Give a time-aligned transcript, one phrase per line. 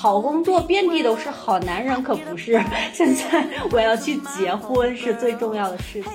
[0.00, 2.58] 好工作遍地都是，好男人可不是。
[2.90, 6.10] 现在我要去结婚是最重要的事情。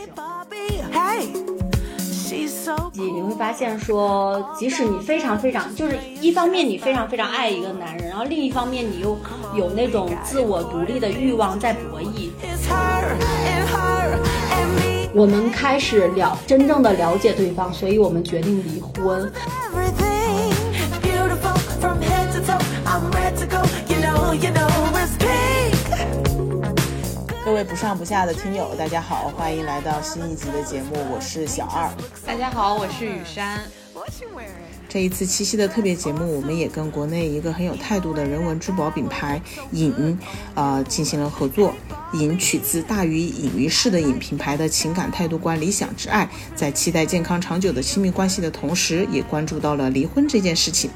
[2.93, 9.15] 你你会发现说，即使你非常非常，就是一方面你非常非常爱一个男人，然后另一方面你又
[9.55, 12.31] 有那种自我独立的欲望在博弈。
[15.13, 19.31] 我们开始了真正的了解对方，所以我们决定离婚。
[27.45, 31.89] 各位不上不下的听友，大家好，欢迎来到新一集的节目，我是小二。
[32.25, 33.61] 大家好，我是雨山。
[34.89, 40.19] 这一次七夕的特别节目，我们也跟国内一个很有态度的人文珠宝品牌影，
[40.53, 41.73] 呃，进行了合作。
[42.13, 50.91] 影取自大于隐于市的影品牌的情感态度观、理想之爱，在期待健康长久的亲密关系的同时，也关注到了离婚这件事情。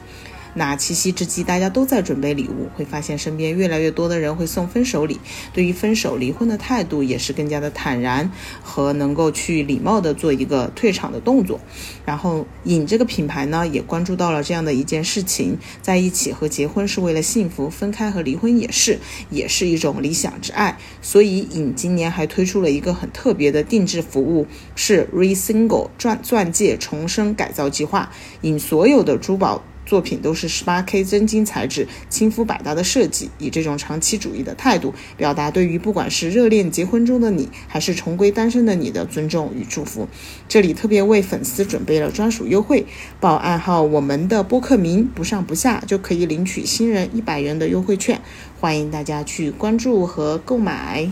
[0.59, 5.17] 那七夕之际，大家都在准备礼物，会发现身边越来越多的人会送分手礼。
[5.53, 8.29] 对于分手、离婚的态度，也是更加的坦然
[8.61, 11.61] 和能够去礼貌的做一个退场的动作。
[12.05, 20.77] 然后，影这个品牌呢，也关注到了这样的一件事情：在一起和结婚是为了幸福，分开和离婚也是，也是一种理想之爱。
[21.01, 28.11] 所以，影今年还推出了一个很特别的定制服务，是 Re Single 钻钻戒重生改造计划。
[28.41, 29.63] 影所有的珠宝。
[29.89, 40.07] 作品都是十八 K 真金材质，亲肤百搭的设计，以这种长期主义的态度，表达对于不管是热恋结婚中的你，还是重归单身的你的尊重与祝福。
[40.47, 42.85] 这里特别为粉丝准备了专属优惠，
[43.19, 48.21] 报暗号我们的播客名不上不下，就可以领取新人一百元的优惠券，
[48.59, 51.09] 欢迎大家去关注和购买。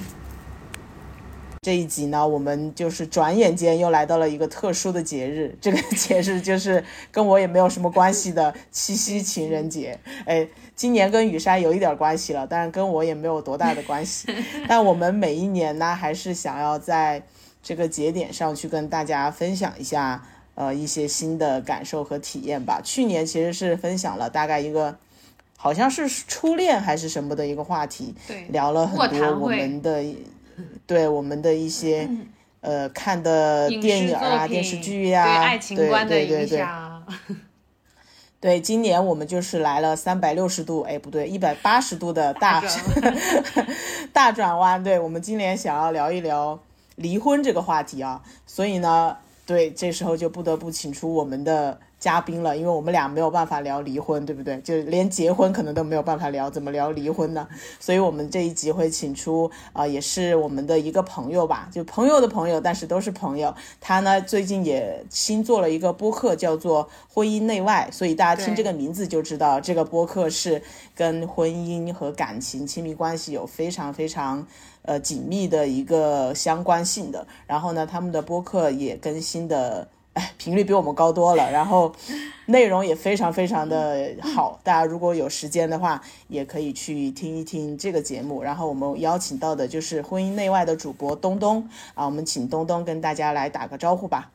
[1.67, 9.99] 这一集呢，我们就是转眼间又来到了一个特殊的节日，这个节日就是跟我也没有什么关系的七夕情人节。
[10.25, 10.47] 哎，
[10.77, 14.33] 今年跟雨山有一点关系了，但是跟我也没有多大的关系。
[14.65, 17.21] 但我们每一年呢，还是想要在
[17.61, 20.23] 这个节点上去跟大家分享一下，
[20.55, 22.79] 呃，一些新的感受和体验吧。
[22.81, 24.97] 去年其实是分享了大概一个，
[25.57, 30.01] 好像是初恋还是什么的一个话题，对，聊了很多我们的。
[30.87, 32.09] 对我们的一些
[32.61, 37.03] 呃看的电影啊、电视剧呀，对爱情观的影响。
[38.39, 42.63] 对，今年我们就是来了三百六十度，哎，不对，一百八十度的大
[44.13, 44.81] 大转弯。
[44.83, 46.59] 对我们今年想要聊一聊
[46.95, 51.79] 离婚这个话题啊，所以呢，对，这时候就不得不请出我们的。
[51.99, 54.59] 嘉宾了，因为我们俩没有办法聊离婚，对不对？
[54.61, 57.47] 就连结婚可能都没有办法聊，怎么聊离婚呢？
[57.79, 63.55] 所以我们这一集会请出啊，也是我们的一个朋友吧，就朋友的朋友，但是都是朋友。
[63.81, 70.61] 他呢最近也新做了一个播客，叫做《婚姻内外》，所以大家听这个名字就知道，这个播客是
[70.95, 74.45] 跟婚姻和感情、亲密关系有非常非常
[74.83, 77.25] 呃紧密的一个相关性的。
[77.47, 79.87] 然后呢，他们的播客也更新的。
[80.37, 81.93] 频率比我们高多了，然后
[82.47, 84.59] 内容也非常非常的好。
[84.63, 88.41] 大家如果有时间的话，也可以去听一听这个节目。
[88.41, 94.31] 然后我们邀请到的就是婚姻内外的主播东东啊，我们请东东跟大家来打个招呼吧。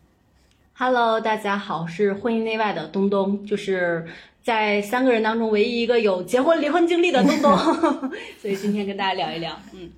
[0.74, 4.06] Hello，大家好，是婚姻内外的东东，就是
[4.42, 7.56] 在三个人当中唯一一个有结婚离婚经历的东东，
[8.40, 9.90] 所以今天跟大家聊一聊，嗯。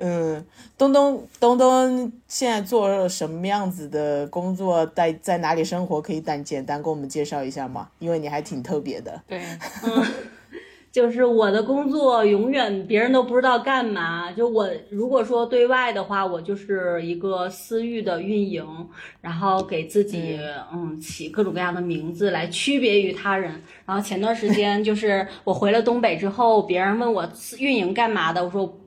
[0.00, 4.86] 嗯，东东东东现在做什么样子的工作？
[4.94, 6.00] 在在哪里生活？
[6.00, 7.88] 可以单简单给我们介绍一下吗？
[7.98, 9.20] 因为你还挺特别的。
[9.26, 9.42] 对，
[9.82, 10.04] 嗯，
[10.92, 14.30] 就是我的工作永远别人都不知道干嘛。
[14.30, 18.64] 就我如果说对外的话，我就是一个私域的运营，
[19.20, 20.38] 然后给自己
[20.72, 23.50] 嗯起各种各样的名字来区别于他人。
[23.84, 28.78] 然后前段时间就是我回了东北之后，别人问我运营干嘛的，我说。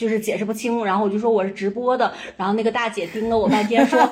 [0.00, 4.10] 就是解释不清，然后我就说我是直播的，然后那个大姐盯了我半天，说，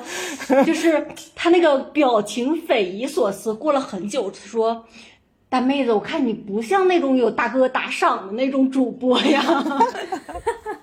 [0.63, 3.51] 就是她那个表情匪夷所思。
[3.55, 4.85] 过了很久，说。
[5.51, 9.43] 大妹子，我看你不像那种有大哥打赏的那种主播呀。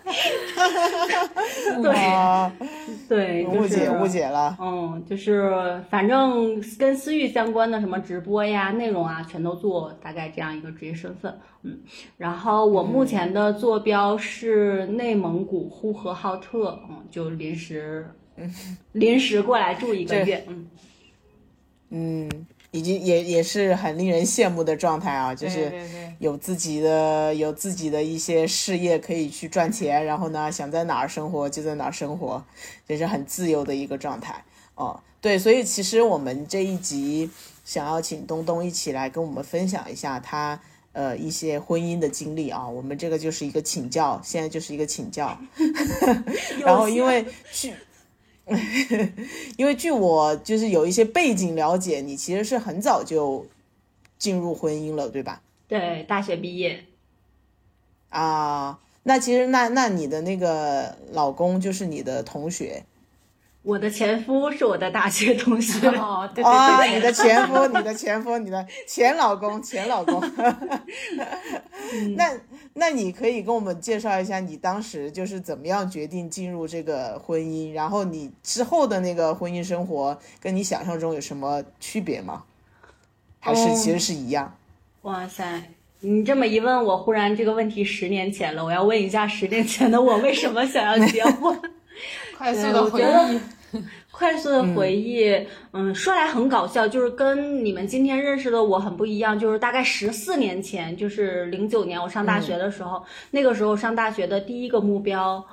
[1.82, 2.52] 对，
[3.08, 4.56] 对，误解误解了。
[4.60, 11.36] 嗯，就是反正跟私域相关的什么直播呀、内容啊，全都做，大概这样一个职业身份。
[11.62, 11.80] 嗯，
[12.16, 18.08] 然后我目前的坐标是内蒙古呼和浩特，嗯，就临时
[18.92, 20.44] 临时过来住一个月。
[20.48, 20.68] 嗯，
[21.90, 22.46] 嗯。
[22.76, 25.72] 已经也也是很令人羡慕的状态啊，就是
[26.18, 32.44] 有自己的有自己的一些事业可以去赚钱，然后呢想在哪儿生活就在哪儿生活，
[32.86, 34.44] 这是很自由的一个状态
[34.74, 35.00] 哦。
[35.22, 37.30] 对，所以其实我们这一集
[37.64, 40.60] 想要请东东一起来跟我们分享一下他
[40.92, 42.68] 呃一些婚姻的经历啊。
[42.68, 45.36] 我们这个就是一个请教，现在就是一个请教。
[46.60, 47.72] 然后因为据
[49.56, 53.46] 因为据我就是有一些背景了解，你其实是很早就
[54.18, 55.42] 进入婚姻了，对吧？
[55.68, 56.84] 对，大学毕业。
[58.08, 62.84] 啊，那其实那那你的那个老公就是你的同学。
[63.66, 70.22] 我的前夫是我的大学同学 哦，对对对，你的前夫， 你的前夫，你的前老公，前老公。
[72.16, 72.30] 那
[72.74, 82.44] 那你可以跟我们介绍一下你当时就是怎么样决定进入这个婚姻，然后你之后的那个婚姻生活跟你想象中有什么区别吗？
[83.40, 84.56] 还是其实是一样？
[85.02, 85.44] 哇塞，
[85.98, 91.60] 你这么一问，我忽然这个问题十年前了，我要问一下十年前的我为什么想要结婚？
[92.38, 93.40] 快速的回忆。
[94.10, 99.38] 快速的回忆，嗯，说来很搞笑，就是跟你们今天认识的我很不一样。
[99.38, 105.44] 就是大概十四年前，就是零九年我上大学的时候，那个时候上大学的第一个目标，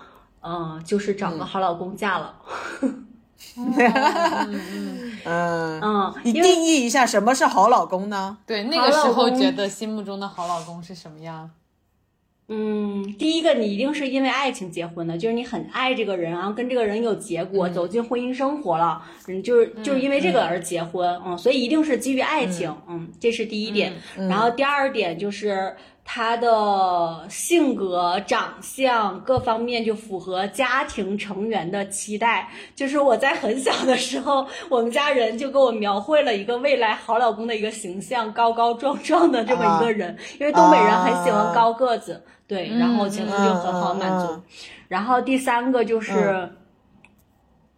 [0.41, 2.35] 嗯，就是找个好老公嫁了。
[5.25, 8.37] 嗯嗯，你定义一下什么是好老公呢？
[8.47, 11.49] 对，那个时候觉得心目中的好老公是什么样？
[12.47, 23.93] 嗯，第一个你一定是因为爱情结婚的，就是你很爱这个人，然后跟这个人有结果，走进婚姻生活了，嗯，就是就是因为这个而结婚，嗯，所以一定是基于爱情，嗯，这是第一点。
[24.15, 25.75] 然后第二点就是。
[26.05, 32.49] 他的性格、长相各方面就符合家庭成员的期待。
[32.75, 40.15] 就是我在很小的时候，我们家人就给我描绘了一个未来好老公的一个形象，高高壮壮的这么一个人。
[40.39, 44.41] 因为东北人很喜欢高个子，对，然后前夫就很好满足。
[44.89, 46.51] 然后第三个就是，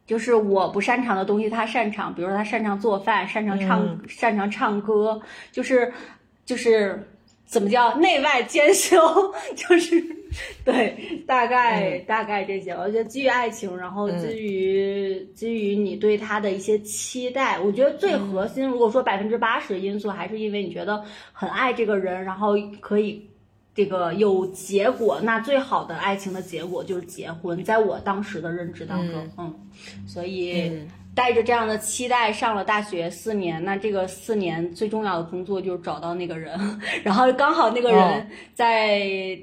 [0.08, 5.94] 就是我不擅长的东西他擅长，比如说他擅长做饭，擅长唱，擅长唱歌，就是
[6.44, 7.12] 就是。
[7.46, 8.98] 怎么叫内外兼修？
[9.56, 10.04] 就是
[10.66, 12.72] 对，大概大概这些。
[12.72, 23.26] 我觉得基于爱情，然后基于基于你对他的一些期待，我觉得最核心，如果说百分之八十的因素，还是因为你觉得很爱这个人，然后可以
[23.74, 25.22] 这个有结果。
[25.22, 29.54] 那最好的爱情的结果就是结婚，在我当时的认知当中，嗯，
[30.06, 30.72] 所以。
[31.16, 36.60] 带着这样的期待上了大学四年，那这个四年最重要的工作就是找到那个人，
[37.04, 39.00] 然后刚好那个人在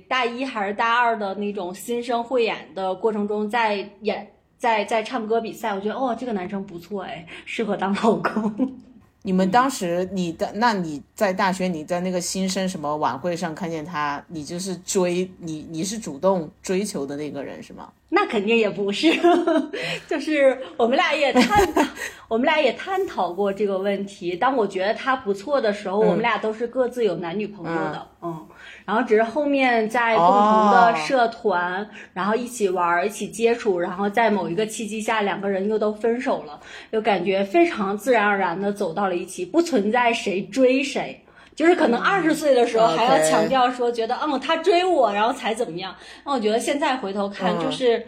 [0.07, 8.79] 大一还是大二的那种新生汇演的过程中，在演在在唱歌比赛，我觉得哦这个男生不错哎，适合当老公。
[9.25, 17.89] 你们当时你的那你在大学你在那个新生什么晚会上看见他，你就是追你你是主动追求的那个人是吗？
[18.09, 19.11] 那肯定也不是，
[20.07, 21.83] 就是我们俩也探讨，
[22.29, 24.37] 我们俩也探讨过这个问题。
[24.37, 28.47] 当我觉得他不错的时候，我们俩都是各自有男女朋友的，嗯，
[28.85, 41.19] 然后只是后面在共同的社团，然后一起玩，一起接触，然后在某一个契机下，两个人又都分手了，又感觉非常自然而然的走到了一起，不存在谁追谁。
[41.55, 45.95] 就是可能二十岁的时候还要强调说，觉得嗯他追我，然后才怎么样？
[46.25, 48.03] 那我觉得现在回头看，就是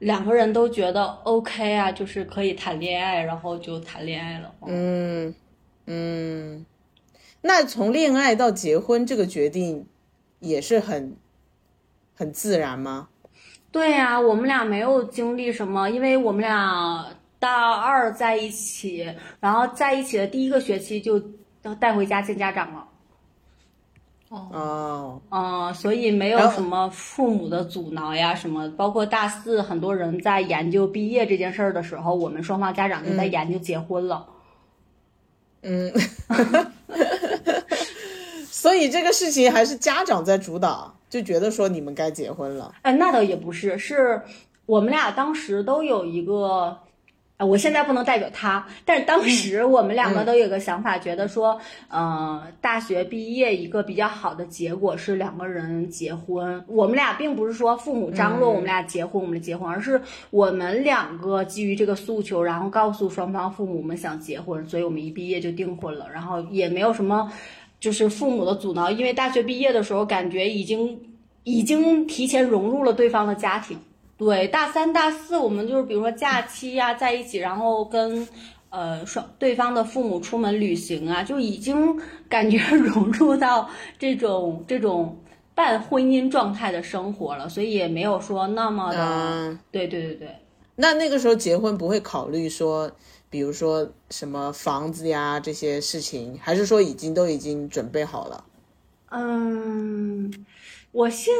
[0.00, 4.52] 两个人都觉得 OK 啊，就是可以谈恋爱，然后就谈恋爱了。
[4.66, 5.32] 嗯
[5.86, 6.66] 嗯，
[7.40, 9.86] 那从恋爱到结婚这个决定
[10.40, 11.16] 也是很
[12.14, 13.08] 很自然吗？
[13.70, 17.06] 对呀，我们俩没有经历什么，因为我们俩
[17.38, 21.22] 大二在一起，然后在一起的第一个学期就
[21.78, 22.84] 带回家见家长了。
[24.30, 34.26] 哦，嗯，所以没有什么父母的阻挠呀，什么，包括大四很多人在研究毕业这件事儿的时候，我们双方家长就在研究结婚了。
[35.62, 35.92] 嗯，
[38.68, 42.74] 所以这个事情还是家长在主导，就觉得说你们该结婚了。
[42.82, 44.20] 哎，那倒也不是，是
[44.66, 46.76] 我们俩当时都有一个。
[47.38, 51.56] 啊，我现在不能代表他，但是当时我们两个都有个想法，觉得说，
[51.88, 56.64] 呃，大学毕业一个比较好的结果是两个人结婚。
[56.66, 67.32] 我们俩并不是说父母张罗我们俩结婚，我们结婚，而是我们两个基于这个诉求，然后告诉双方父母我们想结婚，所以我们一毕业就订婚了，然后也没有什么
[67.80, 71.00] 就是父母的阻挠，因为大学毕业的时候感觉已经
[71.44, 73.78] 已经提前融入了对方的家庭。
[74.16, 78.26] 对，大三、大四，我们就是比如说假期呀，在一起，然后跟，
[78.68, 81.96] 呃，双对方的父母出门旅行啊，就已经
[82.28, 85.16] 感觉 融入到这种这种
[85.54, 90.28] 半婚姻状态的生活了，所以也没有说那么的，对对对对。
[90.74, 92.90] 那那个时候结婚不会考虑说，
[93.30, 98.44] 比如说什么房子呀这些事情，还是说已经都已经准备好了？
[99.10, 100.30] 嗯，
[100.92, 101.32] 我现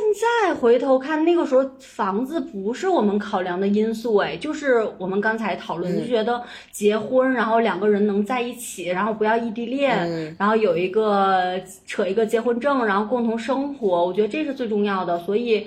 [0.42, 6.42] 在回头看，那个时候房子不是我们考量的因素，哎，就是我们刚才讨论，就觉得
[6.72, 15.18] 结婚，然后两个人能在一起，然后不要异地恋，然后有一个扯一个结婚证，然后共同生活，我觉得这是最重要的。
[15.18, 15.66] 所以，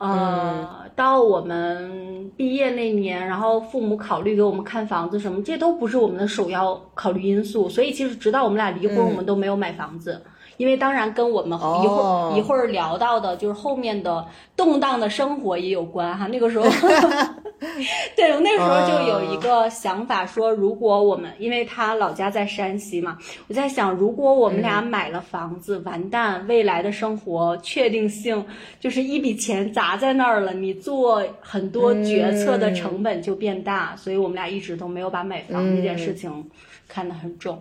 [0.00, 7.68] 呃，到我们毕业那年，然后父母考虑给我们看房子什么，这都不是我们的首要考虑因素。
[7.68, 10.18] 所以，其实直到我们俩离婚，我们都没有买房子。
[10.60, 16.26] 因为当然跟我们一会儿一会儿聊到的，就是后面的动荡的生活也有关哈。
[16.26, 16.66] 那个时候，
[18.14, 23.16] 对，我那时候就有一个想法说，如果我们因为他老家在山西嘛，
[23.48, 28.44] 我在想，如果我们俩买了房子，完蛋，未来的生活确定性
[28.78, 36.50] 就是一笔钱砸在那儿了，你做很多决策的成本就变大，所以我们俩一直都没有把买房这件事情
[36.86, 37.58] 看得很重。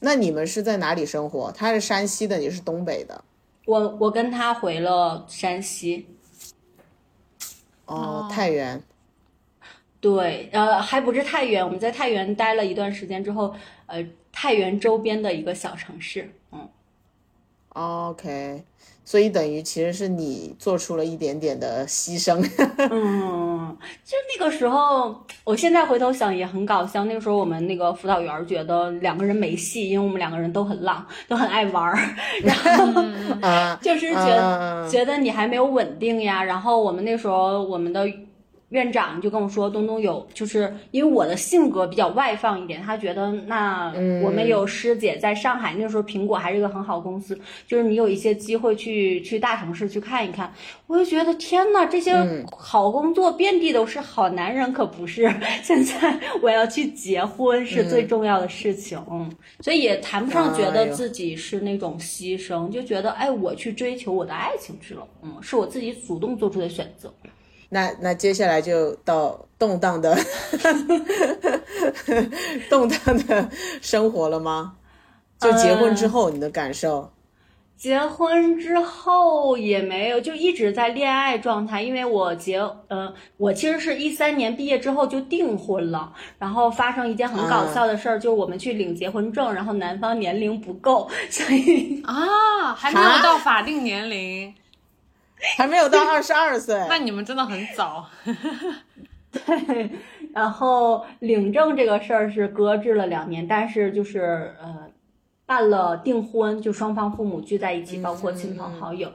[0.00, 1.52] 那你们是在哪里生活？
[1.52, 3.22] 他是山西的，你是东北的。
[3.66, 6.08] 我我跟他回了山西。
[7.84, 8.82] 哦，太原。
[10.00, 13.54] 对，呃，还不是太原，我们在太原待了一段时间之后，
[13.86, 16.68] 呃，太原周边的一个小城市，嗯。
[17.70, 18.64] OK。
[19.10, 22.38] 所以等于其实是你做出了一点点的牺牲。
[22.92, 25.12] 嗯，就那个时候，
[25.42, 27.04] 我现在回头想也很搞笑。
[27.06, 31.98] 那个时候我们那个辅导员觉得两个人没戏，因为我们两个人都很浪，都很爱玩儿，
[32.44, 36.44] 然后就是觉得觉得你还没有稳定呀。
[36.44, 38.08] 然后我们那时候我们的。
[38.70, 43.92] 院长就跟我说：“东东有，就是因为我的性格比较外放一点，他觉得那
[44.24, 50.52] 我们有师姐在上海，那时候苹果还是一个很好公司，就是你有一些机会去去大城市去看一看。
[50.86, 52.14] 我就觉得天呐，这些
[52.56, 55.28] 好工作遍地都是，好男人可不是。
[55.62, 59.28] 现在我要去结婚是最重要的事情，嗯，
[59.60, 67.12] 所以也谈不上觉得自己是那种牺牲，就觉得哎，我去追求我的爱情去了，嗯，是我自己主动做出的选择。”
[67.70, 70.16] 那那接下来就到动荡的
[72.68, 73.48] 动荡的
[73.80, 74.74] 生活了吗？
[75.40, 77.10] 就结婚之后你的感受？
[77.76, 81.80] 结婚之后也没有，就一直在恋爱状态。
[81.80, 82.58] 因为我结，
[82.88, 94.54] 呃，我其实是一三年毕业之后就订婚了，然后发生一件很搞笑的事儿，就是我们去领结婚证，然后男方年龄不够，所以啊，还没有到法定年龄。
[95.56, 98.06] 还没有到二十二岁， 那你们真的很早。
[99.32, 99.90] 对，
[100.34, 104.90] 然后领证这个事儿是搁置了两年，但是就是呃，
[105.46, 109.12] 办了订婚，就双方父母聚在一起，包括亲朋好友。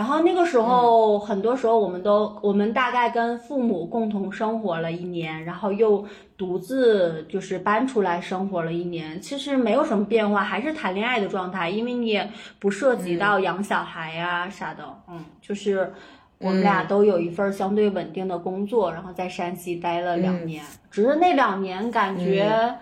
[0.00, 6.02] 然后那个时候，很多时候我们都，我们大概跟父母共同生活了一年，然后又
[6.38, 9.20] 独自就是搬出来生活了一年。
[9.20, 12.26] 其实没有什么变化，还是谈恋爱的状态，因为你也
[12.58, 14.82] 不涉及到养小孩呀啥的。
[15.06, 15.92] 嗯，就是
[16.38, 20.64] 我们俩都有一份相对稳定的工作，然后在山西待了两年。
[20.90, 22.74] 只是那两年感觉。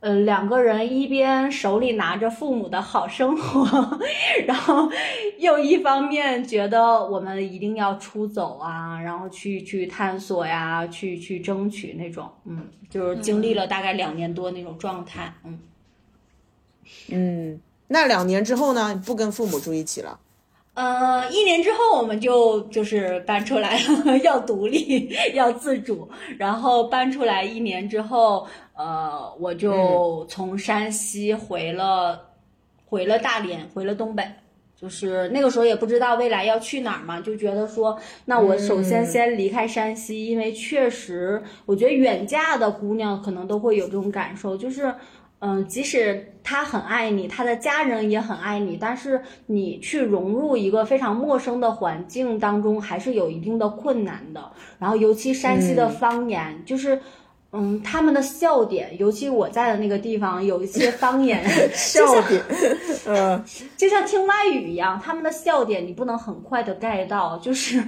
[0.00, 3.98] 呃，两个人一边手里拿着父母的好生活，
[4.46, 4.88] 然后
[5.38, 15.58] 又一方面觉得我们一定要出走啊，然后去去探索呀，去去争取那种，嗯，就是经历了大概两年多那种状态，嗯，
[17.10, 20.20] 嗯，那两年之后呢，不跟父母住一起了？
[20.74, 26.08] 呃，一年之后我们就就是搬出来了， 要独立， 要自主。
[26.38, 28.46] 然后搬出来一年之后，
[28.78, 32.28] 呃，我就从山西回了，
[32.86, 34.24] 回了大连，回了东北。
[34.76, 44.94] 就是那个时候也不知道未来要去哪儿嘛，就觉得说，那我首先先离开山西，因为确实，我觉得远嫁的姑娘可能都会有这种感受，就是。
[45.40, 54.50] 嗯，即使他很爱你，他的家人也很爱你，但是你去融入一个非常陌生的环境当中，还是有一定的困难的。
[54.80, 57.00] 然后，尤其山西的方言，就是。
[57.50, 61.42] 嗯，他们的笑点，尤其我在的那个地方，有一些方言。
[61.72, 62.42] 笑点，
[63.06, 63.42] 嗯，
[63.74, 67.82] 就像听外语一样，他们的笑点你不能很快的 get 到，就是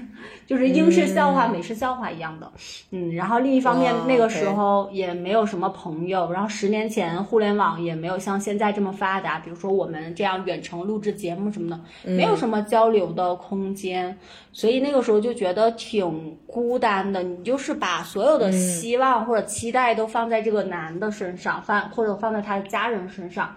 [0.47, 2.51] 就是英式笑话、美式笑话一样的。
[2.91, 14.19] 嗯，然后另一方面，那个时候也没有什么朋友，然后十年前互联网也没有像现在这么发达，比如说我们这样远程录制节目什么的，没有什么交流的空间，
[14.53, 17.23] 所以那个时候就觉得挺孤单的。
[17.23, 23.55] 你就是把所有的希望或者期待都放在这个男的身上，放或者放在他的家人身上，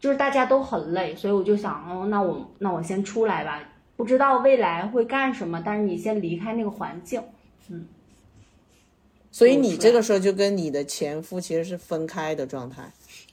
[0.00, 3.60] 就是大家都很累，所以我就想，哦，那我那我先出来吧，
[3.96, 7.22] 不知道未来会干什么，但是你先离开那个环境，
[7.68, 7.86] 嗯。
[9.30, 12.90] 所以你这个时候就跟你的前夫其实是分开的状态。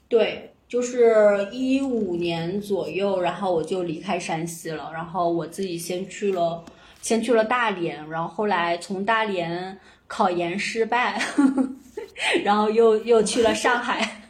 [0.07, 0.49] 对。
[0.65, 6.65] 就是一五年左右，然后我就离开山西了，然后我自己先去了，
[6.99, 9.77] 先去了大连，然后后来从大连
[10.07, 11.21] 考研失败，
[12.43, 14.22] 然后又又去了上海。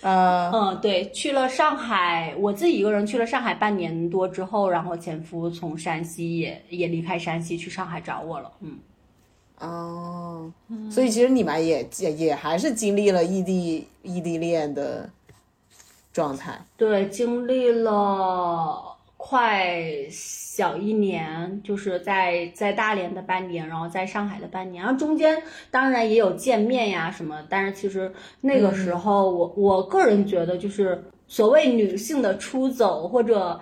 [0.00, 8.78] 呃， 嗯，对，去了上海，我自己一个人去了上海半年多之后，然后前夫从山西也也离开山西去上海找我了，嗯。
[9.60, 10.52] 哦，
[10.90, 15.08] 所以其实你们也也也还是经历了异地异地恋的
[16.12, 16.60] 状态。
[16.76, 18.93] 对，经历了
[19.26, 19.74] 快
[20.10, 28.12] 小一年，就是在在大连的半年，然后在上海的半年，然后中间当然也有见面呀什么，但是其实
[28.42, 33.58] 那个时候我我个人觉得就是所谓女性的出走或者。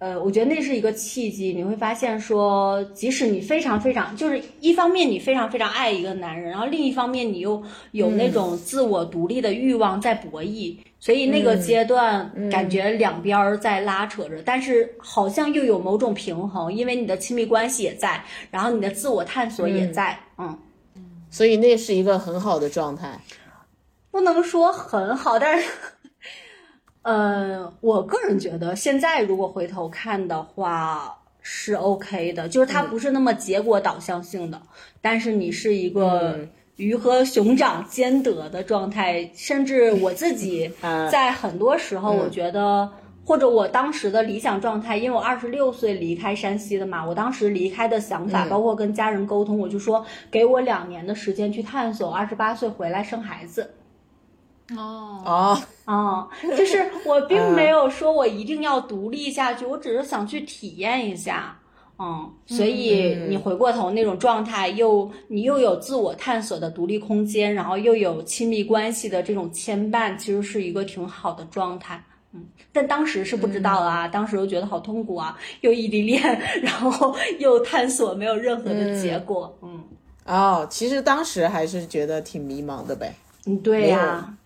[0.00, 20.58] 呃，我觉得那是一个契机，你会发现说，即使你非常非常，就是一方面你非常非常爱一个男人，然后另一方面你又有那种自我独立的欲望在博弈，所以那个阶段感觉两边儿在拉扯着，但是好像又有某种平衡，因为你的亲密关系也在，然后你的自我探索也在，嗯，
[21.28, 23.20] 所以那是一个很好的状态，
[24.10, 25.68] 不能说很好，但是。
[27.02, 34.60] 呃，我个人觉得现在如果回头看的话是 OK 的，就是它不是那么结果导向性的，
[35.00, 40.70] 但是你是一个鱼和熊掌兼得的状态，甚至我自己
[41.10, 42.90] 在很多时候，我觉得
[43.24, 53.70] 或者我当时的理想状态，因为我二十六岁离开山西的嘛，我当时离开的想法，包括跟家人沟通，我就说给我两年的时间去探索，二十八岁回来生孩子。
[54.76, 55.22] 哦。
[55.24, 55.62] 哦。
[55.86, 61.58] 哦，就是我并没有说我一定要独立下去，我只是想去体验一下，
[61.98, 72.00] 嗯，所以你回过头那种状态，又你又有自我探索的独立空间，然后又有亲密关系的这种牵绊，其实是一个挺好的状态，
[72.32, 76.22] 嗯，但当时是不知道啊，当时又觉得好痛苦啊，又异地恋，
[76.62, 79.82] 然后又探索没有任何的结果，嗯，
[80.24, 83.12] 哦，其实当时还是觉得挺迷茫的呗，
[83.46, 84.36] 嗯，对呀。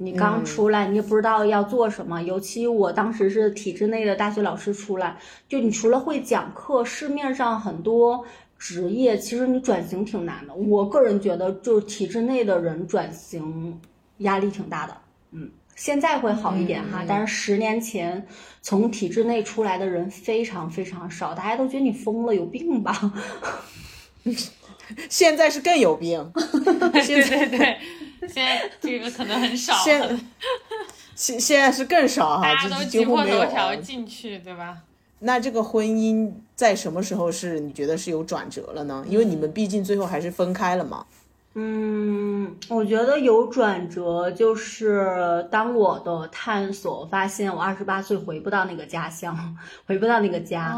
[0.00, 2.22] 你刚出来，你也不知道要做什么。
[2.22, 8.24] 尤其我当时是体制内的大学老师出来，就你除了会讲课，市面上很多
[8.56, 10.54] 职业其实你转型挺难的。
[10.54, 13.80] 我个人觉得，就体制内的人转型
[14.18, 14.96] 压力挺大的。
[15.32, 18.24] 嗯，现在会好一点哈，但是十年前
[18.62, 23.12] 从体制内出来的人非常非常少，大家都觉得你疯了，有病吧？
[25.08, 26.30] 现在是更有病。
[26.34, 27.78] 对对对。
[28.26, 30.20] 现在这个可能很少，现
[31.14, 34.78] 现现在是更少哈，大家都挤破头条进去，对吧？
[35.20, 39.04] 那这个婚姻在什么时候是你觉得是有转折了呢？
[39.08, 41.06] 因为你们毕竟最后还是分开了嘛。
[41.08, 41.27] 嗯，
[42.68, 49.56] 我觉得有转折，就是当我的探索发现，我二十八岁回不到那个家乡，
[49.86, 50.76] 回不到那个家，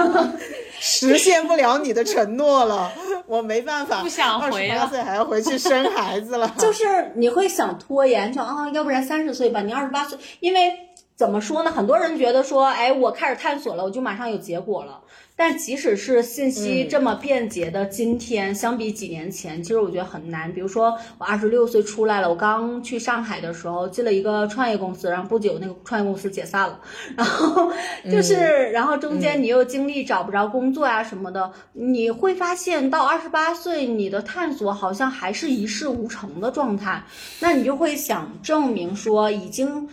[0.78, 2.92] 实现不了你的承诺了，
[3.26, 6.52] 我没办法，不想回了，二十八岁还要回去生孩子了。
[6.58, 10.72] 就是你会想拖延，就啊，要不然三十岁吧，你二十八岁，因为
[11.16, 11.70] 怎么说呢？
[11.70, 15.00] 很多人觉得说，哎，我开始探索了，我就马上有结果了。
[15.36, 20.52] 但即使是信息这么便捷的今天，相比几年前，其实我觉得很难。
[20.52, 26.80] 比如说，我二十六岁出来了，我刚去上海的时候进了一个创业公司，然后不久那个创业公司解散了，
[27.16, 27.72] 然后
[28.10, 37.02] 就是，然后中间你又经历找不着工作啊什么的，你会发现到二十八岁，你的探索好像还是一事无成的状态，
[37.40, 39.88] 那你就会想证明说已经。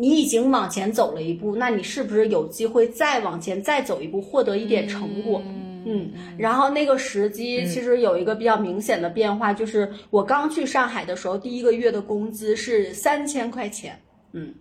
[0.00, 5.42] 你已经往前走了一步，那你是不是有机会再往前再走一步，获得一点成果？
[5.84, 14.00] 嗯，然后那个时机其实有一个比较明显的变化，就是我刚去上海的时候，第一个月的工资是三千块钱。
[14.32, 14.54] 嗯，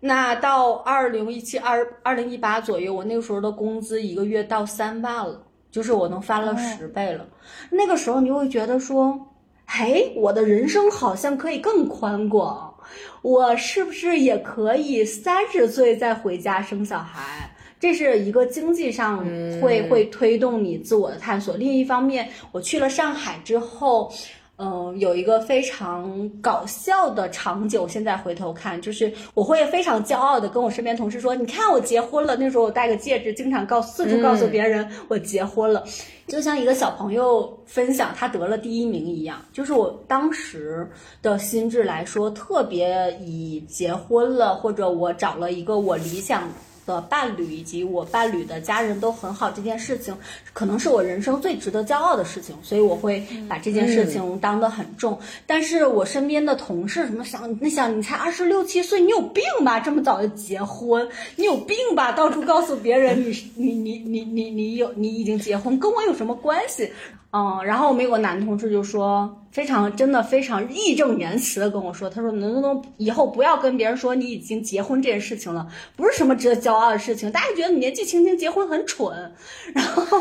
[0.00, 7.24] 那到二零一七二二零一八左右，我那个时候的工资一个月到三万了，就是我能翻了十倍了。
[7.70, 9.28] 那个时候你会觉得说，
[9.66, 12.73] 嘿，我的人生好像可以更宽广。
[13.22, 17.50] 我是不是也可以三十岁再回家生小孩？
[17.80, 19.18] 这是一个经济上
[19.60, 21.56] 会会推动你自我的探索。
[21.56, 24.12] 另一方面，我去了上海之后。
[24.56, 35.82] 嗯，有一个非常搞笑的场景，现在回头看，就是我会非常骄傲的跟我身边同事说：“你看我结婚了。”那时候我戴个戒指，经常告四处告诉别人我结婚了，
[36.28, 39.42] 就像一个小朋友分享他得了第一名一样。
[39.52, 40.88] 就是我当时
[41.20, 46.48] 的心智来说，特别以结婚了或者我找了一个我理想
[46.86, 50.16] 的伴侣以及我伴侣的家人都很好，这件事情
[50.52, 55.18] 可能是我人生最值得骄傲的事情，所以我会把这件事情当得很重。
[55.46, 59.80] 但是我身边的同事什么想，那想你才二十六七岁，你有病吧？
[59.80, 62.12] 这么早就结婚，你有病吧？
[62.12, 66.92] 到处告诉别人你你你你你你有你已经结婚，跟我有什么关系？
[67.36, 75.66] 嗯，然后我们有个男同事就说，非常真的非常义正言辞的跟我说，他说能不能以后不要跟别人说你已经结婚这件事情了，
[75.96, 79.34] 不是什么值得骄傲的事情，大家觉得你年纪轻轻结婚很蠢。
[79.74, 80.18] 然后，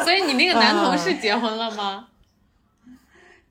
[0.04, 2.08] 所以你那个男同事结婚了吗？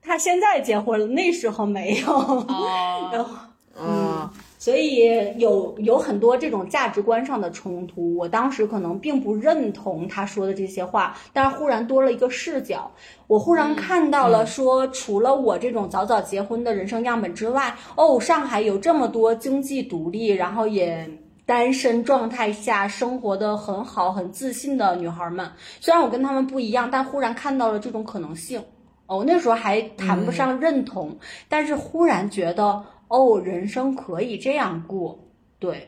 [0.01, 2.11] 他现在结婚了，那时候没有。
[2.11, 3.35] 哦， 然后，
[3.79, 4.27] 嗯，
[4.61, 8.15] 所以有有很多这种价值观上的冲突。
[8.15, 12.91] 我当时可能并不认同他说的这些话，但是忽然多了一个视角，
[13.25, 21.09] 我忽然看到了说，除了我这种早早结婚的人生样本之外，哦，上海有这么多经济独立，然后也
[21.47, 25.49] 单身状态下生活的很好、很自信的女孩们。
[25.79, 28.63] 虽然我跟她们不一样，但忽然看到了这种可能性。
[29.07, 31.17] 哦，那时候还谈不上认同，
[31.49, 35.19] 但是忽然觉得，哦，人生可以这样过，
[35.59, 35.85] 对，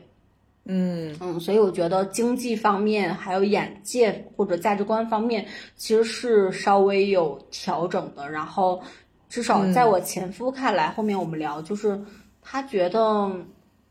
[0.66, 8.30] 嗯嗯，所以我觉得经济方面还有眼界或者价值观方面，其实是稍微有调整的。
[8.30, 8.78] 然后，
[9.30, 11.98] 至少在我前夫看来，后面我们聊，就是
[12.42, 13.34] 他觉得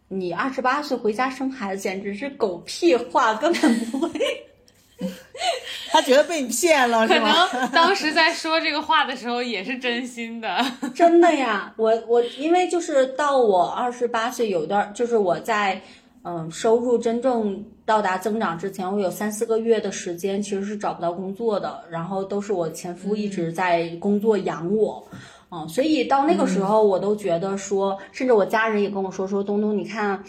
[0.09, 4.09] 你二十八岁回家生孩子简直是狗屁话，根本不会。
[5.93, 7.13] 他觉得被你骗了可？
[7.19, 10.49] 能 当时在说这个话的时候也是真心的。
[10.95, 15.79] 真的呀，我我因为就是到我二十八岁有一段，就是我在
[16.23, 25.07] 嗯收入真正到达增长之前，我有三四个月的时间其实是找不到工作的，然后都是我前夫一直在工作养我。
[25.55, 30.23] 嗯，所以到那个时候，我都觉得说，甚至我家人也跟我说说，东东，你看，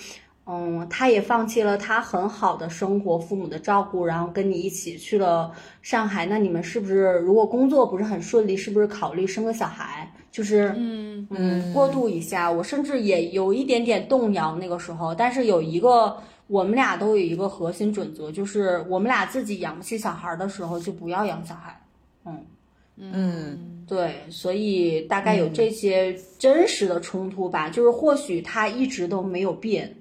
[0.46, 6.26] 嗯，他也放弃了他很好的生活、父母的照顾，然后跟你一起去了上海。
[6.26, 10.12] 那你们是不是如果工作不是很顺利，是不是考虑生个小孩？
[10.30, 12.50] 就是嗯嗯，过渡一下。
[12.50, 21.80] 我甚至也有一点点动摇那个时候，但是有一个我们俩都有一个核心准则，就是我们俩自己养不起小孩的时候，就不要养小孩。
[22.26, 22.44] 嗯。
[22.96, 29.92] 嗯对，所以大概有这些真实的冲突吧，就是或许他一直都没有变，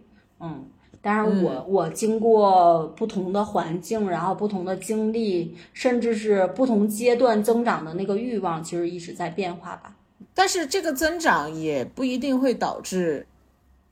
[0.44, 0.66] 嗯，
[1.02, 9.96] 当然我、我经过不同的环境，然后不同的经历，甚至是不同阶段增长的那个欲望，其实一直在变化吧。
[10.34, 13.26] 但是这个增长也不一定会导致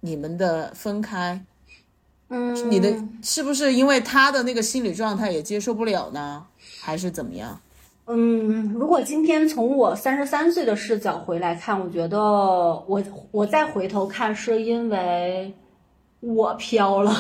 [0.02, 1.44] 你们的分开。
[2.30, 6.46] 嗯，你的是不是因为他的那个心理状态也接受不了呢？
[6.82, 7.60] 还是怎么样？
[8.08, 15.54] 嗯，如果今天从我三十三岁的视角回来看，我觉得我我再回头看，是因为
[16.22, 17.12] 我飘了，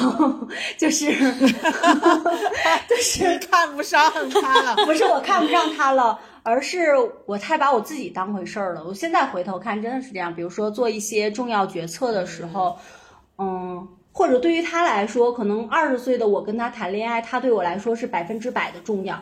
[0.77, 1.11] 就是
[2.87, 4.75] 就是看不上他了。
[4.85, 6.93] 不是我看不上他了，而是
[7.25, 8.83] 我太把我自己当回事儿了。
[8.83, 10.33] 我现在回头看，真的是这样。
[10.35, 12.77] 比如说做一些重要决策的时候，
[13.39, 19.19] 嗯，或者对于他来说，可能二十岁的我跟他谈恋爱，他对我来说是百分之百的重要。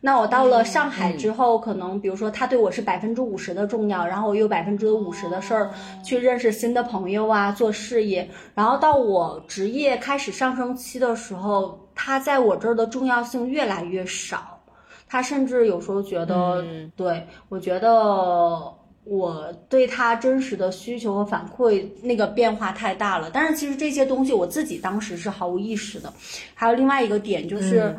[0.00, 5.72] 那我到了上海之后，可能比如说他对我是百分之五十的重要，然后我有百分之五十的事儿
[6.04, 8.30] 去认识新的朋友啊，做事业。
[8.54, 14.60] 然后到我职业开始上升期的时候，他在我这儿的重要性越来越少。
[15.08, 23.28] 他甚至有时候觉得，对我觉得我对他真实的需求和反馈那个变化太大了。
[23.32, 26.12] 但是其实这些东西我自己当时是毫无意识的。
[26.54, 27.96] 还有另外一个点就是。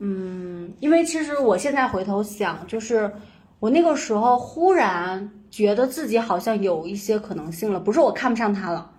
[0.00, 3.10] 嗯，因为其实我现在回头想，就是
[3.58, 8.90] 我那个时候忽然觉得自己好像有一些可能性了，不是我看不上他了，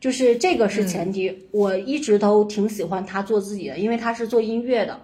[0.00, 1.48] 就是这个是前提。
[1.50, 4.98] 我一直都挺喜欢他做自己的，因为他是做音乐的。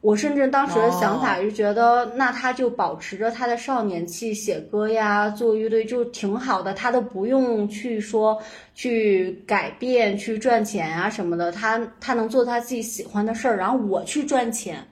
[0.00, 8.40] 我甚至当时的想法就觉得，那他就保持着他的少年气，写歌呀，做乐队就挺好的，他都不用去说
[8.74, 14.86] 去改变、去赚钱啊什么的，他他能做他自己喜欢的事儿，然后我去赚钱，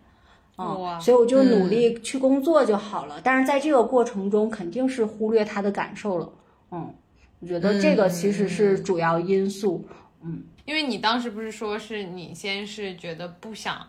[0.56, 3.20] 哇嗯，所以我就努力去工作就好了。
[3.22, 6.32] 但是在这个过程中，肯定是忽略他的感受了，
[6.72, 6.92] 嗯，
[7.38, 9.84] 我觉得这个其实是主要因素，
[10.24, 10.42] 嗯。
[10.64, 13.86] 因为你当时不是说是你先是觉得不想，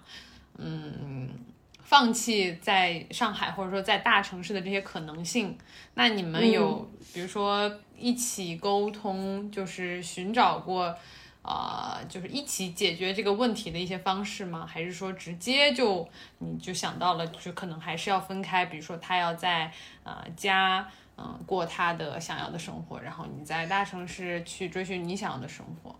[0.58, 1.30] 嗯，
[1.82, 5.58] 放弃在上海或者说在大城市的这些可能性，
[5.94, 10.96] 那你们有、比如说一起沟通，就是寻找过，
[11.42, 14.66] 呃，就是一起解决这个问题的一些方式吗？
[14.66, 16.08] 还是说直接就
[16.40, 19.72] 你就想到了，就可能还是要分开，比如说他要在
[20.04, 20.88] 呃家。
[21.20, 25.96] 嗯，过他的想要的生活，然后你在大城市去追寻你想要的生活。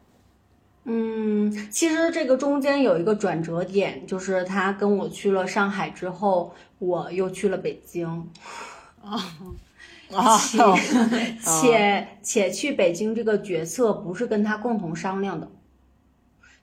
[0.90, 8.30] 嗯，其实这个中间有一个转折点，就是他跟我去了上海之后，我又去了北京。
[9.04, 9.22] 啊
[10.14, 10.78] 啊，且
[11.42, 15.50] 且且去北京这个决策不是跟他共同商量的，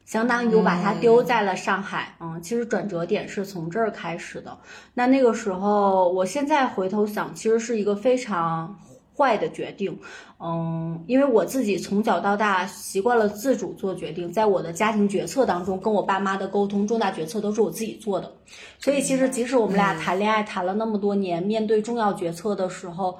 [0.06, 2.16] 相当于我把他丢在了上海。
[2.20, 4.58] 嗯，其实转折点是从这儿开始的。
[4.94, 8.78] 那那个时候，我现在回头想，其实是一个非常
[9.16, 9.98] 坏的决定。
[10.38, 18.30] 嗯，因为我自己从小到大习惯了自主做决定，在我的家庭决策当中，跟我爸妈的沟通，重大决策都是我自己做的。
[18.78, 23.16] 所以其实即使我们俩谈恋爱谈了那么多年，面对重要决策的时候，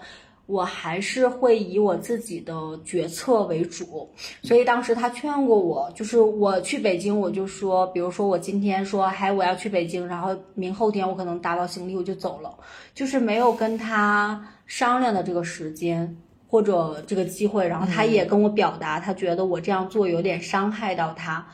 [0.46, 2.54] 我还是会以我自己的
[2.84, 4.10] 决策为主。
[4.42, 12.54] 所以当时他劝过我，就是我去北京，我就说，比如说我今天说，嗨，我要去北京，然后明后天我可能打包行李我就走了，
[12.94, 16.16] 就是没有跟他商量的这个时间。
[16.46, 21.44] 或者这个机会，然后他也跟我表达，他觉得我这样做有点伤害到他，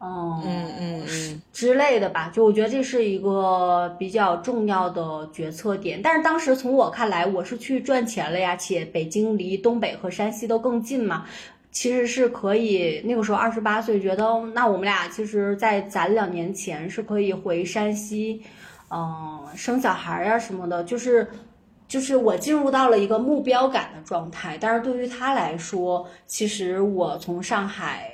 [0.00, 2.30] 嗯嗯嗯嗯之类的吧。
[2.32, 6.00] 就我觉得这是一个比较重要的决策点。
[6.00, 11.26] 但是当时从我看来，我是去赚钱了呀，且北京离东北和山西都更近嘛，
[11.70, 13.02] 其实是可以。
[13.04, 18.40] 那个时候二十八岁，觉得那我们俩其实在攒两年前是可以回山西，
[18.90, 21.28] 嗯，生小孩呀什么的，就是。
[21.88, 28.12] 就是我进入到了一个目标感的状态，但是对于他来说，其实我从上海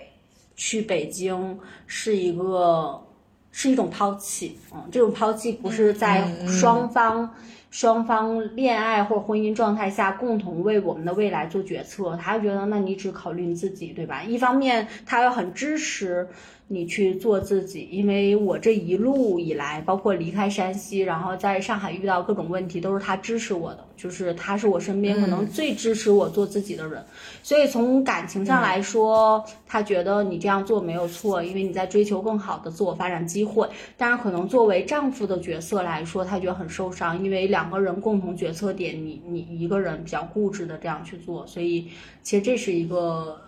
[0.55, 3.03] 去北京是一个
[3.51, 7.35] 是一种抛弃，嗯，这种抛弃不是在双方
[7.71, 14.23] 双方恋爱或婚姻状态下共同为我们的未来做决策，他觉得那你只考虑你自己，对吧？
[14.23, 16.29] 一方面他又很支持。
[16.67, 27.05] 你去做自己，因为我这一路以来，包括离开山西，然后在上海遇到各种问题，都是他支持我的，就是他是我身边可能最支持我做自己的人。
[27.43, 33.69] 所以从感情上来说，他觉得你这样做没有错，因为你在追求更好的自我发展机会。
[33.99, 41.89] 但是可能作为丈夫的角色来说，他觉得很受伤，因为两个人共同决策点，你你一个人比较固执的这样去做，所以
[42.23, 43.39] 其实这是一个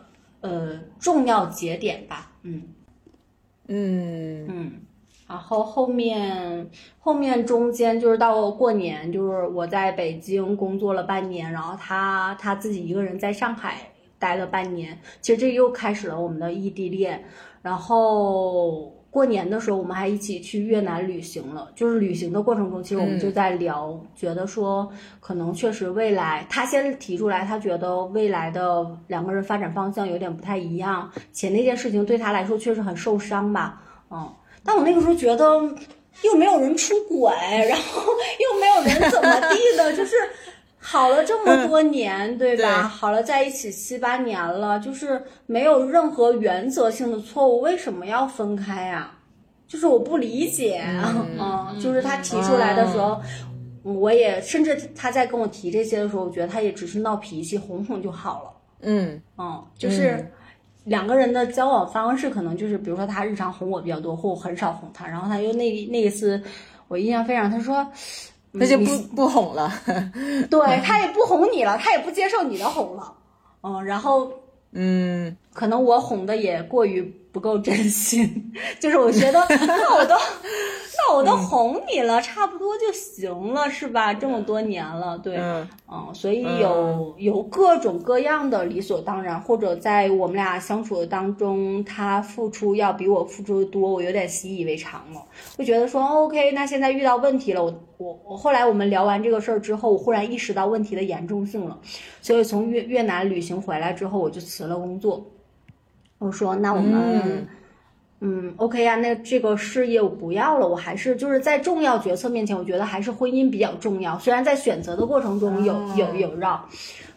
[0.43, 2.63] 呃重要节点吧，嗯。
[3.69, 4.73] 嗯嗯，
[5.29, 17.25] 然后后面后面中间就是到过年，就是我在北京工作了半年，然后他他自己一个人在上海待了半年，其实这又开始了我们的异地恋。
[17.63, 21.71] 然后过年的时候，我们还一起去越南旅行了。
[21.75, 24.87] 就是旅行的过程中，其实我们就在聊，觉得说
[25.21, 33.81] 可能确实未来，他先提出来，他觉得未来的两个人发展方向有点不太一样，且那件事情对他来说确实很受伤吧。
[34.11, 34.31] 嗯，
[34.63, 35.47] 但我那个时候觉得
[36.23, 37.33] 又没有人出轨，
[37.67, 38.03] 然后
[38.39, 40.15] 又没有人怎么地的，就是
[40.89, 42.83] 好了这么多年，对吧？
[42.87, 49.11] 好了在一起七八年了，就是没有任何原则性的错误，为什么要分开呀？
[49.67, 50.85] 就是我不理解，
[51.39, 53.21] 嗯，就是他提出来的时候，
[53.83, 58.51] 我也甚至他在跟我提这些的时候，我觉得他也只是闹脾气，哄哄就好了。
[58.83, 60.25] 嗯嗯，就是。
[60.87, 65.05] 两个人的交往方式可能就是，比如说他日常哄我比较多，或我很少哄他。
[65.05, 66.41] 然后他又那那一次，
[66.87, 67.85] 我印象非常，他说，
[68.59, 69.71] 那就不不哄了。
[70.51, 73.13] 对他也不哄你了，他也不接受你的哄了。
[73.63, 74.31] 嗯，然后
[74.73, 80.15] 嗯，可能我哄的也过于不够真心，就是我觉得那我都。
[80.99, 84.15] 那我都 哄你了，差不多就行了，是吧？
[84.15, 95.23] 这么多年了，对，嗯，所以有有各种各样的理所当然，或者在我们俩相处的当中，他付出要比我付出的多，我有点习以为常了，
[95.59, 101.79] 会觉得说，OK，那现在遇到问题了，我我我后来我们聊完这个事儿之后，我忽然意识到问题的严重性了，
[102.23, 105.25] 所以从越越南旅行回来之后，我就辞了工作，
[106.19, 107.47] 我说，那我们。
[108.21, 114.19] 嗯，OK 呀，那这个事业我不要了，我还是就是在重要决策面前，我觉得还是婚姻比较重要。
[114.19, 116.67] 虽然在选择的过程中有有有绕，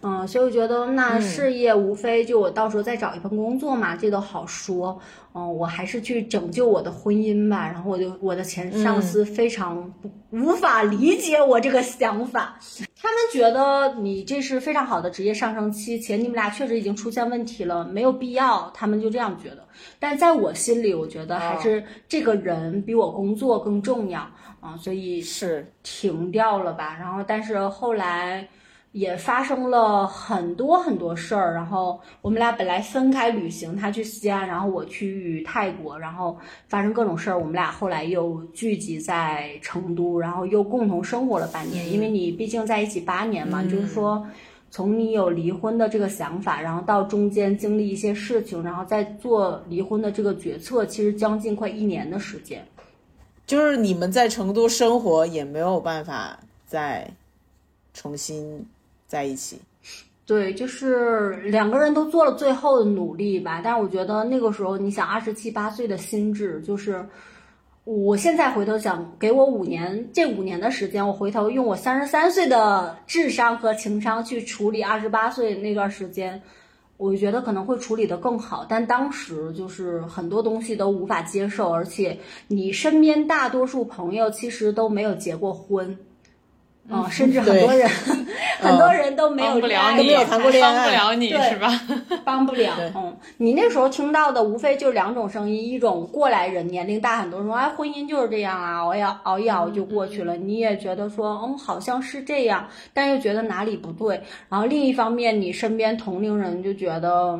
[0.01, 4.99] 嗯，所以我觉得那事业无非就我到时候再找一份工作嘛，这都好说。
[5.33, 7.65] 嗯，我还是去拯救我的婚姻吧。
[7.65, 9.93] 然后我就我的前上司非常
[10.31, 12.59] 无法理解我这个想法，
[13.01, 19.65] 他们觉得你这是非常好的职业上升期，且你们俩确实已经出现问题了，没有必要，他们就这样觉得。
[19.99, 24.21] 但在我心里，我觉得还是这个人比我工作更重要
[24.59, 26.97] 啊，所以是停掉了吧。
[26.99, 28.47] 然后，但是后来。
[28.91, 36.35] 也发生了很多很多事儿，然后我们俩本来分开旅行，他去西安，然后我去泰国，然后
[36.67, 41.91] 发生各种事儿，我们俩后来又聚集在成都，然后又共同生活了半年。
[41.91, 44.25] 因为你毕竟在一起八年嘛，就是说
[44.71, 52.65] 从你有离婚的这个想法，然后到中间经历一些事情，然后再做离婚的这个决策，其实将近快一年的时间。
[53.45, 57.07] 就是你们在成都生活也没有办法再
[57.93, 58.65] 重新
[59.09, 59.59] 在一起。
[60.25, 63.59] 对，就是两个人都做了最后的努力吧。
[63.63, 67.03] 但是我觉得那个时候，你想二十七八岁的心智，就是
[67.83, 76.39] 我现在回头想，给我五年，这五年的时间，我回头用我三十三岁的智商和情商去处理二十八岁那段时间，
[76.97, 78.63] 我觉得可能会处理得更好。
[78.69, 85.97] 但当时就是很多东西都无法接受，而且你身边大多数朋友其实都没有结过婚。
[86.87, 87.87] 嗯，甚至很多人，
[88.59, 89.73] 很多人都没有都没
[90.13, 91.81] 有谈过恋爱帮不了你对是吧？
[92.23, 92.73] 帮不了。
[92.95, 100.35] 嗯，你那时候听到的无非就两种声音，一种过来人年龄大很多说，哎，婚姻就是这样啊，熬一熬一熬就过去了。
[100.35, 104.21] 你也觉得说，嗯，好像是这样，但又觉得哪里不对。
[104.49, 107.39] 然后另一方面，你身边同龄人就觉得。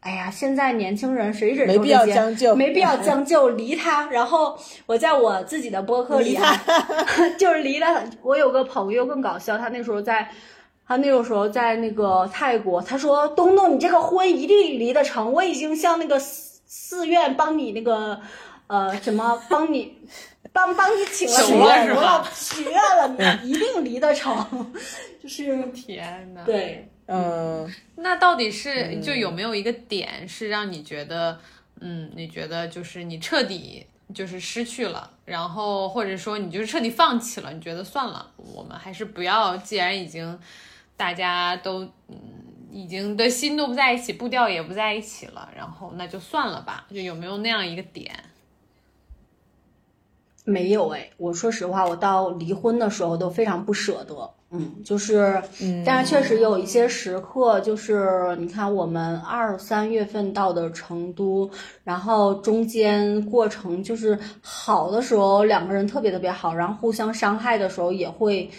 [0.00, 2.54] 哎呀，现在年轻人谁忍受没必要这些将就。
[2.56, 4.08] 没必要将就，离他。
[4.10, 6.62] 然后我在我自己的播客里啊，
[7.38, 8.10] 就是离了很。
[8.22, 10.30] 我有个朋友更搞笑，他那时候在，
[10.86, 18.20] 他那个时候在那个泰国，他说：“东东，你这个婚一定离得成，我已经向那个寺寺院帮你那个，
[18.68, 19.98] 呃，什么 帮你。”
[20.52, 22.00] 帮帮你请了许谁愿是吧？
[22.00, 24.34] 我要许愿了，你一定离得成，
[25.22, 27.64] 就是天呐，对，嗯，
[28.02, 31.38] 那到底是就有没有一个点是让你觉得，
[31.80, 40.38] 嗯，你觉得就是你彻底就是失去了，然后或者说你就是彻底放弃了，你觉得算了，我们还是不要，既然已经
[40.96, 42.16] 大家都嗯
[42.72, 48.12] 已经的心都不在一起，步调也不在一起了，然后那就算了吧，就有没有那样一个点？
[50.44, 55.40] 没有哎，我说实话，我到离婚的时候都非常不舍得，嗯，就是，
[55.86, 61.48] 但是确实有一些时刻，就是你看我们二三月份到的成都，
[61.84, 68.50] 然后中间过程就是好的时候两个人特别特别好，然后互相伤害的时候也会，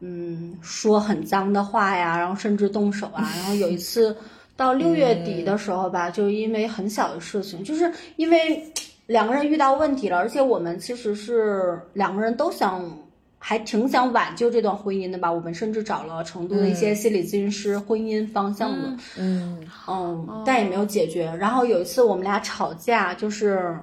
[0.00, 4.14] 嗯，说很脏的话呀，然后甚至动手啊，然后有一次
[4.56, 8.62] 到六月底的时候吧，就因为很小的事情，就是因为。
[9.06, 12.88] 两个人遇到问题了，而且我们其实是两个人都想，
[13.42, 15.32] 还挺想挽救这段婚姻的吧。
[15.32, 21.24] 我们甚至找了成都的一些心理咨询师，婚姻方向的，嗯嗯，但也没有解决。
[21.40, 23.74] 然后有一次我们俩吵架，就是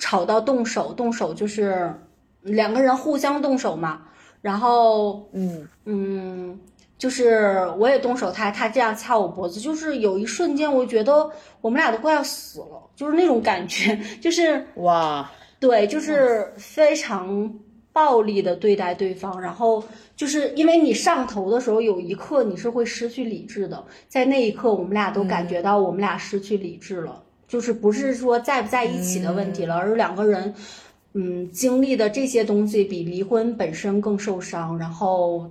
[0.00, 1.94] 吵到动手，动手就是
[2.42, 4.02] 两个人互相动手嘛。
[4.42, 6.58] 然后嗯嗯，
[6.98, 17.52] 就是我也动手，他他这样掐我脖子，就是有一瞬间，我觉得我们俩都快要死了，就是那种感觉，就是哇，对，就是非常
[17.92, 19.82] 暴力的对待对方，然后
[20.16, 30.54] 就是因为你上头的时候，有一刻你是会失去理智的，在那一刻，我们俩都感觉到我们俩失去理智了，就是不是说在不在一起的问题了，而是两个人。
[31.12, 35.50] 嗯，经历的这些东西比离婚本身更受伤，然后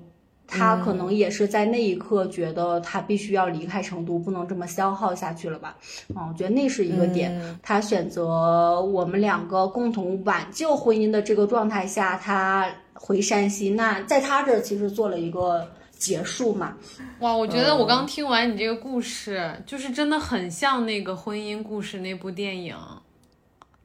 [0.49, 5.77] 他可能也是在那一刻觉得他必须要离开成都，不能这么消耗下去了吧？
[6.09, 7.59] 嗯，我觉得那是一个点。
[7.61, 16.75] 他选择我们两个共同挽救婚姻的这个状态下，他回山西，那在他这儿其实做了一个结束嘛。
[17.19, 22.75] 哇，我觉得我刚听完你这个故事，就是真的很像那个婚姻故事那部电影。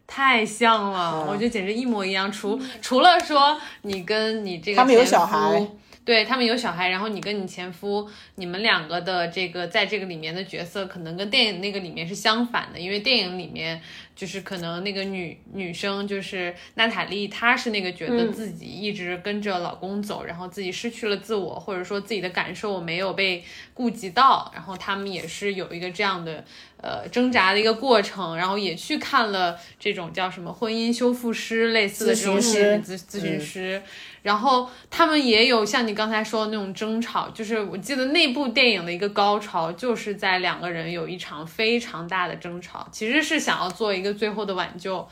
[0.06, 2.30] 太像了，我觉得简直一模一样。
[2.30, 13.80] 除除了说你跟你这个他们有小孩夫，对他们有小孩，然后你跟你前夫，你们两个的这个在这个里面的角色，可能跟电影那个里面是相反的，因为电影里面
[14.14, 26.44] 就是可能那个女女生就是娜塔莉，她是那个觉得自己一直跟着老公走，然后自己失去了自我，或者说自己的感受没有被顾及到，然后他们也是有一个这样的
[26.76, 33.82] 呃挣扎的一个过程，然后也去看了这种叫什么婚姻修复师类似的这种咨询心理师咨咨询师，
[34.22, 45.08] 然后他们也有像你刚才说的那种争吵，就是我记得那部电影的一个高潮，就是在两个人有一场非常大的争吵，其实是想要做一个最后的挽救，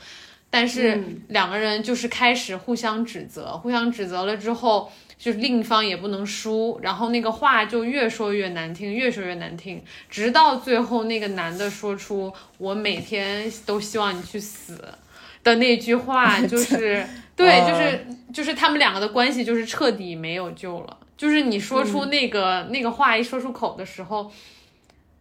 [0.49, 14.79] 但是两个人就是开始互相指责，互相指责了之后，就是另一方也不能输，然后那个话就越说越难听，越说越难听，直到最后那个男的说出“我每天都希望你去死”
[15.43, 20.97] 的那句话，就 是对，就是就是他们两个的关系就是彻底没有救了。
[21.15, 24.29] 就是你说出那个、那个话一说出口的时候，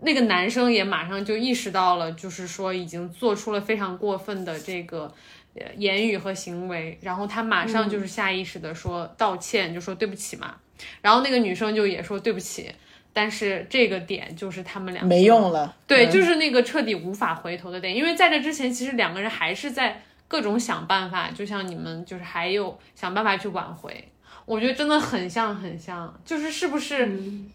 [0.05, 5.13] 那个男生也马上就意识到了，就是说已经做出了非常过分的这个
[5.55, 10.57] 呃言语和行为，然后他马上就是下意识的说道歉，就说对不起嘛。
[11.01, 12.73] 然后那个女生就也说对不起，
[13.13, 15.75] 但是这个点就是他们俩没用了。
[15.87, 24.09] 对，嗯就是那个彻底无法回头的点，因为在这之前，其实两个人还是在各种想办法，就像你们就是还有想办法去挽回。
[24.45, 27.07] 我觉得真的很像，很像，就是是不是？
[27.07, 27.49] 嗯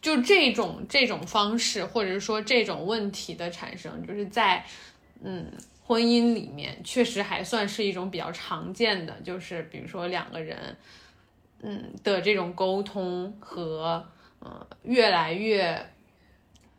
[0.00, 4.64] 就这种这种方式，或者是说这种问题的产生，就是在
[5.22, 5.52] 嗯
[5.84, 10.76] 婚姻里面，确实还算是一种比较常见的，就是比如说两个人
[11.62, 14.06] 嗯的这种沟通和
[14.38, 15.86] 呃越来越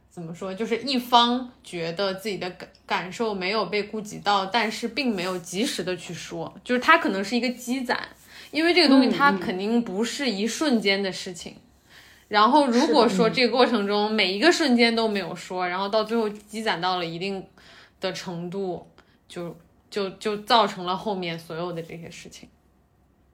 [0.09, 8.09] 怎么说，就是一方觉得自己的感感受没有被顾及到，但是并没有及时的去说，就是它可能是一个积攒，
[8.49, 11.55] 因为这个东西它肯定不是一瞬间的事情。
[12.32, 17.45] 然后如果说这个过程中每一个瞬间都没有说，然后到最后积攒到了一定
[17.99, 18.88] 的程度，
[19.27, 19.53] 就
[19.89, 22.47] 就就造成了后面所有的这些事情。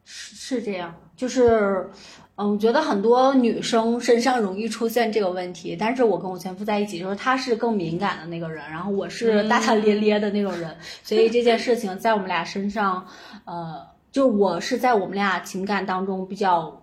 [0.04, 1.92] 是是这样，就是，
[2.38, 13.06] 嗯，我觉得很多女生身上容易出现这个问题，但是我跟我前夫在一起，就是他是更敏感的那个人，然后我是大大咧咧的那种人，所以这件事情在我们俩身上，
[13.46, 16.82] 呃，就我是在我们俩情感当中比较，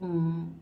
[0.00, 0.52] 嗯，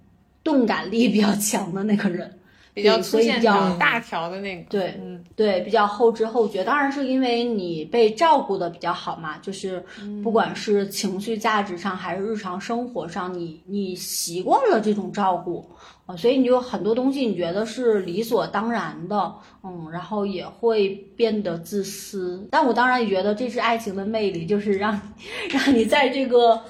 [0.45, 2.38] 动感力比较强的那个人。
[2.74, 9.80] 比较对出现所以比较大条的那个，对嗯，对，比较后知后觉，当然是因为你被照顾的比较好嘛，就是
[10.24, 15.70] 不管是情绪价值上还是日常生活上，你你习惯了这种照顾，
[16.07, 19.32] 啊，所以你就很多东西你觉得是理所当然的，
[19.62, 22.45] 嗯，然后也会变得自私。
[22.51, 25.01] 但我当然也觉得这是爱情的魅力，就是让
[25.49, 26.61] 让你在这个。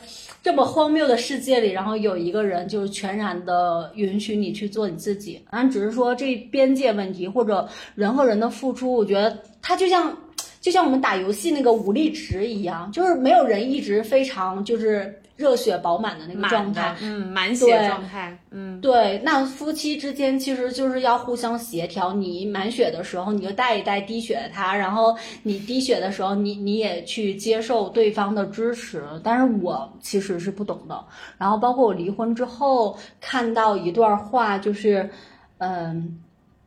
[0.45, 10.15] 这么荒谬的世界里，然后有一个人就是全然的允许你去做你自己，当然只是说这边界问题或者人和人的付出，我觉得他就像
[10.61, 22.13] 就像我们打游戏那个武力值一样，就是没有人一直非常就是热血饱满的那个状态，，嗯，满血对状态，嗯，对，那夫妻之间其实就是要互相协调。
[22.13, 29.03] 你满血的时候，你就带一带滴血的他；然后你滴血的时候，你你也去接受对方的支持。
[29.25, 31.05] 但是我其实是不懂的。
[31.37, 35.11] 然后包括我离婚之后看到一段话，就是，
[35.59, 36.21] 嗯。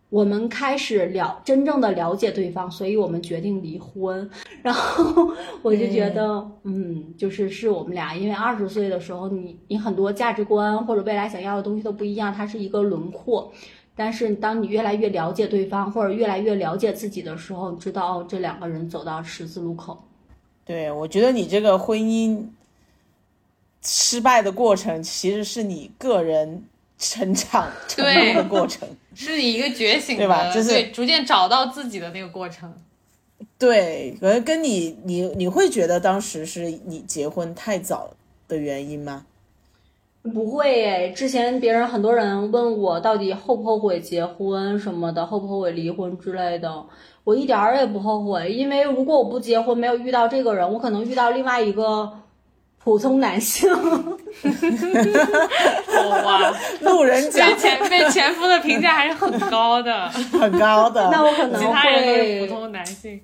[0.10, 4.30] 我们开始了真正的了解对方，所以我们决定离婚。
[4.64, 13.52] 然后我就觉得，嗯，就是是我们俩，因为二十岁的时候你，你很多价值观或者未来想要的东西都不一样，它是一个轮廓。
[13.96, 20.02] 但是当你越来越了解对方，或者越来越了解自己的时候，你知道哦，这两个人走到十字路口。
[20.64, 22.46] 对，我觉得你这个婚姻
[23.82, 26.64] 失败的过程，其实是你个人
[26.98, 28.88] 成长 成功的过程。
[29.16, 32.72] 是你一个觉醒，对吧就是对逐渐找到自己的那个过程。
[33.58, 38.12] 对，可能跟你你你会觉得当时是你结婚太早
[38.48, 39.26] 的原因吗？
[40.34, 46.86] 不会诶，之前别人很多人问我到底后不后悔结婚什么的，后不后悔离婚之类的，
[47.24, 52.12] 我一点儿也不后悔，因为如果我不结婚，没有遇到这个人，我可能遇到另外一个
[52.88, 53.70] 普通男性。
[56.24, 57.48] 哇，路人甲。
[57.48, 63.20] 对前对前夫的评价还是很高的，很高的， 那我可能其他人都是会普通男性。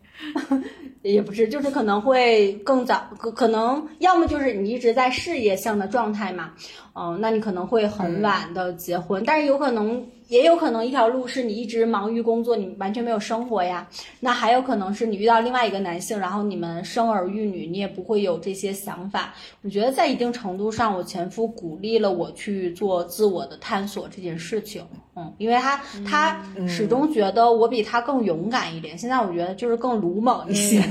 [1.02, 6.52] 也不是，就是可能会更早，可可能要么就是你一直在事业上的状态嘛，
[6.96, 13.88] 嗯、那你可能会很晚的结婚，但是有可能，也有可能一条路是你一直忙于工作，你完全没有生活呀，
[14.20, 19.34] 那还有可能是你遇到另外一个男性，然后你们生儿育女，你也不会有这些想法。
[19.64, 24.84] 我觉得在一定程度上，我前夫鼓励了我去做自我的探索这件事情，
[25.16, 30.84] 嗯，因为他他始终觉得我比他更勇敢一点，现在我觉得就是更鲁莽一 些。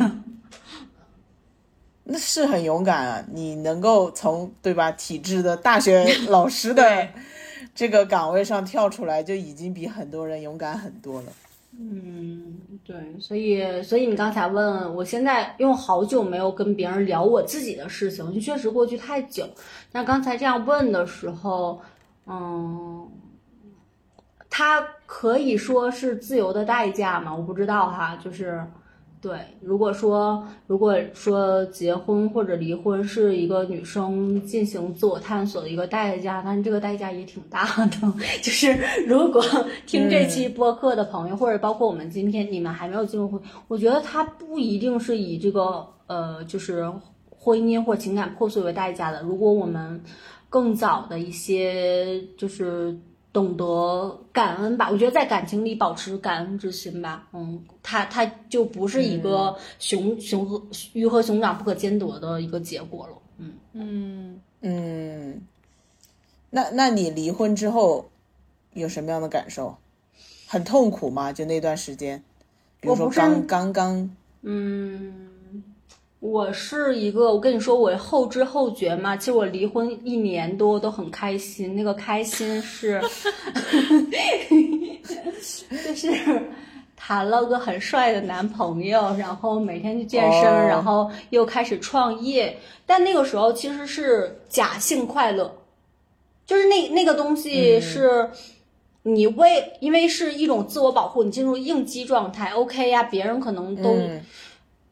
[2.05, 3.25] 那是很勇敢啊！
[3.33, 7.09] 你能够从对吧体制的大学老师的
[7.75, 11.29] 这个岗位上跳出来，就已经比很多人勇敢很多了。
[11.79, 19.49] 嗯，对，所以所以你刚才问我现在，因为好久没有跟别人聊我自己的事情，就确实过去太久。
[19.93, 21.81] 那刚才这样问的时候，
[22.27, 23.09] 嗯，
[24.51, 27.33] 他可以说是自由的代价吗？
[27.33, 28.61] 我不知道哈，就是。
[29.23, 38.13] 对，如果说如果说结婚或者离婚是一个女生进行自我探索的一个代价，但是这个代价也挺大的。
[38.43, 39.41] 就是如果
[39.87, 46.93] 听这期播客的朋友，或者包括我们今天你们还没有进入婚，我觉得它不一定是以这个呃，就是
[47.31, 49.23] 婚姻或情感破碎为代价的。
[49.23, 50.03] 如果我们
[50.51, 52.99] 更早的一些就是。
[53.33, 60.63] 懂得感恩吧，我觉得在感情里保持感恩之心吧，嗯，他他就不是一个熊、熊和
[60.93, 63.55] 鱼和熊掌不可兼得的一个结果了，嗯。
[63.73, 65.41] 嗯，嗯，
[66.51, 68.11] 那那你离婚之后，
[68.75, 69.79] 有什么样的感受？
[70.47, 71.33] 很痛苦吗？
[71.33, 72.23] 就那段时间，
[72.81, 75.31] 比如说刚刚刚，嗯，
[76.23, 79.17] 我是一个，我跟你说，我后知后觉嘛。
[79.17, 83.03] 其实我离婚一年多都很开心，那个开心是，
[85.85, 86.13] 就是
[86.95, 92.57] 谈了个很帅的男朋友，然后每天去健身，哦然后又开始创业。
[92.87, 95.53] 但那个时候其实是假性快乐，
[96.47, 98.31] 就是那那个东西是。
[99.05, 104.25] 你为因为是一种自我保护，你进入应激状态，OK 呀，别人可能都嗯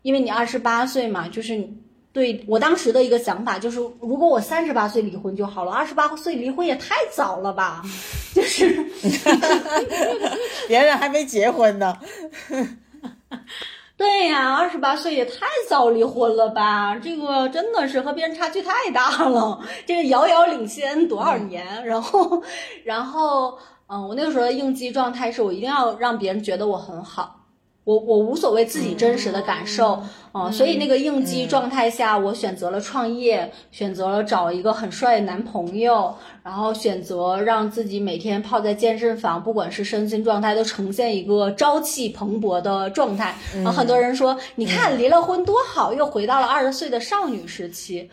[0.02, 1.76] 因为你二十八岁嘛，就是你
[2.12, 7.82] 对我当时的一个想法就是，如果我三十八岁离婚就好了，二十八岁离婚也太早了吧？
[8.34, 8.84] 就是
[10.66, 11.96] 别人还没结婚呢。
[13.96, 16.96] 对呀，二十八岁也太早离婚了吧？
[16.96, 21.84] 这个真的是和别人差距太大了，这个遥遥领先多少年？
[21.84, 22.42] 然后，
[22.82, 27.39] 然后，嗯，我那个时候的应激状态是我一定要让别人觉得我很好。
[27.84, 30.02] 我我无所谓自己真实的感受，
[30.32, 43.34] 嗯，所以那个应激状态下，我选择了创业，选择了找一个很帅的男朋友，然后选择让自己每天泡在健身房，不管是身心状态都呈现一个朝气蓬勃的状态。
[43.54, 48.10] 然后很多人说，你看离了婚多好，又回到了二十岁的少女时期。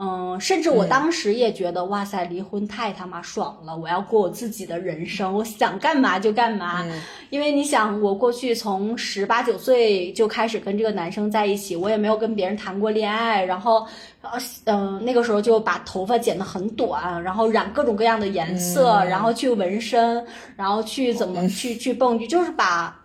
[0.00, 3.76] 嗯，甚至我当时也觉得，哇塞，离婚太他妈爽了！
[3.76, 6.86] 我要过我自己的人生，我想干嘛就干嘛。
[7.30, 13.84] 因为你想，我过去从十八九岁就开始跟这个男生在一起，我也没有跟别人谈过恋爱，然后，
[14.22, 20.24] 呃，嗯、那个时候就把头发剪得很短，然后染各种各样的颜色，然后去纹身，
[20.54, 22.96] 然后去怎么去去蹦迪，就是把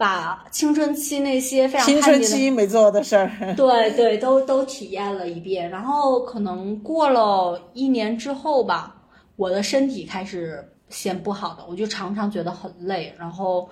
[0.00, 8.96] 把青春期那些非常青春叛逆的期没做的事儿， 对对，都都体验了一遍，然后可能过了一年之后吧，
[9.36, 13.68] 我的身体开始先不好的，我就常常觉得很累，然后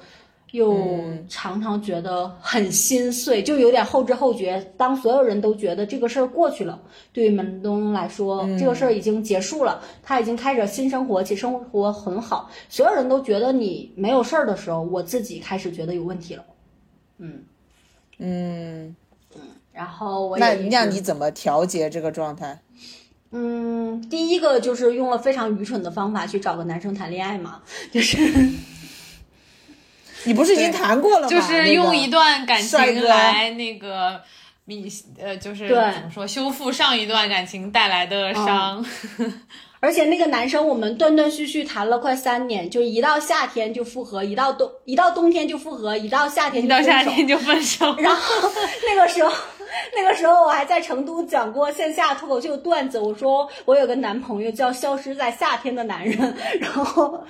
[0.52, 4.72] 又常常觉得很心碎，就有点后知后觉。
[4.76, 6.80] 当所有人都觉得这个事儿过去了，
[7.12, 16.44] 对于门东来说，这个事儿已经结束了，他已经开始新生活，且生活很好，所有人都觉得你没有事儿的时候，我自己开始觉得有问题了。
[17.18, 17.42] 嗯，
[18.18, 18.96] 嗯
[19.36, 19.40] 嗯，
[19.72, 22.58] 然后我那也一直让你怎么调节这个状态？
[23.30, 27.60] 嗯，第一个就是用了非常愚蠢的方法去找个男生谈恋爱嘛，
[27.92, 28.16] 就是
[30.24, 31.28] 你不是已经谈过了吗？
[31.28, 34.20] 就是用一段感情来那个
[34.66, 38.84] 你呃，就是怎么说修复上一段感情带来的伤。
[39.80, 46.82] 而且那个男生我们断断续续谈了快三年，就一到夏天就复合，一到冬一到冬天就复合，一到夏天一到。
[46.82, 48.50] 夏天就分手，然后
[48.84, 49.32] 那个时候，
[49.94, 52.98] 那个时候我还在成都讲过线下脱口秀段子。
[52.98, 57.22] 我说我有个男朋友叫消失在夏天的男人，然后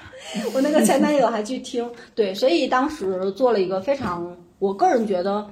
[0.55, 1.91] 我那个前男友还去听。
[2.14, 5.49] 对，所以当时做了一个非常，我个人觉得，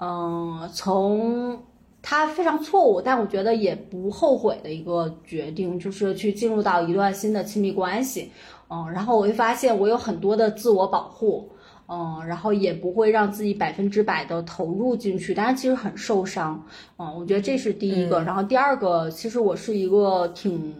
[0.00, 1.62] 嗯、从
[2.02, 8.30] 他非常错误，但我觉得也不后悔的一个决定，就是去进入到一段新的亲密关系。
[8.68, 11.50] 嗯，然后我会发现我有很多的自我保护，
[11.86, 16.64] 嗯，然后也不会让自己百分之百的投入进去，但是其实很受伤，
[16.98, 18.22] 嗯，我觉得这是第一个。
[18.22, 20.74] 然后第二个，其实我是一个挺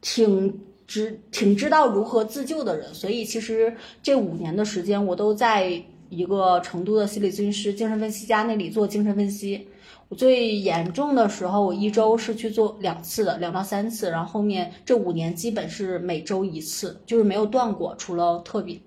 [0.00, 9.66] 挺知挺知道如何自救的人，所以其实这五年的时间，我都在一个成都的心理咨询师、精神分析家那里做精神分析。
[10.08, 18.78] 我最严重的时候，我一周是去做两次的，两到三次，然后后面这五年基本是每周一次，就是没有断过，除了特别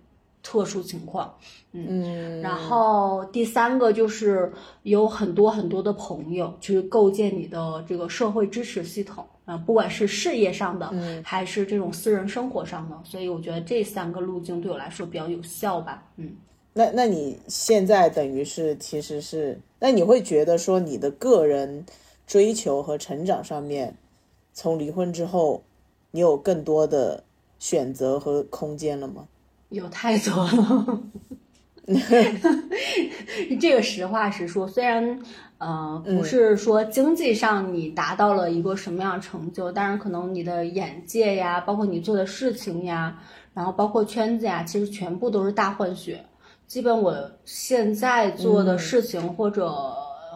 [0.41, 1.33] 特殊情况。
[1.71, 4.51] 嗯，然后第三个就是
[4.83, 10.91] 有很多很多的朋友，去构建你的这个社会支持系统啊、呃不管是事业上的，
[11.23, 16.03] 还是这种私人生活上的，所以我觉得这三个路径对我来说比较有效吧。
[16.17, 16.31] 嗯，
[16.73, 21.85] 那那你现在等于是其实是，那你会觉得说你的个人
[22.25, 23.95] 追求和成长上面，
[24.53, 25.61] 从离婚之后，
[26.09, 27.23] 你有更多的
[27.59, 29.27] 选择和空间了吗？
[29.70, 30.99] 有太多了。
[33.59, 35.20] 这个实话实说，虽然
[35.57, 43.20] 呃不是说经济上你达到了一个什么样的成就，但是可能你的眼界呀，包括你做的事情呀，
[43.55, 46.24] 然后包括圈子呀，其实全部都是大换血。
[46.67, 49.95] 基本我现在做的事情或者、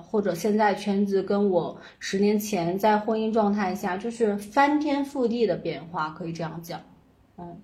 [0.09, 6.81] 或者现在圈子跟我十年前在婚姻状态下就是翻天覆地的变化，可以这样讲。
[7.37, 7.57] 嗯，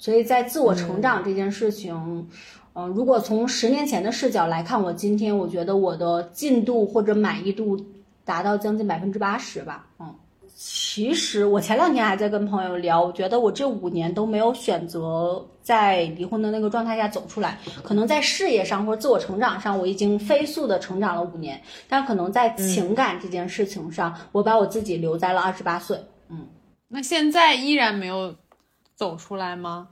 [0.00, 2.26] 所以在自我成长这件事情，
[2.72, 7.78] 嗯、如果从十年前的视角来看，我今天我觉得我的进度或者满意度
[8.24, 9.86] 达到将近百分之八十吧。
[9.98, 10.14] 嗯，
[10.56, 17.58] 其实我前两天还在跟朋友聊，我觉得我这五年都没有选择在离婚的那个状态下走出来。
[17.82, 25.98] 可能在事业上或者自我成长上，我已经飞速的成长了五年，但可能在情感这件事情上，我把我自己留在了二十八岁。
[26.30, 26.46] 嗯，
[26.88, 28.34] 那现在依然没有
[29.00, 29.88] 走出来吗？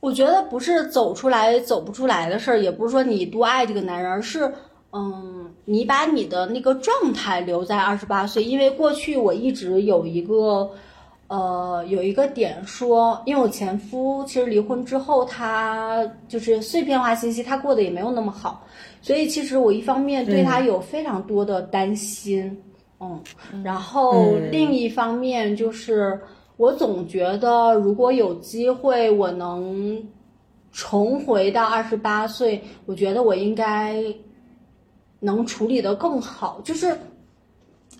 [0.00, 4.52] 我觉得不是走出来走不出来的事儿，也不是说你多爱这个男人，而是。
[4.90, 10.68] 嗯，你把你的那个状态留在二十八岁，因为过去我一直有一个，
[11.28, 18.66] 呃，有一个点说，因为我前夫其实离婚之后，他就是碎片化信息，他过得也没有那么好，
[19.00, 22.60] 所以其实我一方面对他有非常多的担心，
[22.98, 23.22] 嗯，
[23.62, 26.18] 然后另一方面就是
[26.56, 30.02] 我总觉得如果有机会我能
[30.72, 34.02] 重回到二十八岁，我觉得我应该。
[35.18, 36.94] 能处理的更好，就是，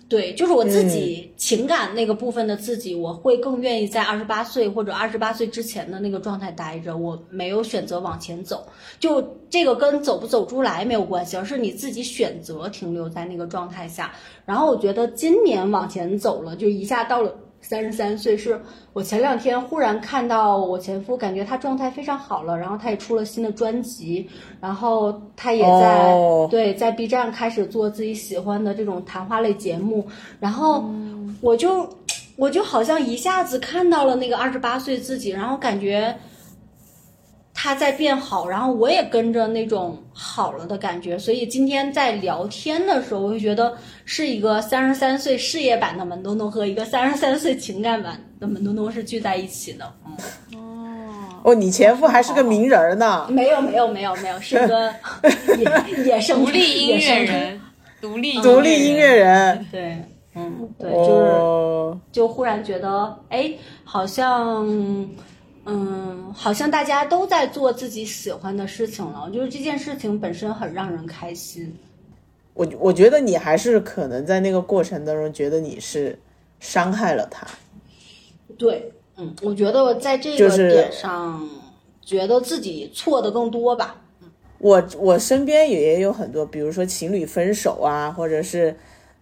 [0.07, 8.63] 对，就是我自己情感那个部分的自己，我会更愿意在二十八岁或者二十八岁之前的那个状态待着，我没有选择往前走，
[8.99, 14.13] 就这个跟走不走出来没有关系，而是你自己选择停留在那个状态下。
[14.45, 17.35] 然后我觉得今年往前走了，就一下到了。
[17.67, 18.61] 三十三岁是
[18.93, 24.29] 我前两天忽然看到我前夫，感觉他状态非常好了，然后他也出了新的专辑，
[24.61, 26.15] 然后他也在
[26.49, 30.07] 对在 B 站开始做自己喜欢的这种谈话类节目，
[30.39, 30.89] 然后
[31.41, 31.89] 我就
[32.37, 36.15] 我就好像一下子看到了那个二十八岁自己，然后感觉。
[37.59, 49.85] 他在变好，然后我也跟着那种好了的感觉，所以今天在聊天的时候，我就觉得是一个三十三岁事业版的门东东和一个三十三岁情感版的门东东是聚在一起的。
[50.53, 50.61] 哦
[51.43, 53.25] 哦，你前夫还是个名人呢？
[53.27, 54.93] 没有没有没有没有，是个
[56.05, 57.61] 野野生 独立音乐人，
[57.99, 59.65] 独立独立音乐人。
[59.71, 59.97] 对，
[60.35, 63.51] 嗯，对，就是就忽然觉得，哎，
[63.83, 65.09] 好像。
[65.69, 71.75] 嗯，好像大家都在做自己喜欢的事情了，就是这件事情本身很让人开心。
[72.53, 76.17] 我我觉得你还是可能在那个过程当中觉得你是
[76.61, 77.45] 伤害了他。
[78.57, 81.47] 对，嗯，我觉得在这个点上，
[82.01, 84.01] 觉得自己错的更多吧。
[84.59, 88.73] 我我身边也有很多，比如说情侣分手啊，或者是，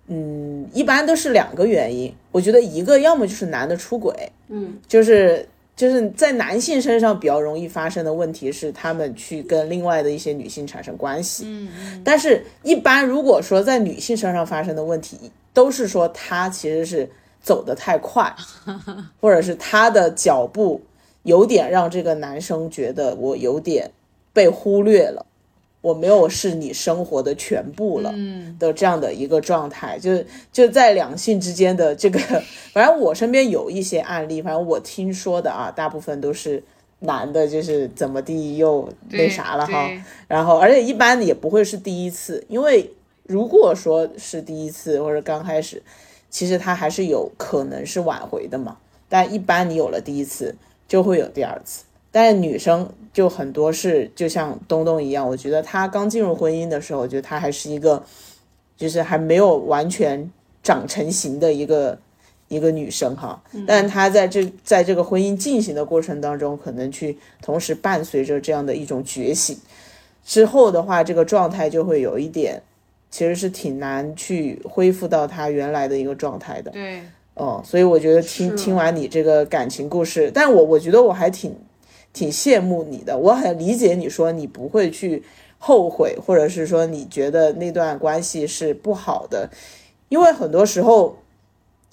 [0.08, 2.14] 嗯，一般都是两个原因。
[2.32, 4.14] 我觉得一个要么就是男的出轨，
[4.50, 5.44] 嗯，就是。
[5.76, 11.44] 就是在男性身上比较容易发生的问题是，他们去跟另外的一些女性产生关系。
[11.46, 12.02] 嗯嗯。
[12.04, 17.10] 但是，一般如果说在女性身上发生的问题，都是说她其实是
[17.42, 18.34] 走得太快，
[19.20, 20.82] 或者是她的脚步
[21.24, 23.92] 有点让这个男生觉得我有点
[24.32, 25.26] 被忽略了。
[25.86, 28.12] 我没有是你生活的全部了
[28.58, 32.20] 的这样的一个状态，就就在两性之间的这个，
[32.74, 36.64] 反正我身边有一些案例，反正我听说的啊，大部分都是
[37.02, 39.88] 男的，就是怎么地又那啥了哈，
[40.28, 45.84] 然后而且一般也不会是第一次，因为如果说是第一次或者刚开始，
[46.32, 48.78] 其实他还是有可能是挽回的嘛，
[49.08, 50.56] 但一般你有了第一次，
[50.88, 51.85] 就会有第二次。
[52.16, 58.02] 但是女生就很多是就像东东一样，我觉得她刚进入婚姻的时候，我觉得她还是一个，
[58.78, 60.32] 就是还没有完全
[60.64, 62.00] 长成型的一个
[62.48, 63.44] 一个女生哈。
[63.68, 69.58] 但她在这在这个婚姻进行的过程当中，可能去同时伴随着这样的一种觉醒
[70.24, 72.64] 之后的话，这个状态就会有一点，
[73.12, 76.72] 其实是挺难去恢复到她原来的一个状态的。
[76.72, 77.02] 对，
[77.34, 81.54] 哦，所以我觉得听听完你这个感情故事，但我我觉得我还挺。
[82.16, 85.22] 挺羡慕你的，我很理解你说你不会去
[85.60, 89.50] 后悔，或者是说你觉得那段关系是不好的，
[90.08, 91.18] 因为很多时候，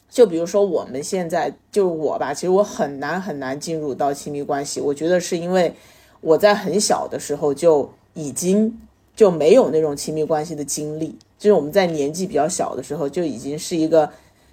[0.08, 5.74] 就比如说我们现在就我吧，其实我很难很难进入到亲密关系，我觉得是因为
[6.20, 8.78] 我在很小的时候就已经
[9.16, 14.08] 就没有那种亲密关系的经历，就是我们在年纪比较小的时候就已经是一个，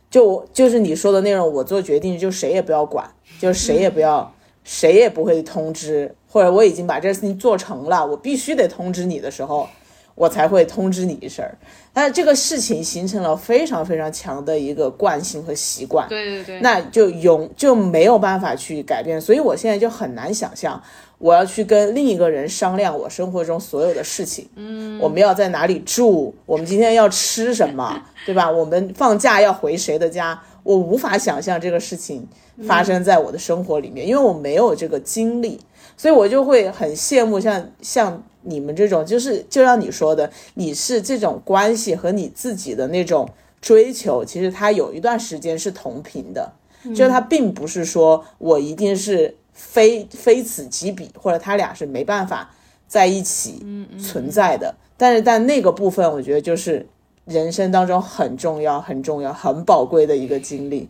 [0.09, 3.07] 就就是你说的那种，我做决定就谁也不要管，
[3.39, 4.33] 就谁也不要。
[4.63, 9.67] 谁也不会通知，或者我已经把这事情做成了，我必须得通知你的时候，
[10.15, 11.43] 我才会通知你一声。
[11.91, 19.19] 但这个事情形成了非常非常强的一个惯性和习惯，对对对，那就永就没有办法去改变。
[19.19, 20.81] 所以我现在就很难想象，
[21.17, 24.47] 我要去跟另一个人商量我生活中所有的事情。
[24.55, 26.33] 嗯，我们要在哪里住？
[26.45, 28.01] 我们今天要吃什么？
[28.25, 28.49] 对吧？
[28.49, 30.39] 我们放假要回谁的家？
[30.63, 32.27] 我无法想象这个事情。
[32.67, 35.59] 发生在我的生活里面，因为我没有这个经历，
[35.95, 43.29] 所以我就会很羡慕像像你们这种，就是就像你说的，你是这种关系和你自己的那种
[43.61, 46.51] 追求，其实它有一段时间是同频的，
[46.95, 52.49] 就是它并不是说我一定是非非此即彼，或者他俩是没办法
[52.87, 53.65] 在一起
[54.01, 54.73] 存在的。
[54.97, 56.85] 但是但那个部分，我觉得就是
[57.25, 60.89] 人生当中很重要、很重要、很宝贵的一个经历。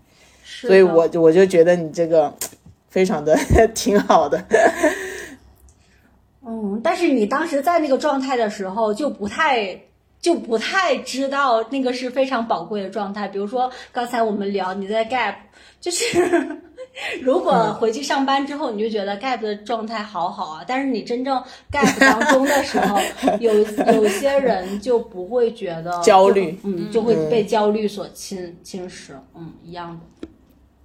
[0.67, 2.33] 所以我我就觉得你这个
[2.89, 3.37] 非常的
[3.75, 4.43] 挺好的。
[6.45, 9.79] 嗯，但是你当时在那个状态的时候，就不太
[10.19, 13.27] 就不太知道那个是非常宝贵的状态。
[13.27, 15.35] 比如说刚才我们聊你在 gap，
[15.79, 16.59] 就是
[17.21, 20.63] 如果回去上班之后，你就觉得 gap 的状态好好啊。
[20.65, 21.37] 但是你真正
[21.71, 22.97] gap 当中的时候，
[23.39, 23.53] 有
[23.93, 30.27] 有些人就不会觉得焦虑，嗯，就会被焦虑所侵侵蚀，嗯，一样的。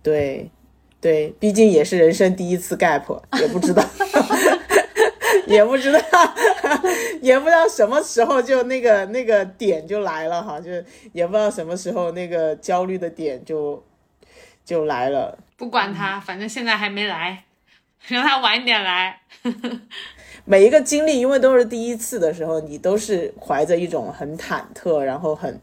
[0.05, 0.49] 对，
[1.01, 3.83] 对，毕竟也是人生第一次 gap， 也不知道。
[5.47, 5.99] 也不知道，
[7.21, 10.71] 也不知道什么时候就那个那个点就来了哈，就
[11.13, 13.85] 也不知道什么时候那个焦虑的点就
[14.65, 15.37] 就来了。
[15.59, 17.45] 不管他，反正现在还没来，
[18.09, 19.21] 让他晚一点来。
[20.47, 25.61] 每一个经历，因为都是第一次的时候，你都是怀着一种很忐忑，然后很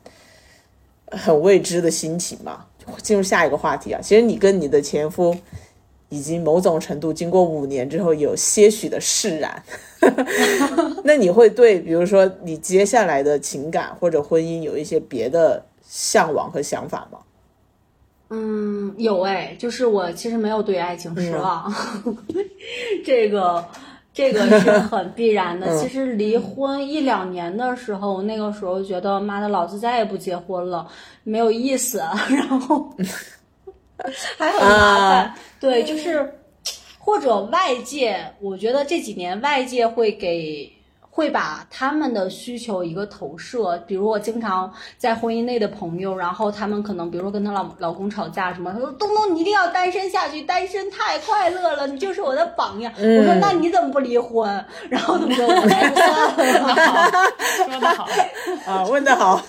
[1.11, 2.67] 很未知的心情嘛。
[3.01, 5.35] 进入下一个话题啊，其实你跟你的前夫。
[6.13, 9.63] 已经某种程度经过五年之后有些许的释然，
[11.05, 17.19] 那你会对比如说你接下来的情感或者婚姻有一些别的向往和想法吗？
[18.31, 21.73] 嗯，有哎，就是我其实没有对爱情失望，
[23.05, 23.65] 这个
[24.13, 25.77] 这个是 很必然的。
[25.77, 30.87] 其实离婚一两年的时候，那个时候觉得妈的，老子再也不结婚了，
[31.23, 31.99] 没有意思，
[32.29, 32.93] 然后。
[34.35, 36.27] 还很麻烦，对，就是
[36.97, 40.67] 或者外界，我觉得这几年外界会给
[41.13, 52.91] 会把他们的需求一个投射，比如我经常在婚姻内的朋友，然后他们可能比如说跟她老老公吵架什么，他说东东你一定要单身下去，单身太快乐了，你就是我的榜样。
[52.95, 54.65] 我说那你怎么不离婚？
[54.89, 57.11] 然后他们 说我算了，
[57.67, 58.07] 说的好
[58.65, 59.41] 啊，问的好，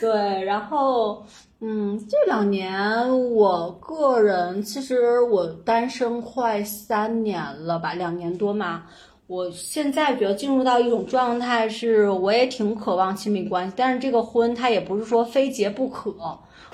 [0.00, 1.24] 对，然后。
[1.62, 8.84] 嗯，这两年我个人其实我单身快三年了吧，两年多嘛。
[9.30, 16.12] 我现在觉得进入到一种状态，是我也挺渴望亲密关系，但是这个婚它也不是说非结不可。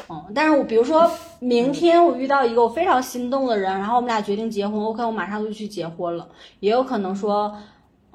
[0.08, 6.26] 嗯，但是我比如说明天我遇到一个我非常心动的人，然后我们俩决定结婚，OK，我马上就去结婚了。
[6.60, 7.54] 也有可能说。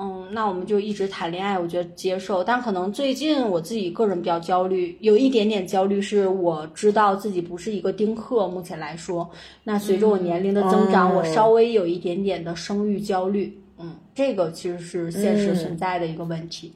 [0.04, 2.44] 嗯，那我们就一直谈恋爱，我觉得接受。
[2.44, 8.48] 但可能最近我自己个人比较焦虑，有一点点焦虑，是我知道自己不是一个丁克。
[8.48, 9.30] 目前来说，
[9.66, 13.61] 那随着我年龄的增长，我稍微有一点点的生育焦虑。
[14.12, 16.74] 嗯，这个其实是现实存在的一个问题。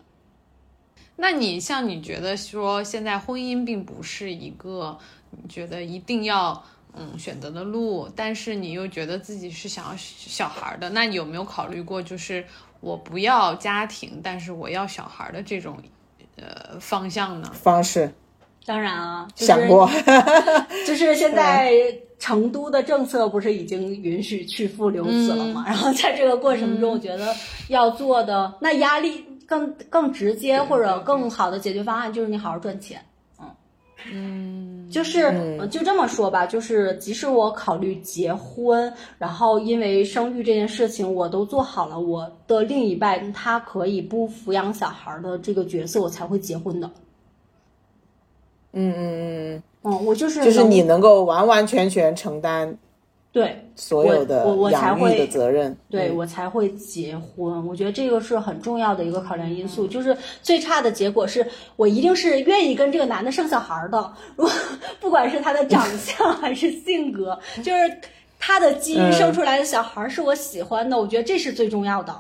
[1.18, 4.98] 那你像你觉得说现在婚姻并不是一个
[5.32, 6.64] 你觉得一定要
[6.94, 12.46] 嗯选择的路，但是你又觉得自己是想要小孩的，那你有没有考虑过就是？
[12.82, 15.76] 我不要家庭，但是我要小孩的这种，
[16.36, 17.52] 呃，方向呢？
[17.52, 18.14] 方式，
[18.64, 19.90] 当然啊，想过，
[20.86, 21.74] 就是现在
[22.18, 25.64] 成都的政策不是已经允许去父留子了吗？
[25.68, 27.34] 然后在这个过程中，我觉得
[27.70, 33.00] 要做的那压力更更直接或者更好的解决方案就是你好好赚钱。
[34.12, 35.34] 嗯，就是
[35.72, 46.88] 就这么说吧，就是即使我考虑结婚，然后因为生育这件事情我都做好了，我的另一半他可以不抚养小孩的这个角色，我才会结婚的。
[48.76, 52.78] 嗯嗯嗯嗯，我就是就是你能够完完全全承担。
[53.32, 57.68] 对所有的养育的责任，对我才会结婚。
[57.68, 59.86] 我觉得这个是很重要的一个考量因素。
[59.86, 61.46] 就是最差的结果是
[61.76, 64.14] 我一定是愿意跟这个男的生小孩的。
[64.38, 64.48] 如
[65.02, 68.00] 不管是他的长相 还是性格，就是
[68.40, 72.16] 他的基因生出来的小孩是我喜欢的，我觉得这是最重要的。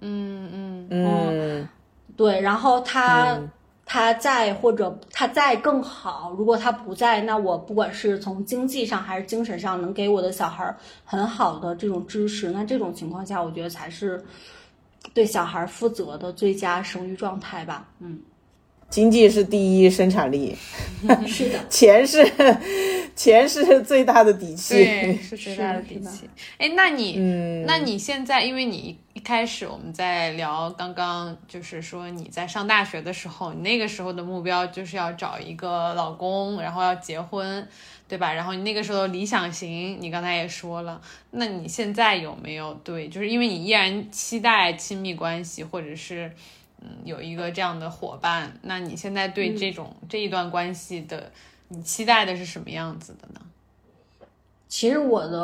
[0.00, 1.68] 嗯嗯嗯，
[2.16, 3.36] 对，然后他。
[3.88, 14.22] 他在或者他在更好，如果他不在，那我不管是从经济上还是精神上，能给我的小孩很好的这种支持，那这种情况下，我觉得才是
[15.14, 17.88] 对小孩负责的最佳生育状态吧。
[18.00, 18.20] 嗯，
[18.88, 20.56] 经济是第一生产力，
[21.26, 22.24] 是的， 钱是
[23.16, 26.28] 钱是最大的底气，对，是最大的底气。
[26.58, 27.16] 哎，那你，
[27.66, 28.98] 那你现在，因为你。
[29.16, 37.66] 一开始我们在聊，刚刚就是说你在上大学的时候，你那个时候的目标就是要找一个老公，然后要结婚，
[38.06, 38.30] 对吧？
[38.34, 43.08] 然后你那个时候理想型，你刚才也说了，那你现在有没有对？
[43.08, 46.32] 就是因为你依然期待亲密关系，或者是，嗯
[47.04, 51.30] 有一个这样的伙伴，那你现在对这种、这一段关系的
[51.68, 53.40] 你期待的是什么样子的呢？
[54.68, 55.38] 其实我的，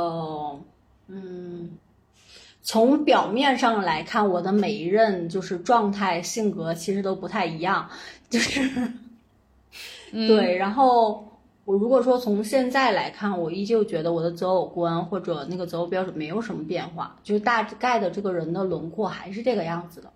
[1.06, 1.70] 嗯，
[2.60, 7.88] 从表面上来看，我的每一任就是状态、性格其实都不太一样，
[8.28, 8.92] 就是，
[10.10, 10.56] 对。
[10.56, 11.26] 然后
[11.64, 20.12] 我如果说从现在来看，我依旧觉得我的择偶观或者那个择偶标准没有什么变化，就是大概的这个人的轮廓还是这个样子的。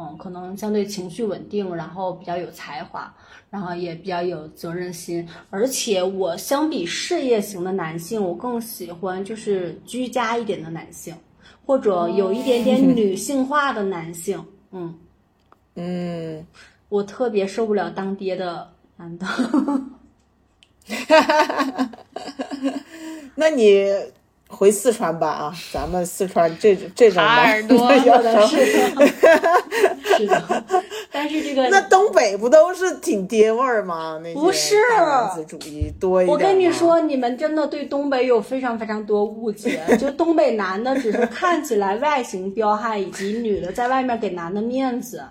[0.00, 3.14] 嗯，可能相对情绪稳定，然后比较有才华，
[3.50, 11.14] 然后也比较有责任心，而且我相比事业型的男性，我更喜欢就是居家一点的男性，
[11.66, 14.42] 或者有一点点女性化的男性。
[14.70, 14.98] 嗯，
[15.76, 16.46] 嗯，
[16.88, 19.26] 我特别受不了当爹的男的。
[23.36, 23.84] 那你
[24.50, 29.06] 回四川吧啊，咱们四川这这种耙耳朵有的要是的，
[30.18, 30.64] 是的，
[31.10, 34.20] 但是这个那东北不都是挺爹味儿吗？
[34.22, 36.32] 那些不是大男子主义多一点。
[36.34, 39.80] 我跟你，说，你们真的对东北有非常非常多误解。
[39.98, 45.22] 就东北男的只是看起来外形彪悍，以及女的在外面给男的面子。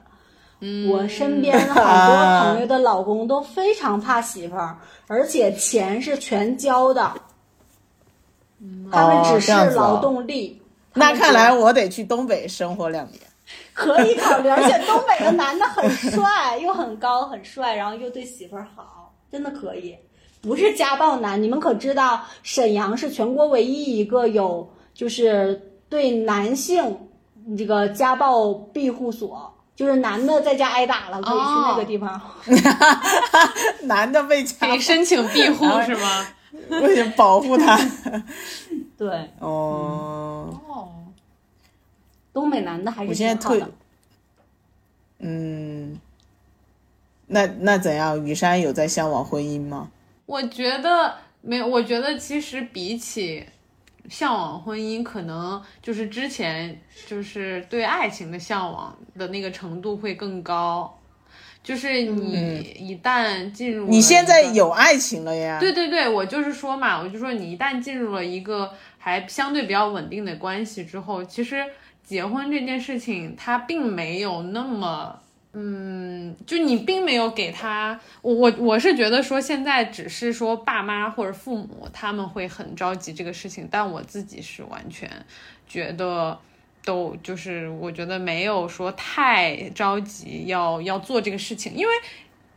[0.62, 4.76] 嗯，我身边好多朋友的老公都非常怕媳妇儿，
[5.08, 7.14] 而且钱是全交的。
[8.92, 10.62] 他们只是劳动力。
[10.94, 13.20] 那看来我得去东北生活两年。
[13.74, 19.96] 可以考虑，而且东北的男的很帅，又很高很帅，然后又对媳妇儿好，真的可以。
[20.42, 27.10] 不是家暴男，你们可知道沈阳是全国唯一一个有就是对男性
[27.58, 32.22] 这个家暴庇护所，就是男的在家挨打了可以去那个地方。
[33.84, 36.28] 男的被家可以申请庇护是吗？
[36.70, 37.78] 为了保护他。
[38.98, 39.08] 对，
[39.40, 40.90] 哦，哦，
[42.34, 43.74] 东北男的还是我现在特挺好的。
[45.20, 46.00] 嗯，
[47.28, 48.26] 那那怎样？
[48.26, 49.90] 雨山有在向往婚姻吗？
[50.26, 53.46] 我觉得没有，我觉得其实比起
[54.10, 60.99] 向往婚姻，可能就是之前就是对爱情的向往的那个程度会更高。
[61.64, 65.60] 就是你一旦进入嗯你现在有爱情了呀？
[65.60, 71.64] 对对对，我就是说嘛，我就说你一旦进入了一个还相对比较稳定的关系之后，其实
[72.04, 75.20] 结婚这件事情它并没有那么。
[75.52, 85.10] 嗯，就你并没有给他，我我我是觉得说现在只是说爸妈或者父母他们会很着急这个事情，但我自己是完全
[85.68, 86.38] 觉得
[86.90, 91.94] 都就是我觉得没有说太着急要要做这个事情，因为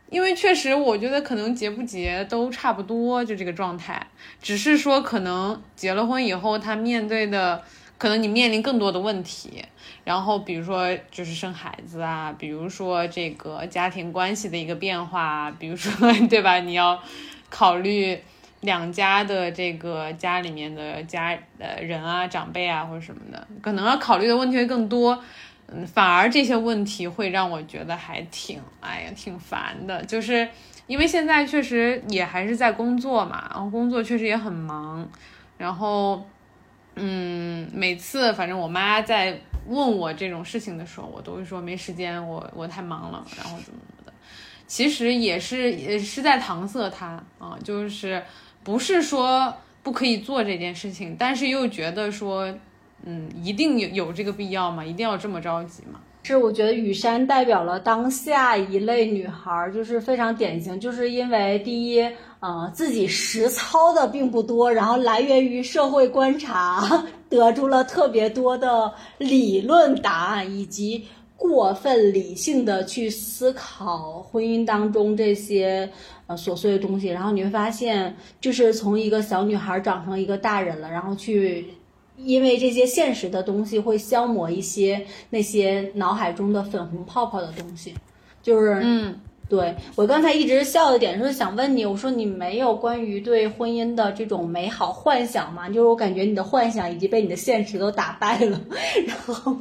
[0.09, 4.07] 因为确实，我觉得可能结不结都差不多，就这个状态。
[4.41, 7.63] 只是说，可能结了婚以后，他面对的，
[7.97, 9.63] 可能你面临更多的问题。
[10.03, 15.91] 然后，比如说就是生孩子啊，比如说这个家庭关系的一个变化，比如说
[16.29, 16.59] 对吧？
[16.59, 16.99] 你要
[17.49, 18.19] 考虑
[18.63, 25.23] 两家的这个家里面的家呃人啊、长辈啊或者什么的，可能要考虑的问题会更多。
[25.67, 30.03] 嗯，反而这些问题会让我觉得还挺，哎呀，挺烦的。
[30.03, 30.47] 就是
[30.87, 35.07] 因为现在确实也还是在工作嘛，然后工作确实也很忙，
[35.57, 36.21] 然后，
[36.95, 44.13] 嗯，每次反正我妈在问我这种事情的时候，我都会说没时间，我我太忙了，然后怎么怎么的。
[44.67, 48.21] 其实也是也是在搪塞她啊，就是
[48.63, 52.53] 不是说不可以做这件事情，但是又觉得说。
[53.05, 54.85] 嗯，一定有有这个必要吗？
[54.85, 55.99] 一定要这么着急吗？
[56.23, 61.99] 是我觉得雨山代表了当下一类女孩，就是非常典型，就是因为第一，
[62.39, 71.05] 呃，自己实操的并不多，然后来源于社会观察，得出了特别多的理论答案，以及
[71.35, 75.91] 过分理性的去思考婚姻当中这些
[76.27, 81.67] 呃琐碎的东西，然后你会发现，就是从一个小女孩长成一个大人了，然后去。
[82.15, 87.91] 因为这些现实的东西会消磨一些那些脑海中的粉红泡泡的东西，
[88.39, 89.19] 就是嗯，
[89.49, 95.67] 对我刚才一直笑的点是想问你，我说你没有关于对婚姻的这种美好幻想吗？
[95.67, 98.61] 就是我感觉你的幻想已经被你的现实都打败了，
[99.07, 99.57] 然后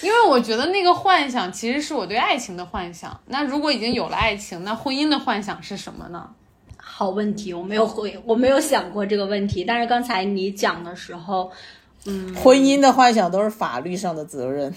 [0.00, 3.20] 因为我觉得那个幻想其实是我对爱情的幻想。
[3.26, 6.30] 那如果已经有了爱情，那婚姻的幻想是什么呢？
[6.76, 11.50] 好问题，我没有回，我没有想过这个问题，但是刚才你讲的时候，
[12.06, 14.74] 嗯婚姻的幻想都是法律上的责任。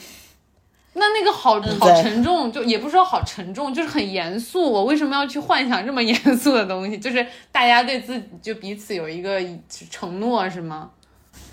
[0.93, 4.72] 那那个好好沉重，就也不是说好沉重，就是很严肃。
[4.72, 6.97] 我为什么要去幻想这么严肃的东西？
[6.97, 9.41] 就是大家对自己就彼此有一个
[9.89, 10.91] 承诺，是吗？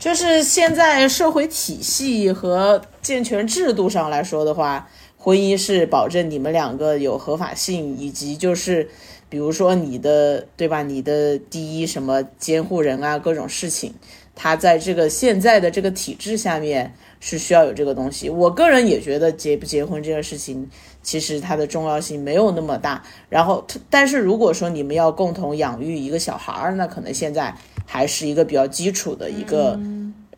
[0.02, 8.88] 就是现在社会体系和健全制度上来说的话，婚姻是保证你们两个有合法性，以及就是
[9.28, 13.94] 比如说你的对吧，你的第一什么监护人啊，各种事情，
[14.34, 18.28] 他在这个现在的这个体制下面是需要有这个东西。
[18.28, 20.68] 我个人也觉得结不结婚这个事情。
[21.04, 27.52] 其实它的重要性没有那么大，然后，但是如果说你们要共同养育一个小孩儿，那可能现在
[27.92, 29.78] 还是一个比较基础的一个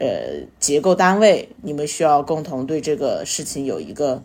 [0.01, 4.21] 呃结构单位，你们需要共同对这个事情有一个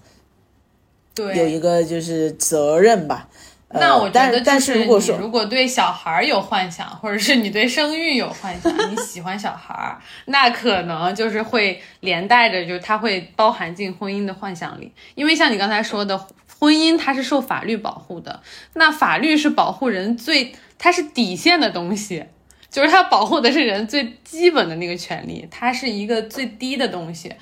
[1.14, 3.30] 对有一个就是责任吧。
[3.72, 14.92] 那我觉得，但是如果说如果对小孩有幻想，或者是你对生育有幻想，你喜欢小孩，那可能就是会连带着，就是它会包含进婚姻的幻想里。
[15.14, 16.18] 因为像你刚才说的，
[16.60, 18.42] 婚姻它是受法律保护的，
[18.74, 22.26] 那法律是保护人最，它是底线的东西，
[22.70, 27.34] 就是它保护的是人最基本的那个权利，它是一个最低的东西。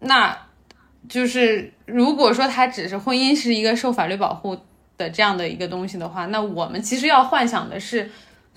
[0.00, 0.36] 那
[1.08, 4.58] 就是如果说它只是婚姻是一个受法律保护。
[4.98, 8.08] 的这样的一个东西的话，那我们其实要幻想的是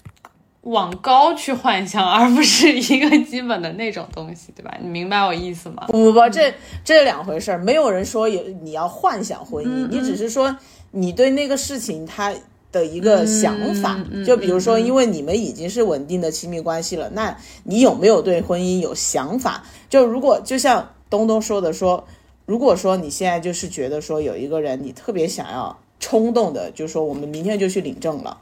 [0.61, 4.77] 往高去幻想，而不是一个基本的那种东西，对吧？
[4.81, 5.85] 你明白我意思吗？
[5.87, 6.53] 不不不，这
[6.83, 10.55] 这两回事儿，没有人说有你要幻想婚姻，你只是说
[10.91, 12.35] 你对那个事情它
[12.75, 13.97] 的一个想法。
[14.25, 19.63] 就比如说，因为你们已经是稳定的亲密关系了，那你有没有对婚姻有想法？
[19.89, 22.05] 就如果就像东东说的，说
[22.45, 25.79] 如果说你现在就是觉得说有一个人你特别想要。
[25.97, 28.37] 冲动的就说我们明天就去领证了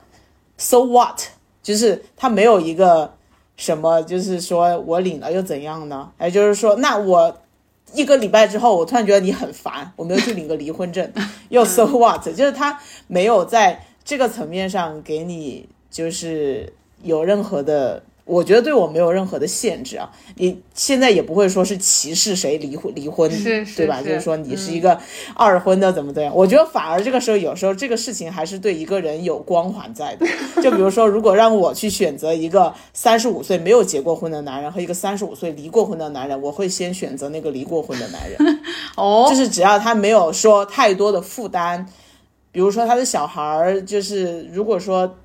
[0.58, 1.22] ，so what？
[1.62, 3.14] 就是他没有一个
[3.56, 6.10] 什么，就是说我领了又怎样呢？
[6.18, 7.38] 哎，就是说那我
[7.94, 11.10] 一个礼拜之后，我突然觉得你很烦，我没有去领个离婚证，
[11.50, 12.26] 又 so what？
[12.36, 12.78] 就是他
[13.08, 16.74] 没有在这个层面上给你就是
[17.04, 18.04] 有任何的。
[18.26, 23.30] 我觉得对我没有任何的限制啊，你现在也不会说是歧视谁离婚离婚，
[23.76, 24.02] 对吧？
[24.02, 24.98] 就是说你是一个
[25.36, 26.34] 二婚的怎么怎样？
[26.34, 30.26] 我觉得反而这个时候有时候这个事情还是对一个人有光环在的。
[30.64, 38.62] 就比如说，如果让我去选择一个三十五岁没有结过婚的男人和一个三十五岁离过婚的男人，我会先选择那个离过婚的男人。
[38.96, 41.86] 哦，就是只要他没有说太多的负担，
[42.54, 45.18] 比如说他的小孩儿，就是如果说。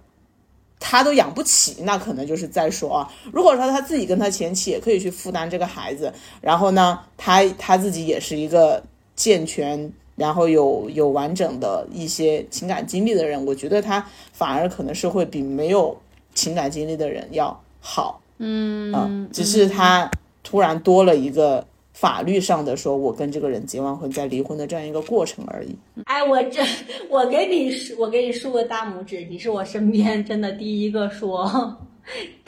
[0.81, 3.13] 他都养不起，那可能就是再说啊。
[3.33, 8.81] 如果说他自己跟他前妻也可以去负担这个孩子，然后呢，他他自己也是一个
[9.17, 15.99] 健全，然后有有完整的一些情感经历的人，我觉得他反而可能是会比没有
[16.33, 18.21] 情感经历的人要好。
[18.39, 20.09] 嗯，只是他
[20.45, 21.67] 突然多了一个。
[22.01, 25.77] 法律上的说，我跟这个人结完婚再离婚的这样一个过程而已。
[26.05, 26.63] 哎，我这
[27.11, 31.77] 我给你我给你竖个大拇指，你是我身边真的第一个说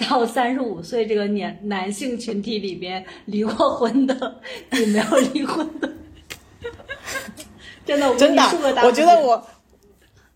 [0.08, 4.36] 到三十五岁这个年男性群体里边离过婚的，
[4.70, 5.90] 你没有离婚的，
[7.84, 8.42] 真 的真的，
[8.84, 9.44] 我觉得我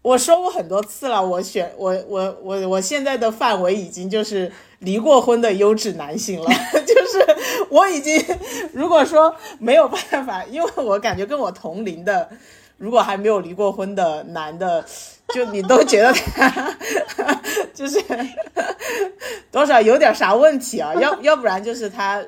[0.02, 4.50] 我说过很多次了，我选我我我我现在的范围已经就是。
[4.84, 6.48] 离过婚的优质男性了，
[6.86, 8.22] 就是我已经，
[8.72, 12.28] 如果说没有办法，因为我感觉跟我同龄的，
[12.76, 14.84] 如果还没有离过婚的男的，
[15.34, 16.76] 就你都觉得他
[17.72, 17.98] 就是
[19.50, 20.94] 多少有点啥问题啊？
[20.94, 22.22] 要要不然就是他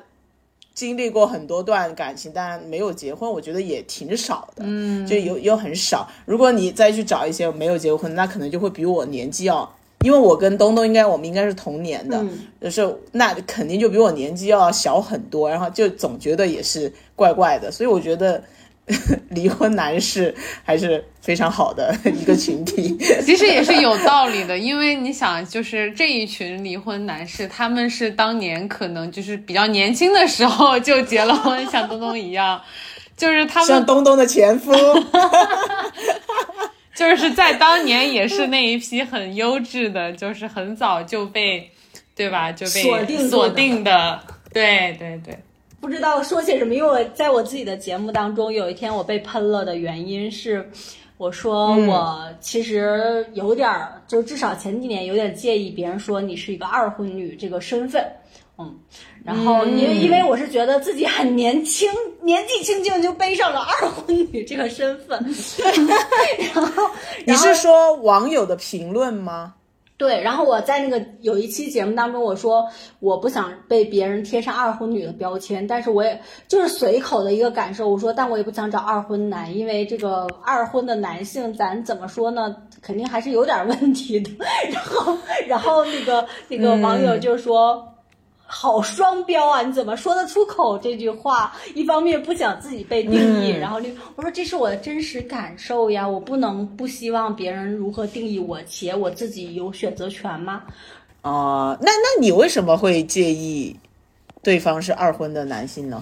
[0.73, 6.07] 经历过很多段感情，但没有结婚，我觉得也挺少的，嗯，就有有很少。
[6.25, 9.76] 如果你再去找一些没有结过婚，那可能就会比我年纪要。
[10.01, 12.23] 因为我跟东东应该我们应该是同年的，
[12.61, 18.41] 就是那肯定就比我年纪要小很多，然后就总觉得也是怪怪的，所以我觉得
[19.31, 20.33] 离婚男士
[20.63, 22.95] 还是非常好的一个群体。
[23.25, 32.61] 其实也是有道理的，因为你想，就是这一群离婚男士，他们是当年可能就是比较年轻的时候就结了婚，像东东一样，
[33.17, 34.71] 就是他们像东东的前夫。
[36.97, 41.69] 就是在当年也是那一批很优质的，就是很早就被，
[42.15, 42.51] 对吧？
[42.51, 44.19] 就被锁定锁定的，
[44.51, 45.37] 对对对。
[45.79, 50.67] 不知道说些什么，因为我在我自己的节目当中，有一天我被喷了的原因是，
[51.17, 58.03] 我说我其实有点儿，就至少前几年有点介意别人说你是一个二婚女这个身份。
[58.59, 58.75] 嗯，
[59.23, 61.87] 然后因为因为我是觉得自己很年轻，
[62.23, 65.23] 年纪轻轻就背上了二婚女这个身份，
[66.55, 66.89] 然 后
[67.25, 69.53] 你是说网友的评论吗？
[69.95, 72.67] 对，然后我在那个有一期节目当中，我说
[72.99, 84.31] 我不想被别人贴上二婚女的标签，但是我也就是随口的一个感受，我说但我也不想找二婚男，因为这个二婚的男性，咱怎么说呢，肯定还是有点问题的。
[84.71, 87.93] 然后然后那个那个网友就说。
[88.49, 89.61] 好双标啊！
[89.61, 91.53] 你怎么说得出口这句话？
[91.75, 100.63] 一方面不想自己被定义，然后另我说这是我的真实感受呀，我不能不希望别人如何定义我，且我自己有选择权吗？
[101.23, 103.75] 哦，那那你为什么会介意
[104.41, 106.01] 对方是二婚的男性呢？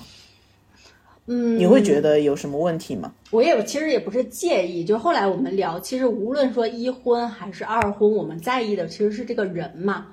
[1.27, 3.11] 嗯，你会觉得有什么问题吗？
[3.31, 10.05] 我也其实也不是介意，就后来我们聊，其实无论说一婚还是二婚，我们在意的其实是这个人嘛，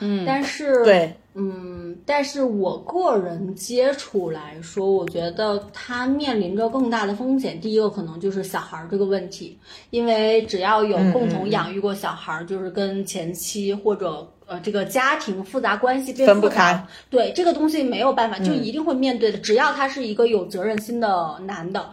[0.00, 7.60] 嗯，但是对，嗯，但是我个人接触来说，我觉得他面临着更大的风险。
[7.60, 9.58] 第一个可能就是小孩儿这个问题，
[9.90, 19.38] 因为只要有共同养育过小孩儿，就是跟前妻或者呃这个家庭复杂关系变分不开，对这个东西没有办法，就一定会面对的。
[19.38, 21.90] 只要他是一个有责任心的男的，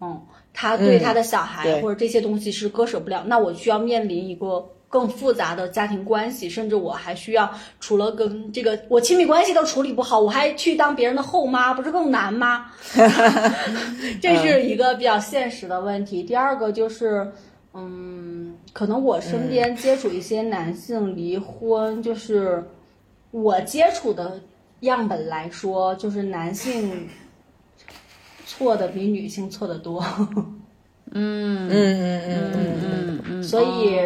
[0.00, 0.20] 嗯，
[0.52, 4.66] 他对他的小孩对或者这些东西是割舍不了，那我需要面临一个。
[4.96, 12.72] 更复杂的家庭关系，甚至我还需要除了跟这个我亲密关系都处理不好，我还去当别人的后妈，不是更难吗？
[14.22, 16.22] 这是一个比较现实的问题。
[16.22, 17.30] 第二个就是，
[17.74, 22.64] 嗯，可能我身边接触一些男性离婚，就是
[23.32, 24.40] 我接触的
[24.80, 27.06] 样本来说，就是男性
[28.46, 30.02] 错的比女性错的多，
[31.18, 33.98] 嗯嗯嗯嗯嗯，嗯嗯，所以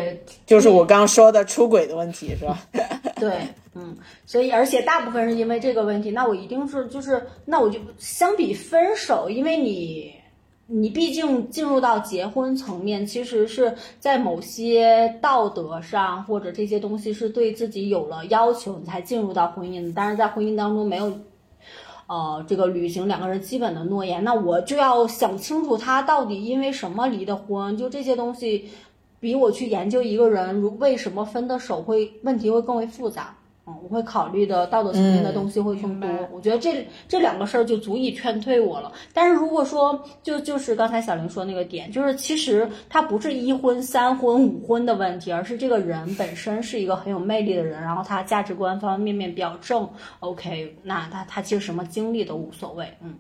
[0.47, 2.59] 就是我刚刚说的出轨的问题是吧？
[3.19, 3.39] 对，
[3.75, 10.15] 嗯，所以而且大部分是因为这个问题，那我一定是就是那我就相比分手，因为你
[10.67, 19.93] 你毕竟进入到结婚层面，其实是在某些道德上或者这些东西是对自己有了要求，你才进入到婚姻的。
[19.95, 21.13] 但是在婚姻当中没有。
[22.11, 28.69] 呃，这个履行两个人基本的诺言，那我就要想清楚他到底因为什么离的婚，就这些东西，
[29.21, 33.37] 比我去研究一个人如为什么分的手会问题会更为复杂。
[33.71, 36.09] 嗯，我会考虑的道德层面的东西会更多。
[36.33, 38.93] 我觉得这这两个事儿就足以劝退我了。
[39.13, 49.89] 但是如果说就就是刚才小玲说那个点，就是其实他不是一婚、三婚、五婚的问题，而是这个人本身是一个很有魅力的人，然后他价值观方方面面比较正。
[50.19, 52.87] OK，那他他其实什么经历都无所谓。
[53.03, 53.15] 嗯。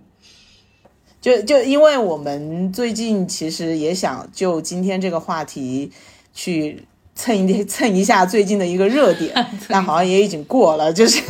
[1.21, 5.93] 就就因为我们最近其实也想就今天这个话题
[6.33, 6.83] 去
[7.21, 9.35] 蹭一 蹭一下最近的一个热点，
[9.68, 11.23] 但好像也已经过了，就是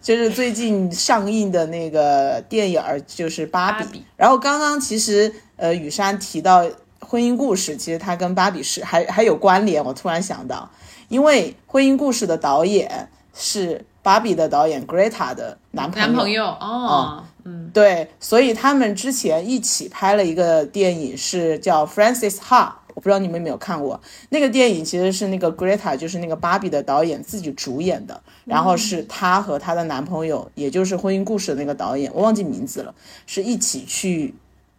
[0.00, 6.64] 就是最近上映的那个电影儿就是芭比，芭比然后刚刚其实呃雨山提到
[7.00, 10.70] 婚姻故事，其实它跟芭比是还还有关联，我突然想到，
[11.08, 24.00] 因为婚姻故事的导演是芭比的导演 Greta 的男朋友，男朋友哦，嗯，对，所以他们之前一起拍了一个电影，是叫《Francis Ha》，我不知道你们有没有看过。
[24.30, 32.94] 那个电影其实是那个 Greta，就是那个芭比的导演自己主演的，然后是她和她的男朋友，也就是《婚姻故事》的那个导演，我忘记名字了，
[33.26, 34.34] 是一起去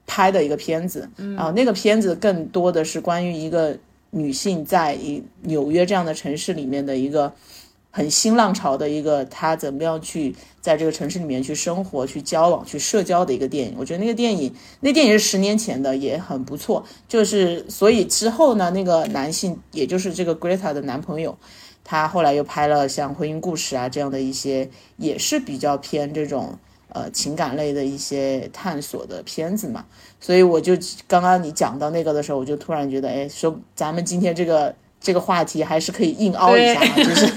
[0.07, 1.07] 拍的一个片子。
[1.35, 3.77] 然后那个片子更多的是关于一个
[4.09, 7.31] 女性在一纽约这样的城市里面的一个。
[7.97, 13.73] 很新浪潮的一个，他怎么样去在这个城市里面去生活、去交往、去社交的一个电影。
[13.75, 16.85] 我觉得那个电影，那电影是十年前的，也很不错。
[17.07, 21.35] 就是所以之后呢，那个男性，也就是这个 Greta 的男朋友，
[21.83, 29.87] 他后来又拍了像《婚姻故事》啊这样的一些，也是比较偏这种呃情感类的一些探索的片子嘛。
[30.21, 30.73] 所以我就
[31.07, 37.33] 刚刚你讲到那个的时候，我就突然觉得，哎，说咱们今天这个这个话题还是可以硬凹一下，就是。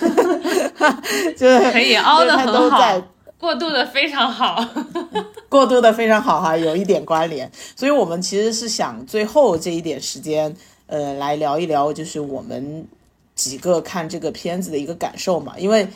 [1.36, 3.02] 就是可以凹的很好都在，
[3.38, 4.66] 过渡的非常好。
[5.48, 7.50] 过渡的非常好哈，有一点关联。
[7.76, 10.54] 所以我们其实是想最后这一点时间，
[10.86, 12.86] 呃，来聊一聊，就是我们
[13.34, 15.52] 几个看这个片子的一个感受嘛。
[15.58, 15.86] 因为，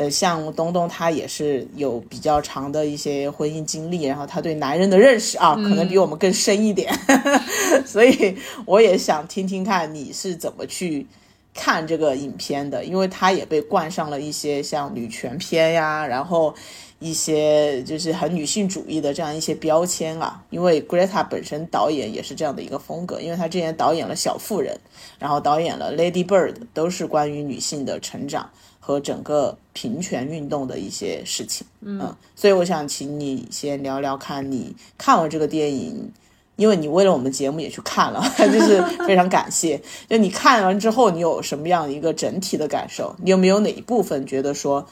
[0.00, 6.90] 呃，像东东他也是有比较长的一些婚姻经历，然后他对男人的认识啊，可能比我们更深一点，
[7.84, 11.06] 所以我也想听听看你是怎么去。
[11.52, 16.54] 看这个影片的，因为他也被冠上了一些像女权片呀，然后
[17.00, 20.40] 一些就是很女性主义的这样一些标签啊。
[20.50, 24.72] 因为 Greta 本身导演也是这样的一个风格，因为他之前导演了《小妇人》，
[25.18, 28.48] 然后导演了《Lady Bird》，都是关于女性的成长
[28.90, 31.64] 和整个平权运动的一些事情。
[31.80, 36.10] 嗯，所以我想请你先聊聊看你看完这个电影。
[36.56, 39.80] 因为你为了我们节目也去看了， 就是非常感谢。
[40.10, 43.16] 就你看完之后，你有什么样一个整体的感受？
[43.22, 44.86] 你有没有哪一部分觉得说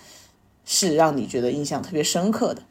[0.65, 2.63] 是让你觉得印象特别深刻的？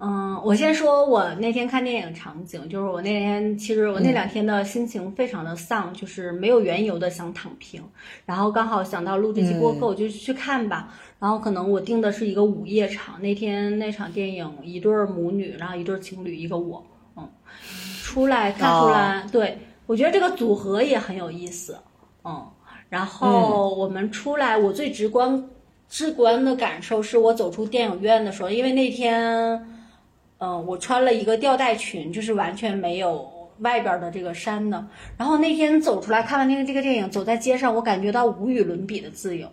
[0.00, 7.82] 嗯，我先说，我那天看电影场景，就是我那天其实我那两天的心情非常的丧，就是没有缘由的想躺平，
[8.24, 10.94] 然后刚好想到录这期播客，我就去看吧。
[11.18, 17.28] 然后可能我定的是一个午夜场，那天那场电影一对母女，然后一对情侣，一个我，嗯，
[18.04, 21.76] 出来看出来，对我觉得这个组合也很有意思，
[22.22, 22.46] 嗯，
[22.88, 25.50] 然后我们出来，我最直观
[25.88, 29.60] 直观的感受是我走出电影院的时候，因为那天。
[30.40, 33.28] 嗯，我穿了一个吊带裙，就是完全没有
[33.58, 34.86] 外边的这个衫的。
[35.16, 39.48] 然后那天走出来看完那个这个电影，走在街上，我感觉到无与伦比的自由，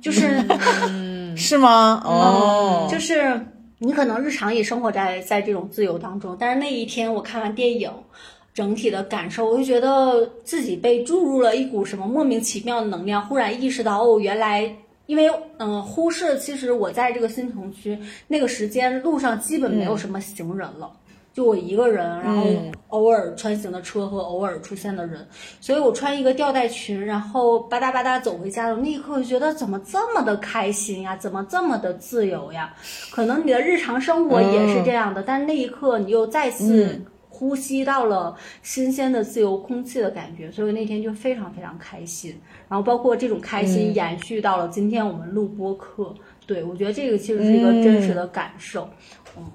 [0.00, 0.40] 就是
[1.36, 2.00] 是吗？
[2.04, 3.44] 哦，就是
[3.78, 7.90] 你可能日常也生活在在这种自由当中，但是那一天我看完电影，
[8.54, 14.72] 整体的感受，我就觉得自己被注入了一股什么莫名其妙的能量，忽然意识到哦，原来。
[15.10, 15.28] 因为
[15.58, 20.88] 嗯，忽视其实我在这个新城区那个时间路上基本没有什么行人了，
[21.34, 22.46] 就我一个人，然后
[22.90, 25.26] 偶尔穿行的车和偶尔出现的人，
[25.60, 32.72] 所以我穿一个吊带裙，然后吧嗒吧嗒走回家的那一刻，觉得怎么这么的开心呀，怎么这么的自由呀？
[33.10, 37.02] 可能你的日常生活也是这样的，但那一刻你又再次。
[37.40, 42.38] 呼吸到了新鲜的自由空气的感觉，所以那天就非常非常开心。
[42.68, 46.14] 然后包括这种开心延续到了今天我们录播课，
[46.46, 48.90] 对我觉得这个其实是一个真实的感受。
[49.38, 49.50] 嗯，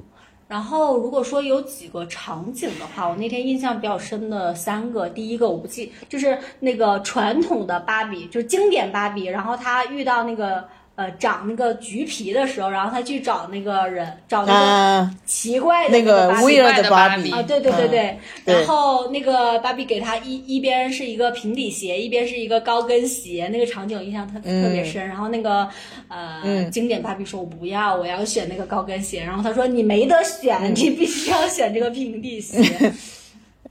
[0.47, 10.67] 然后如果说有几个场景的话，我那天印象比较深的三个，第一个我不记，就是那个传统的芭比，就是经典芭比，然后他遇到那个。
[10.95, 17.29] 呃，长那个橘皮的时候，然后他去找那个人，找那个奇怪的那个威尔的芭比。
[17.31, 18.17] 啊，对对对对。
[18.45, 25.05] 然后那个芭比给他一一边是一个平底鞋，一边是一个高跟鞋，那个场景印象特特别深。
[25.05, 25.67] 然后那个
[26.07, 32.63] 呃经典芭比说：“我不要，我要选那个高跟鞋。”然后他说：“你没得选，你必须要选这个平底鞋。”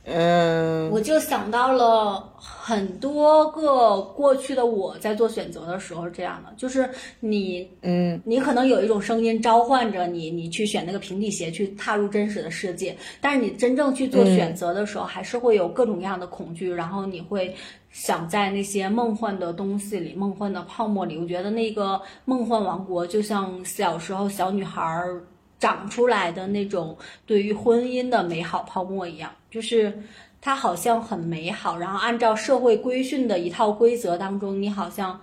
[0.06, 6.86] 嗯，我就想到了很多个过去的我在做选择的时候是这样的，就是
[7.20, 12.94] 你，嗯，你可能有一种声音召唤着你，你去选那个平底鞋，去踏入真实的世界。
[13.18, 17.54] 但是你真正去做选择的时候，还是会有各种各样的恐惧，然后你会
[17.90, 21.16] 想在那些梦幻的东西里、梦幻的泡沫里。
[21.16, 25.24] 我觉得那个梦幻王国就像小时候小女孩儿。
[25.64, 30.02] 长出来的那种对于婚姻的美好泡沫一样，就是
[30.42, 35.18] 它好像很美好，然后按照社会规训的一套规则当中，你好像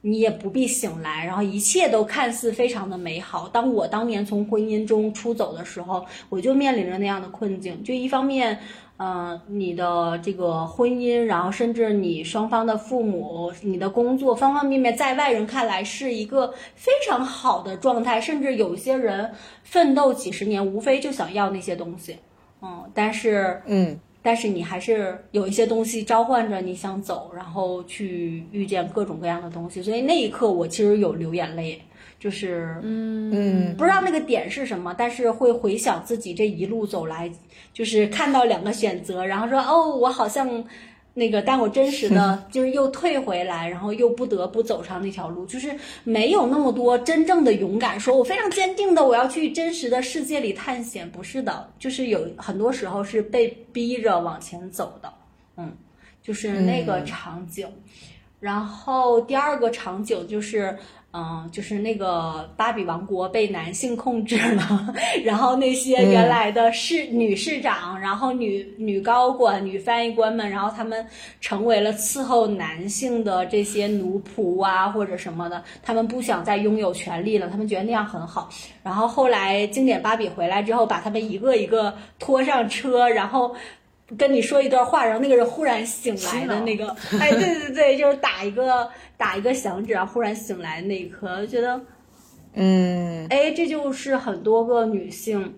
[0.00, 3.46] 你也不必醒来，然后一切都看似非常的美好。
[3.48, 8.58] 当我当年从婚姻中出走的时候，我就面临着那样的困境，就一方面。
[8.96, 19.32] 嗯，你的这个婚姻，然后甚至你双方的父母，你的工作，方方面面，在外人看来是一个非常好的状态，甚至有些人
[19.64, 22.16] 奋斗几十年，无非就想要那些东西。
[22.62, 29.82] 嗯，但是，嗯，但是你还是有一些东西召唤着你想走，然后去遇见各种各样的东西。
[29.82, 31.82] 所以那一刻，我其实有流眼泪。
[32.24, 37.30] 就是，嗯，不知道那个点是什么，但是会回想自己这一路走来，
[37.70, 40.64] 就是看到两个选择，然后说，哦，我好像
[41.12, 55.12] 那个，但我真实的 就是又退回来，然后又不得不走上那条路，就是没有那么多真正的勇敢，说我非常坚定的我要去真实的世界里探险，不是的，就是有很多时候是被逼着往前走的，
[55.58, 55.76] 嗯，
[56.22, 57.68] 就是那个场景，
[58.40, 60.78] 然后第二个场景就是。
[61.16, 64.92] 嗯，就是那个芭比王国被男性控制了，
[65.24, 71.06] 然后那些原来的市女市长，然后女女高管、女翻译官们，然后他们
[71.40, 78.48] 成为了伺候男性的这些奴仆啊，或者什么的，他们不想再拥有权利了，他们觉得那样很好。
[78.82, 83.54] 然后后来经典芭比回来之后，把他们一个一个拖上车，然后。
[84.18, 91.80] 跟你说一段话，然后那个人忽然醒来的那个，哎，对对对，就是打一个打一个响指，然后忽然醒来那一刻，觉得，
[92.52, 95.56] 嗯，哎，这就是很多个女性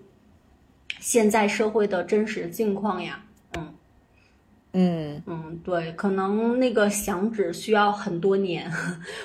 [1.01, 3.25] 现在社会的真实境况呀。
[4.77, 5.23] 嗯。
[5.27, 8.71] 嗯，对，可能那个响指需要很多年，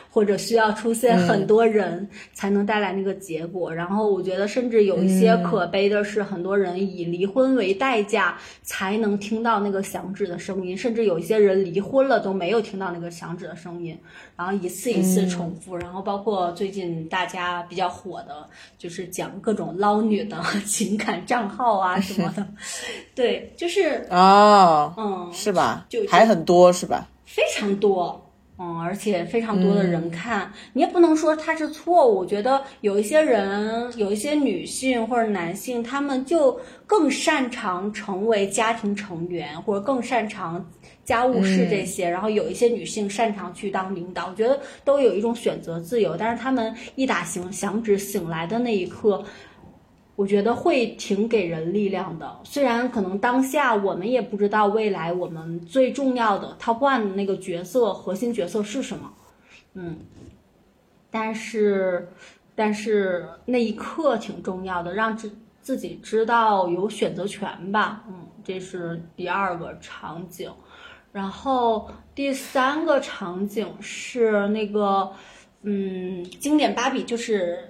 [0.09, 3.73] 或者需要出现很多人才能带来那个结果。
[3.73, 13.97] 然后我觉得，甚至有一些可悲的是，很多人以离婚为代价才能听到那个响指的声音，甚至有一些人离婚了都没有听到那个响指的声音。
[14.37, 18.47] 然后一次一次重复，然后包括最近大家比较火的，
[18.77, 22.47] 就是讲各种捞女的 情感账号啊什么的，
[23.13, 25.85] 对，就是哦，嗯，是吧？
[25.89, 27.07] 就还很多是吧？
[27.25, 32.17] 非常多，嗯，而且非常多的人看，你也不能说它是错误。
[32.17, 40.63] 我觉得有一些人，有一些女性或者男性，他们就更擅长成为家庭成员，或者更擅长
[41.03, 42.09] 家务事这些。
[42.09, 46.15] 然后有一些女性擅长去当领导，我觉得都有一种选择自由。
[46.17, 49.23] 但是他们一打醒响指醒来的那一刻。
[50.21, 59.11] 我觉得会挺给人力量的，虽然可能当下我们也不知道未来我们最重要的 top one 的那个角色核心角色是什么，
[59.73, 59.97] 嗯，
[61.09, 62.07] 但是
[62.53, 70.51] 但是那一刻挺重要的，让自自己知道有选择权吧，嗯，这是第二个场景，
[71.11, 75.11] 然后第三个场景是那个
[75.63, 77.67] 嗯经典芭比就是。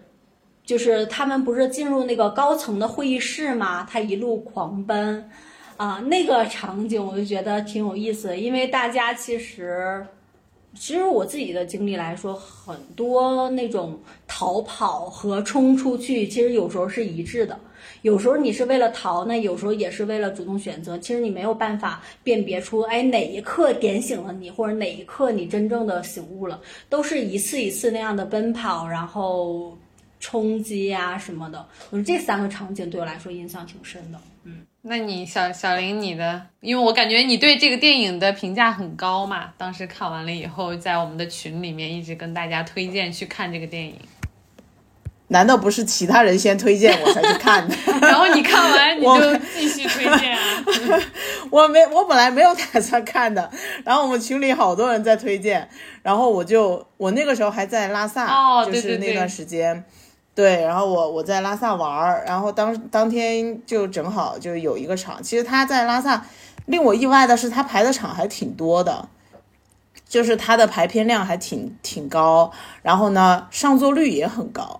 [0.63, 5.29] 就是他们不是进入那个高层的会议室嘛，他一路狂奔，
[5.75, 10.05] 啊，那个场景我就觉得挺有意思，因为大家其实，
[10.73, 17.59] 其实我自己的经历来说，很多那种逃跑和冲出去，其实有时候是一致的，
[18.03, 29.75] 有时候你是为了逃，那有时候也是为了主动选择，其实你没有办法辨别出，哎，哪一刻点醒了你，或者哪一刻你真正的醒悟了，都是一次一次那样的奔跑，然后。
[30.21, 34.19] 冲击呀什么的，我说这三个场景对我来说印象挺深的。
[34.45, 43.95] 嗯，那你小小林你的，因为我感觉你对这个电影的评价很高嘛，当时看完了以后，在我们的群里面一直跟大家推荐去看这个电影。
[45.27, 47.75] 难道不是其他人先推荐我才去看的？
[48.01, 50.41] 然后你看完 你就继续推荐啊？
[51.49, 53.49] 我没，我本来没有打算看的，
[53.85, 55.69] 然后我们群里好多人在推荐，
[56.03, 59.83] 然后我就我那个时候还在拉萨，就是那段时间。
[60.41, 65.21] 对，然后我我在拉萨玩儿，然后当当天就正好就有一个场。
[65.21, 66.25] 其实他在拉萨，
[66.65, 69.07] 令我意外的是他排的场还挺多的，
[70.09, 72.51] 就是他的排片量还挺挺高，
[72.81, 74.79] 然后呢上座率也很高，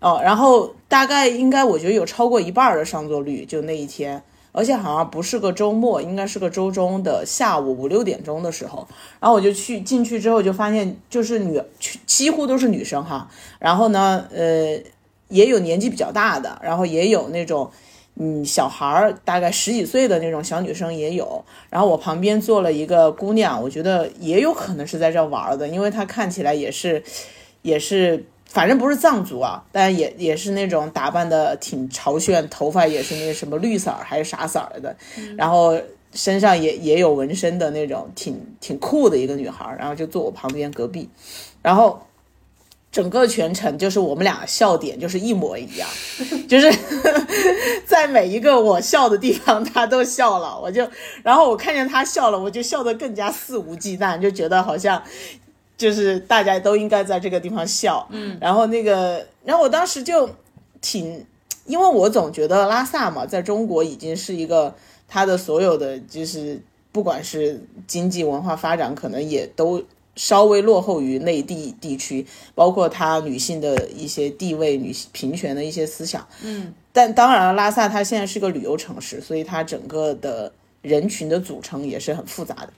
[0.00, 4.22] 哦，然后大概应该我觉得有超过一半的上座率，就那一天。
[4.52, 8.86] 而且好像不是个周末，应该是个周中的下午五六点钟的时候，
[9.20, 11.62] 然后我就去进去之后就发现，就是女
[12.06, 13.28] 几乎都是女生哈，
[13.58, 14.78] 然后呢，呃，
[15.28, 17.70] 也有年纪比较大的，然后也有那种
[18.16, 27.02] 嗯小孩儿，大概十几岁的那种小女生也有，然后我旁边坐了一个姑娘，我觉得也有可能是在这玩的，因为她看起来也是，
[27.62, 28.24] 也是。
[28.52, 34.96] 反正不是藏族啊，但也也是那种打扮的挺潮炫，头发也是那什么绿色儿还是啥色儿的，
[35.36, 35.80] 然后
[36.12, 41.08] 身上也也有纹身的那种，挺挺酷的一个女孩，然后就坐我旁边隔壁，
[41.62, 42.04] 然后
[42.90, 45.88] 整个全程就是我们俩笑点就是一模一样，
[46.50, 46.68] 就是
[47.86, 50.84] 在每一个我笑的地方她都笑了，我就
[51.22, 55.00] 然后我看见她笑了，我就笑得更加肆无忌惮，就觉得好像。
[55.80, 60.28] 就是大家都应该在这个地方笑，嗯，然后那个，然后我当时就
[60.82, 61.24] 挺，
[61.64, 64.74] 因为我总觉得拉萨嘛，在中国已经是一个
[65.08, 66.60] 它的所有的就是
[66.92, 69.82] 不管是经济文化发展，可能也都
[70.16, 80.52] 稍微落后于内地地区，包括它女性的一些地位、女性平权的一些思想，嗯，但当然了，拉萨它现在是个旅游城市，所以它整个的
[80.82, 82.68] 人群的组成也是很复杂的。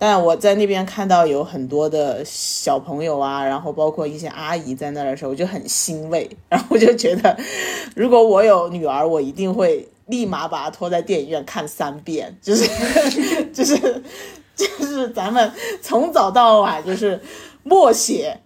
[0.00, 6.30] 但我在那边看到有很多的小朋友啊，然后包括一些阿姨在那儿的时候，我就很欣慰。
[6.48, 7.36] 然后我就觉得，
[7.96, 12.64] 如果我有女儿，我一定会立马把她拖在电影院看三遍，就是
[13.52, 14.02] 就是
[14.54, 15.50] 就是咱们
[15.82, 17.20] 从早到晚就是
[17.64, 18.38] 默写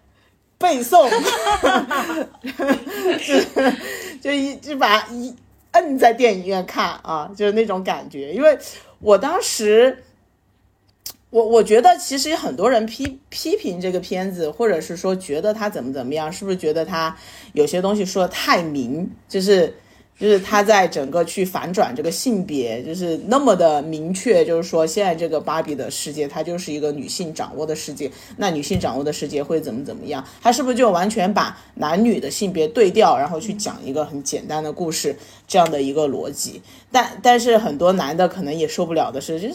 [0.57, 1.07] 背诵，
[3.27, 3.35] 就
[4.23, 5.37] 就一就把一
[5.73, 8.33] 摁在电影院看啊，就是那种感觉。
[8.33, 8.59] 因为
[9.01, 10.03] 我当时。
[11.33, 17.17] 我我觉得其实很多人批批评这个片子，或者是说觉得他怎么怎么样，是不是觉得他
[17.55, 19.75] 有些东西说的太明，就是
[20.21, 30.23] 就是他在整个去反转这个性别，就是那么的明确，就是说现在这个芭比的世界，它就是一个女性掌握的世界，那女性掌握的世界会怎么怎么样？
[30.43, 35.17] 他是不是就完全把男女的性别对调，然后去讲一个很简单的故事
[35.49, 36.61] 这样的一个逻辑？
[36.91, 39.55] 但但是很多男的可能也受不了的是，就是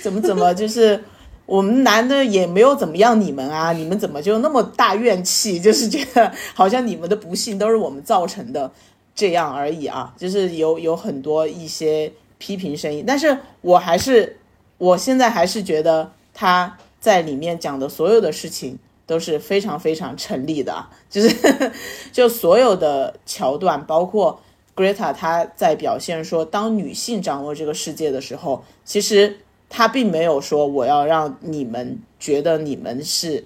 [0.00, 1.02] 怎么怎么就是。
[1.46, 5.58] 我们男的也没有怎么样，你们啊，你们怎么就那么大怨气？
[5.62, 8.72] 就是觉得好像你们的不幸都是我们造成的，
[9.14, 10.12] 这样而已啊。
[10.18, 14.38] 就是有有很多一些批评声音，但是我还是，
[14.78, 21.36] 我现在还是觉得他在里面讲的所有的事情都是非常非常成立的， 就是
[22.10, 24.40] 就所有的桥段，包括
[24.74, 29.38] Greta 她在表现说，当女性掌握这个世界的时候，其实。
[29.68, 33.44] 他并没有说我要让你们觉得你们是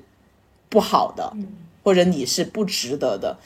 [0.68, 1.32] 不好的，
[1.82, 3.36] 或者你是不值得的。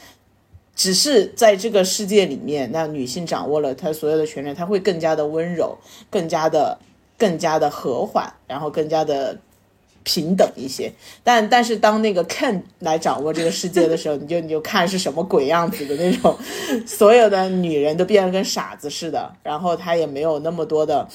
[0.76, 5.78] 只是在这个世界里面，那女性掌握了她所有的权利，她会更加的温柔，
[6.10, 6.76] 更加的、
[7.16, 9.38] 更加的和缓，然后更加的
[10.02, 10.92] 平等一些。
[11.22, 16.36] 但但是当那个 Ken 来掌握这个世界的时候， 你就你就看是什么鬼样子的那种，
[16.84, 21.08] 所有的女人都变得跟傻子似的，然后他也没有那么多的，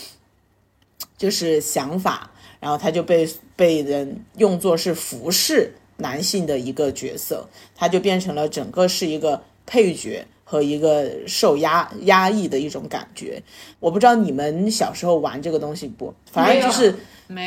[1.17, 9.41] 就是想法，然后他就被被人用作是服侍男性的一个角色，他就变成了整个是一个。
[9.71, 13.39] 配角和一个受压压抑的一种感觉，
[13.79, 16.11] 我不知道你们小时候玩这个东西不？
[16.31, 16.95] 反正就是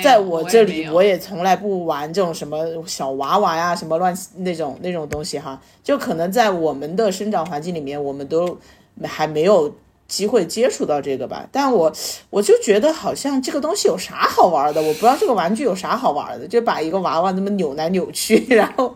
[0.01, 5.61] 在我这里，我也从来不玩这种什么小娃娃呀，什么乱那种那种东西哈。
[5.83, 8.57] 就可能在我们的生长环境里面，我们都
[9.03, 9.75] 还没有。
[10.13, 11.91] 机会接触到这个吧，但我
[12.29, 14.83] 我就觉得好像这个东西有啥好玩的？
[14.83, 18.95] 我不知道这个玩具有啥好玩的，就把一个娃娃那么扭来扭去， 然后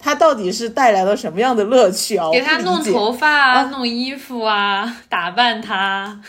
[0.00, 2.28] 它到底是带来了什么样的乐趣啊？
[2.32, 6.20] 给他弄头发啊，弄衣服啊，打扮他。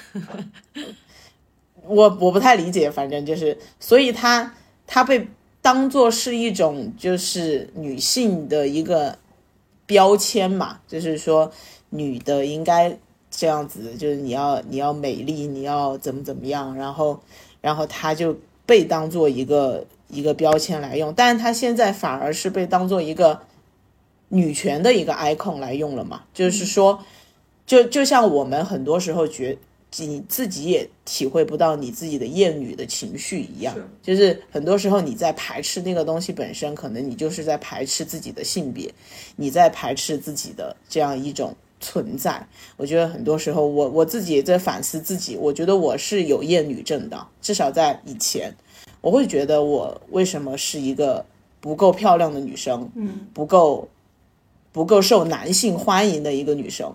[1.82, 4.54] 我我不太理解，反正就是，所以他
[4.86, 5.28] 他被
[5.60, 9.18] 当做是一种就是女性的一个
[9.88, 11.52] 标签嘛，就是说
[11.90, 12.96] 女的应该。
[13.32, 17.20] 这样子就是你要你要美丽，你要怎么怎么样，然后
[17.62, 18.36] 然后他就
[18.66, 23.40] 被当做一个一个标签来用，但是他现在反而是被当做一个
[24.30, 26.24] 女权的一个 icon 来用了嘛？
[26.34, 27.04] 就是说，
[27.66, 29.58] 就就像我们很多时候觉
[29.98, 38.92] 你自己也体会不到你自己的厌女的情绪一样，就是很多时候你在排斥那个东西本身，可能你就是在排斥自己的性别，
[39.36, 41.56] 你在排斥自己的这样一种。
[41.80, 42.46] 存在，
[42.78, 45.38] 我觉得很多时候，我我自己也在反思自己。
[45.38, 48.54] 我觉得我是有厌女症的，至少在以前，
[49.02, 51.26] 我会觉得我为什么是一个
[51.62, 53.88] 不够漂亮的女生，嗯，不够
[54.72, 56.94] 不够受男性欢迎的一个女生。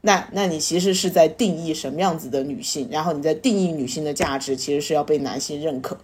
[0.00, 5.98] 那那你其实是在定义什么样子的女性，然后你在定义女性的价值，其实是要被男性认可。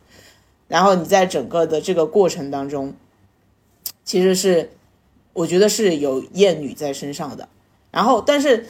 [0.69, 2.95] 然后你在整个的这个过程当中，
[4.05, 4.71] 其实是
[5.33, 7.49] 我觉得是有厌女在身上的。
[7.99, 8.65] 然后，但是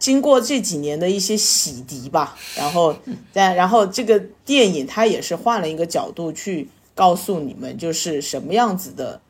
[0.00, 2.96] 经过这几年的一些洗涤吧，然后，
[3.32, 9.20] 但然后这个电影它也是换了一个角度去告诉你们，就是什么样子的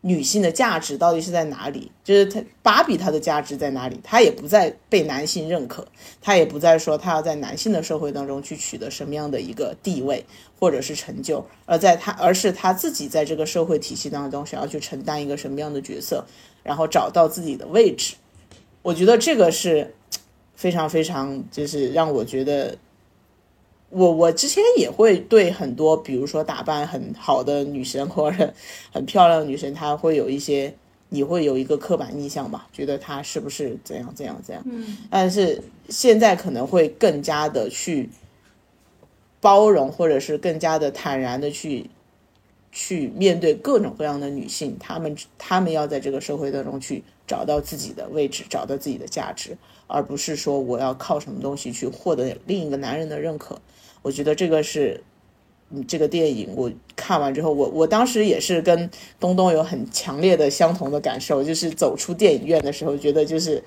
[0.00, 1.92] 女性的价值到底是在哪里？
[2.02, 4.00] 就是她芭比她的价值在哪里？
[4.02, 5.86] 她也不再被男性认可，
[6.22, 10.24] 她也不再说她要在男性的社会当中去取得什么样的一个地位
[10.58, 16.24] 或者是成就，而在她而是她自己在这个社会体系当中想要去承担一个什么样的角色，
[16.62, 18.14] 然后找到自己的位置。
[18.82, 19.94] 我觉得这个是
[20.54, 22.76] 非常非常，就是让我觉得，
[23.90, 28.52] 我我之前也会对很多，比如说打扮很好的女生或者
[28.92, 30.74] 很漂亮的女生，她会有一些，
[31.10, 34.62] 你会有一个刻板印象吧，觉得她是不是怎样怎样怎样？
[34.66, 34.98] 嗯。
[35.08, 38.10] 但是现在可能会更加的去
[39.40, 41.88] 包容，或者是更加的坦然的去
[42.72, 47.04] 去面对各种各样的女性，她们她们要在这个社会当中去。
[47.26, 53.60] 找到自己的位置，找到自己的价值，而不是说我要靠什么东西去获得另一个男人的认可。
[54.02, 55.02] 我觉得这个是，
[55.70, 58.90] 嗯，这个电影我看完之后，我我当时也是跟
[59.20, 63.62] 东东有很强烈的相同的感受，就是走出电影院的时候，觉得就是。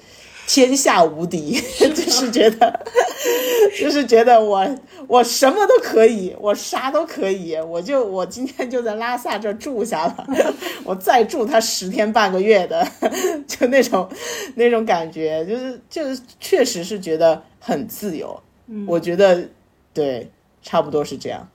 [0.47, 2.79] 天下无敌， 就是觉得，
[3.79, 4.67] 就是觉得我
[5.07, 10.27] 我什么都可以，我啥都可以，我就我今天就在拉萨这住下了，
[10.85, 12.87] 我再住他十天半个月的，
[13.47, 14.07] 就那种
[14.55, 18.39] 那种感觉，就是就是确实是觉得很自由，
[18.87, 19.47] 我觉得
[19.93, 20.29] 对，
[20.61, 21.47] 差不多是这样。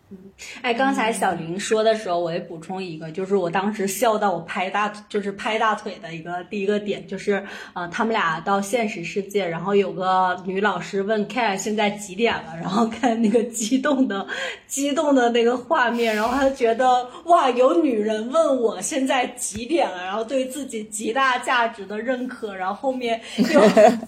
[0.62, 14.27] 哎，刚才小林说的时候，我也补充一个，就是我当时笑到我拍大，就是拍大腿的一个第一个点，就是呃，他们俩到现实世界，然后有个女老师问 Ken 现在几点了，然后看那个激动的、
[14.66, 23.61] 激动的那个画面，然后他觉得哇，有女人问我现在几点了，然后对自己极大价值的认可，然后后面又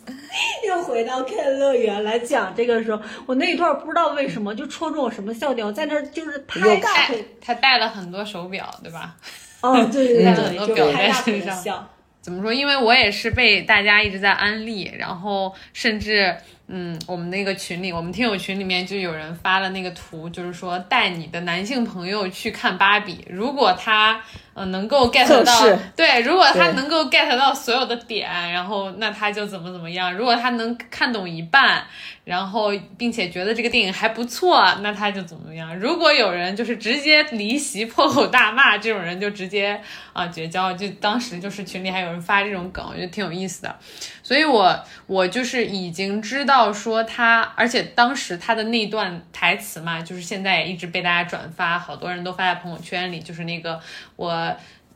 [0.67, 6.03] 又回到 Ken 乐园来讲这个时候，我那一段不知道为什么就戳中我什么笑点，我在那。
[6.11, 9.17] 就是拍大腿，他戴了很多手表，对吧？
[9.61, 11.89] 哦，对对对，很多表在身上。
[12.21, 12.53] 怎么说？
[12.53, 16.37] 因为我也是被大家一直在安利，然后甚至
[16.69, 24.23] 嗯，我们那个群里，我们听友群里面就有人发了那个图，就是说带你的男性朋友去看芭比，如果他
[24.55, 31.85] 呃能够 get 到，对，如果他能够 get 到所有的点，然后那他就怎么怎么样，如果他能看懂一半。
[32.25, 35.77] 然后，并且觉得这个电影还不错，那他就怎么样？
[35.77, 39.81] 如果有人就是直接离席、破口大骂，这种人就直接
[40.13, 40.73] 啊绝交。
[40.73, 43.77] 就当时就是群里还有人发这种梗，我觉得挺有意思的。
[44.23, 53.81] 所以我我就是已经知道说他，而且当时他的那段台词嘛，就是现在也一直被大家转发，好多人都发在朋友圈里，就是那个
[54.15, 54.42] 我。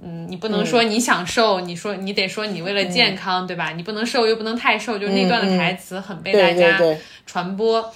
[0.03, 3.73] 嗯，你不能说你想瘦，你说你得说你为了健康，对吧？
[3.73, 6.79] 你不能瘦又不能太瘦，就那段的台词很被大家
[7.25, 7.91] 传播。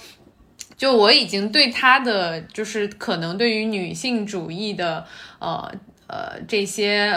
[0.75, 5.05] 就我已经对他的就是可能对于女性主义的
[5.37, 5.71] 呃
[6.07, 7.15] 呃这些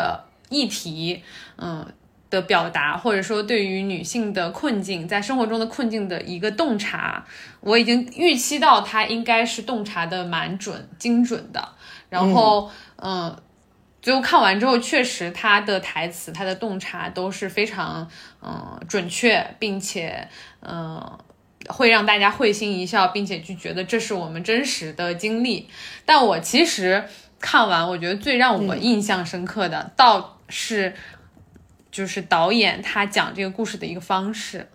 [0.51, 1.23] 议题，
[1.57, 1.87] 嗯
[2.29, 7.25] 的表达，或者说对于女性的困境，在生活中的困境的一个洞察，
[7.61, 11.67] 我已经预期到他应该是洞察的蛮准、精准的。
[12.11, 13.35] 然后，嗯。
[14.05, 18.07] 最后看完之后，确实他的台词、他的洞察都是非常
[18.43, 20.29] 嗯准确，并且
[20.61, 21.19] 嗯
[21.69, 25.71] 会让大家会心一笑，并且就觉得这是我们真实的经历。
[26.05, 27.03] 但我其实
[27.41, 30.95] 看完，我觉得最让我印象深刻的，倒是
[31.91, 34.69] 就是导演他讲这个故事的一个方式，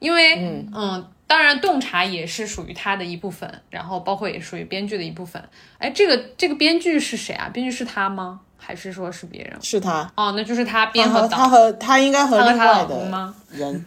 [0.00, 0.34] 因为
[0.74, 5.40] 嗯，当然洞察也是属于他的一部分，然后包括也属于编剧的一部分。
[5.78, 7.48] 哎，这个这个编剧是谁啊？
[7.52, 8.40] 编剧是他吗？
[8.58, 9.56] 还是说是别人？
[9.62, 13.84] 是他哦，那就是他编和他和他应该和另外的人，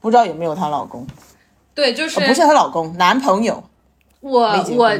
[0.00, 1.06] 不知道有没有她老公？
[1.74, 3.62] 对，就是不是她老公，男朋友。
[4.20, 4.90] 我我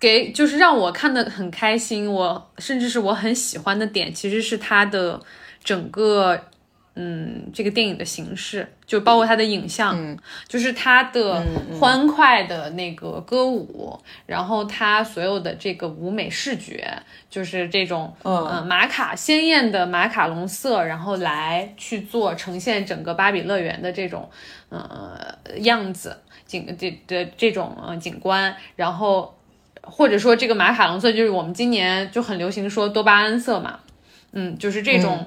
[0.00, 5.20] 给就是让我看的很开心，我甚至是我很喜欢的点，其实是他的
[5.62, 6.40] 整个。
[6.96, 10.16] 嗯，这个电影的形式就包括它的影像，
[10.46, 11.42] 就是它的
[11.80, 16.86] 欢快的那个歌舞，然后它所有的这个舞美视觉，
[17.30, 18.66] 就是这种嗯。
[18.66, 24.28] 马卡鲜艳的马卡龙色，然后来去做呈现整个芭比乐园的这种
[24.68, 26.16] 呃样子
[26.46, 29.34] 景这的这种景观，然后
[29.82, 33.80] 或者说这个马卡龙色就是我们今年就很流行说多巴胺色嘛，
[34.32, 35.26] 嗯，就是这种。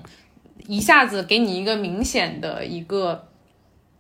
[0.66, 3.27] 一下子给你一个明显的一个，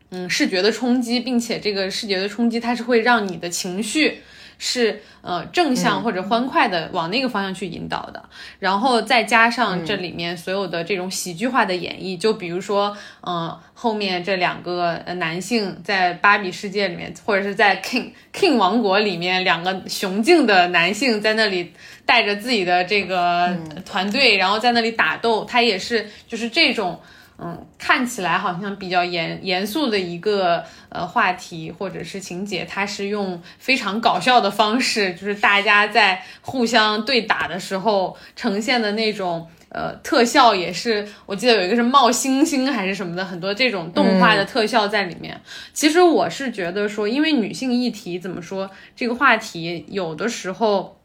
[0.09, 4.21] 嗯，视觉的冲击，并且这个视觉的冲击，它是会让你的情绪
[4.57, 8.23] 是呃正向或者欢快的往那个方向去引导的。
[8.59, 21.73] 然后再加上这里面所有的这种喜剧化的演绎，就比如说，嗯，后面这两个男性在芭比世界里面，或者是在 King King 王国里面，两个雄竞的男性在那里。
[22.07, 23.53] 带着自己的这个
[23.85, 26.97] 团队，然后在那里打斗，他也是就是这种，
[27.39, 45.39] 嗯，看起来好像比较严严肃的一个呃话题或者是情节，它是用非常搞笑的方式，就是大家在互相对打的时候呈现的那种呃特效，也是我记得有一个是冒星星还是什么的，很多这种动画的特效在里面。
[45.73, 50.95] 其实我是觉得说，因为女性议题怎么说这个话题，有的时候。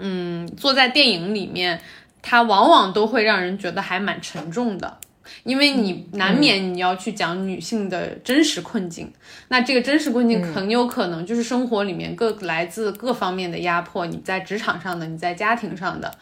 [0.00, 1.80] 嗯，坐在电影里面，
[2.22, 4.97] 它往往都会让人觉得还蛮沉重的，
[5.44, 9.12] 因为你难免你要去讲女性的真实困境，
[9.48, 16.12] 那这个真实困境很有可能就是生活里面各来自各方面的压迫，你在职场上的，你在家庭上的，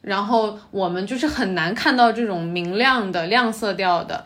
[0.00, 4.24] 然后我们就是很难看到这种明亮的亮色调的，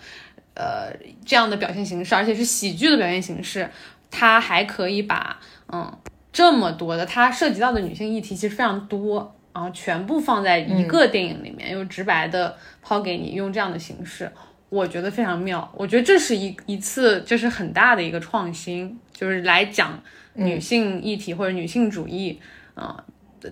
[0.54, 0.92] 呃，
[1.24, 3.70] 这样的表现形式，而且是喜剧的表现形式，
[4.10, 5.38] 它还可以把，
[5.72, 5.92] 嗯。
[6.34, 14.30] 这么多的，它涉及到的女性议题其实非常多，然后全部放在一个电影里面，又直白的抛给你，用这样的形式，
[14.68, 15.70] 我觉得非常妙。
[15.76, 20.02] 我觉得这是一一次就是很大的一个创新，就是来讲
[20.34, 22.40] 女性议题或者女性主义
[22.74, 23.04] 啊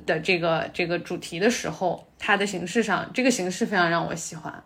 [0.06, 4.62] 的这个这个主题的时候，它的形式上，这个形式非常让我喜欢。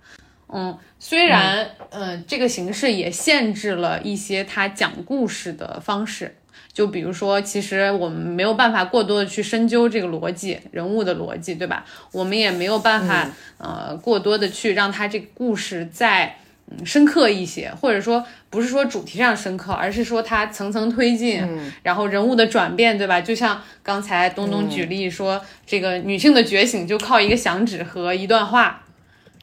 [0.47, 6.37] 嗯，虽然嗯这个形式也限制了一些他讲故事的方式。
[6.75, 11.85] 就比如说，其实我们没有办法过多的去深究这个逻辑、人物的逻辑，对吧？
[12.11, 16.37] 我们也没有办法，呃，过多的去让他这个故事再
[16.69, 21.47] 嗯深刻一些，或者说不是说主题上深刻，而是说它层层推进，
[21.85, 23.21] 然后人物的转变，对吧？
[23.21, 28.83] 就像刚才东东举例说，这个女性的觉醒就靠一个响指和一段话，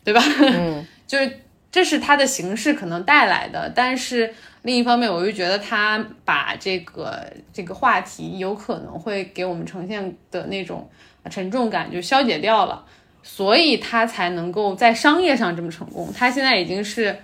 [0.03, 0.21] 对吧？
[0.41, 1.39] 嗯， 就是
[1.71, 4.33] 这是它的形式可能带来的，但是。
[4.63, 10.87] 另一方面，我又觉得他把这个这个话题有可能会给我们呈现的那种
[11.29, 12.85] 沉重感就消解掉了，
[13.23, 16.13] 所以他才能够在商业上这么成功。
[16.13, 17.17] 他现在已经是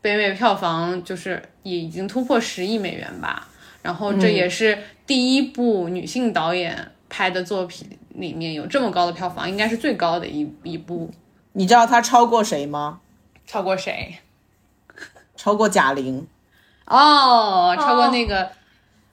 [0.00, 3.48] 北美票房就是也已经突破十亿美元吧，
[3.82, 11.10] 然后这也是第一部女性导演拍的作品里面有这么高的票房，应该是最高的一一部。
[11.54, 13.00] 你知道他超过谁吗？
[13.44, 14.18] 超过谁？
[15.34, 16.24] 超过贾玲。
[16.88, 18.50] 哦，超过那个。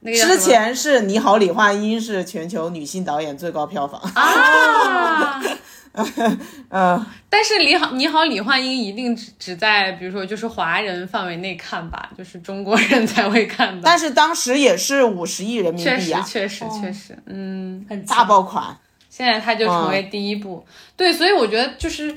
[0.01, 3.99] 那个之前是你好，李焕英是全球女性导演最高票房。
[4.13, 5.41] 啊，
[6.69, 13.81] 嗯，但是你好你好，李焕英一定只只在比如说就是华人范围内看吧，就是中国人才会看的。
[13.83, 18.77] 但是当时也是五十亿人民币啊，确实确实确实，嗯，很大爆款。
[19.09, 20.63] 现在它就成为第一部，
[20.95, 22.15] 对，所以我觉得就是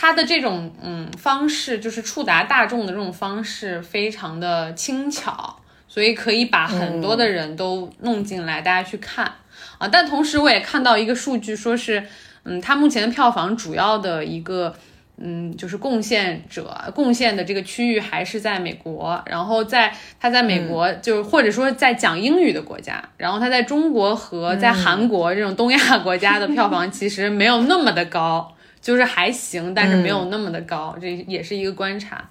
[0.00, 5.56] 它的这种嗯方式，就是触达大众的这种方式，非常的轻巧。
[5.86, 9.30] 所以可以把很多的人都弄进来，大家去看
[9.76, 9.86] 啊。
[9.88, 12.02] 但同时我也看到一个数据，说是，
[12.44, 14.72] 嗯，它目前的票房主要的一个，
[15.18, 19.20] 嗯，就是贡献者贡献的这个区域还是在美国。
[19.26, 32.28] 然后在它在美国，就是或者说在讲英语的国家，然后它在中国和在韩国这种东亚国家的票房其实没有那么的高，就是还行，但是没有那么的高，这也是一个观察。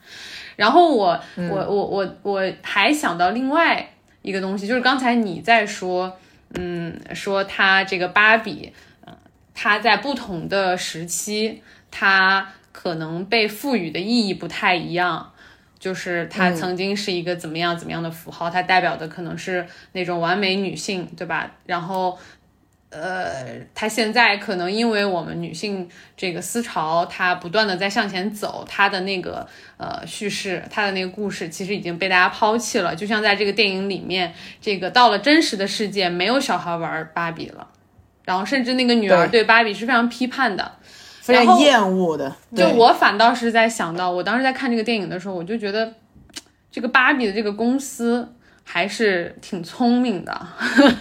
[0.55, 3.87] 然后我我我我我还想到另外
[4.23, 6.17] 一个东西，就是刚才你在说，
[6.55, 8.73] 嗯，说他这个芭比，
[9.05, 9.15] 嗯，
[9.53, 11.61] 他在不同的时期，
[11.91, 15.31] 他可能被赋予的意义不太一样，
[15.77, 21.51] 就是他曾经是一个怎么样怎么样的符号，它代表的可能是那种完美女性，对吧？
[21.65, 22.17] 然后。
[22.91, 25.87] 呃，它现在可能因为我们女性
[26.17, 29.47] 这个思潮，它不断的在向前走，它的那个
[29.77, 32.95] 呃叙事，它的那个故事，其实已经被大家抛弃了。
[32.95, 37.67] 就像在这个电影里面，这个到了真实的世界，没有小孩玩芭比了，
[38.23, 40.71] 然后甚至那个女儿对芭比是非常批判的，
[41.21, 42.35] 非常厌恶的。
[42.55, 45.93] 就我反倒是在想到，我当时在看这个电影的时候，我就觉得
[46.71, 48.33] 这个芭比的这个公司。
[48.71, 50.47] 还是挺聪明的，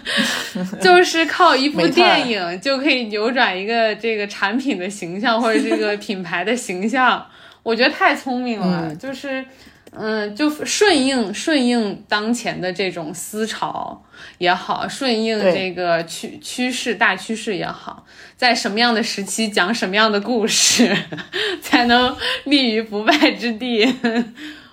[0.80, 7.26] 就是靠一部电影就可以扭转一个这个产品的形象或者这个 品牌的形象，
[7.62, 8.94] 我觉得太聪明了。
[8.96, 9.44] 就是，
[9.92, 14.02] 嗯，就顺应顺应当前的这种思潮
[14.38, 20.96] 也好，顺应这个趋趋势大趋势也好，在什么样的时期讲什么样的故事，
[21.60, 23.86] 才能立于不败之地，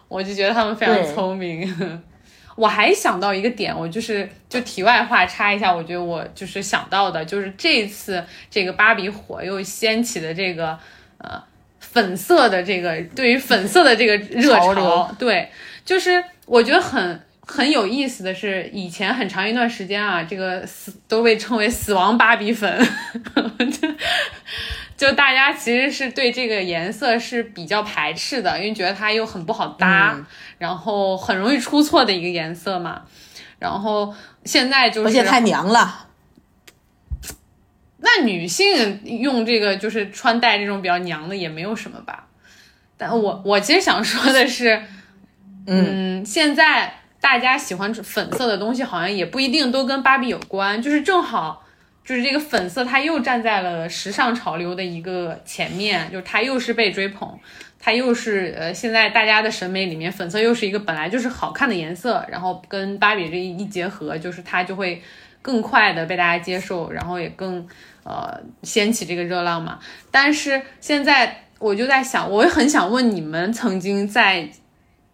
[0.07, 2.01] 我就觉得他们非常聪明。
[2.55, 10.79] 我还想到一个点，我就是就题外话插一下，我觉得我就是想到的，就是这次这个芭比火又掀起的这个
[11.17, 11.43] 呃
[11.79, 15.49] 粉色的这个对于粉色的这个热潮，对，
[15.83, 22.87] 就是我觉得很很有意思的是，以前很长一段时间啊，这个死都被称为死亡芭比粉，
[24.97, 30.17] 就就大家其实是对这个颜色是比较排斥的，因为觉得它又很不好搭。
[30.57, 33.01] 然后很容易出错的一个颜色嘛，
[33.59, 34.15] 然后
[34.45, 36.07] 现在就是而且太娘了。
[37.97, 42.27] 那女性用这个就是穿戴这种比较娘的也没有什么吧？
[42.95, 44.81] 但我我其实想说的是，
[45.67, 51.64] 嗯，现在大家喜欢粉色的东西，好像也不一定都跟芭比有关，就是正好
[52.05, 57.37] 就是这个粉色，它又站在了时尚潮流的一个前面，就是它又是被追捧。
[57.77, 64.99] 它又是呃，现在大家的审美里面，粉色又是一个本来就是好看的颜色，然后跟芭比这一一结合，就是它就会
[65.41, 67.67] 更快的被大家接受，然后也更
[68.03, 69.77] 呃掀起这个热浪嘛。
[70.09, 74.49] 但是现在我就在想，我也很想问你们，曾经在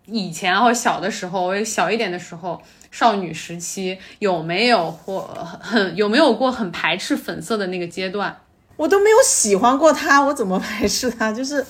[0.05, 2.61] 以前或小的时候，我小一点的时候，
[2.91, 5.22] 少女时期有没有或
[5.59, 8.38] 很 有没有过很排斥粉色的那个阶段？
[8.77, 11.31] 我都没有喜欢过它，我怎么排斥它？
[11.31, 11.65] 就是。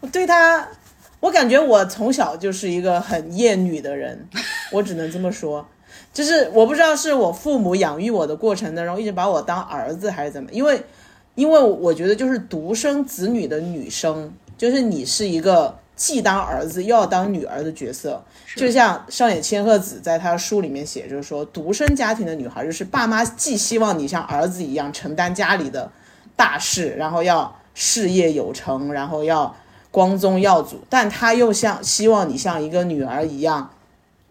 [0.00, 0.68] 我对他，
[1.18, 4.28] 我感觉我从小就是一个很厌女的人，
[4.70, 5.66] 我只能这么说，
[6.12, 10.80] 就是我不知道是我父母养育我的过程当中一直把我当儿子还是怎么，因为，
[11.34, 18.24] 因为我觉得就是独生子女的女生，就是你是一个既当儿子又要当女儿的角色，
[18.56, 25.92] 就像上野千鹤子在她书里面写，就是说独生家庭的女孩就是爸妈既希望你像儿子一样承担家里的
[26.34, 29.54] 大事，然后要事业有成，然后要。
[29.90, 33.70] 光宗耀祖，但他又像希望你像一个女儿一样，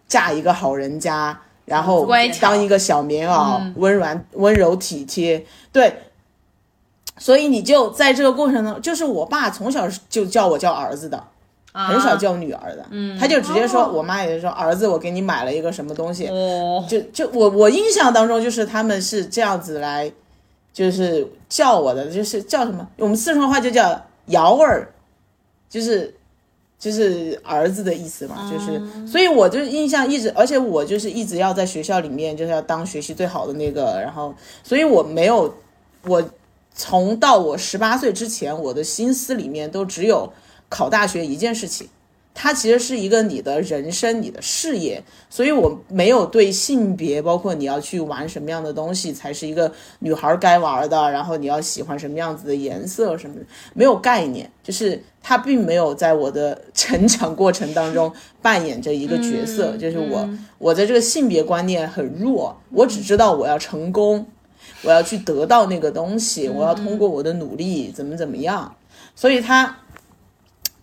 [0.08, 2.08] 嫁一个好人家，然后
[2.40, 5.44] 当一个小棉袄，温软温柔体贴。
[5.72, 6.04] 对，
[7.18, 11.22] 所以你就在这个过程中，就是我爸从小就叫我叫儿子的，
[11.86, 12.86] 很少叫女儿的。
[12.90, 16.28] 嗯，他就直接说，我妈也是说，儿子，我给你买了一个什么东西。
[16.28, 20.12] 哦，就就我我印象当中，就是他们是这样子来，
[20.74, 22.88] 就是叫我的，就是叫什么？
[22.98, 24.90] 我们四川话就叫瑶儿。
[25.70, 26.16] 就是
[26.80, 34.34] 就是儿子的意思嘛，就是，所以我就印象一直，而且我就是一直要在学校里面就是要当学习最好的那个，然后，
[34.64, 35.54] 所以我没有，
[36.06, 36.24] 我
[36.74, 40.32] 从到我十八岁之前，我的心思里面都只有
[40.70, 41.88] 考大学一件事情。
[42.40, 53.42] 它其实是一个你的人生、你的事业，所以我没有对性别，包括你要去玩什么样的东西才是一个女孩该玩的，然后你要喜欢什么样子的颜色什么的，
[53.74, 60.30] 没有概念，就是它并没有在我的成长过程当中 扮演着一个角色，就是我
[60.60, 64.24] 我的这个性别观念很弱，我只知道我要成功，
[64.84, 68.76] 我要去得到那个东西，我要通过我的努力怎么怎么样，
[69.16, 69.76] 所以他。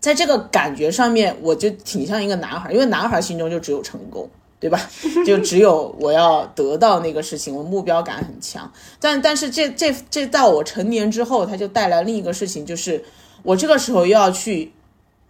[0.04, 4.28] 在这个感觉上面，我就挺像一个男孩，因为男孩心中就只有成功，
[4.60, 4.78] 对吧？
[5.24, 8.70] 就只有我要得到那个事情，我目标感很强。
[9.00, 13.02] 但但是这这这到我成年之后，他就带来另一个事情，就是
[13.42, 14.72] 我这个时候又要去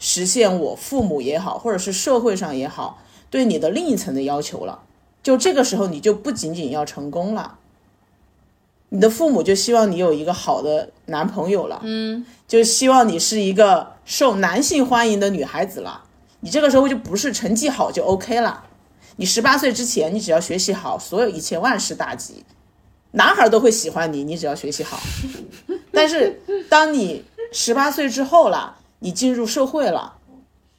[0.00, 2.98] 实现我父母也好，或者是社会上也好
[3.30, 4.82] 对你的另一层的要求了。
[5.22, 7.58] 就这个时候，你就不仅仅要成功了。
[8.90, 16.04] 你的父母就希望你有一个好的男朋友了，嗯，就希望你是一个受男性欢迎的女孩子了。
[16.40, 18.64] 你这个时候就不是成绩好就 OK 了。
[19.16, 22.44] 你十八岁之前，你只要学习好，所有一切万事大吉，
[23.12, 24.22] 男孩都会喜欢你。
[24.22, 25.00] 你只要学习好。
[25.90, 30.18] 但是当你十八岁之后了，你进入社会了，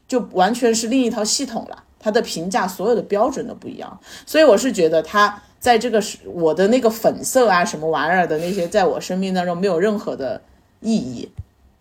[0.08, 1.84] 就完全是另一套系统了。
[2.00, 5.42] 他的评价所有的标准都不一样，所以我是觉得他。
[5.66, 10.40] 在这个是我的那个粉色啊什么玩意儿的那些，在我生命当中没有任何的
[10.80, 11.28] 意义，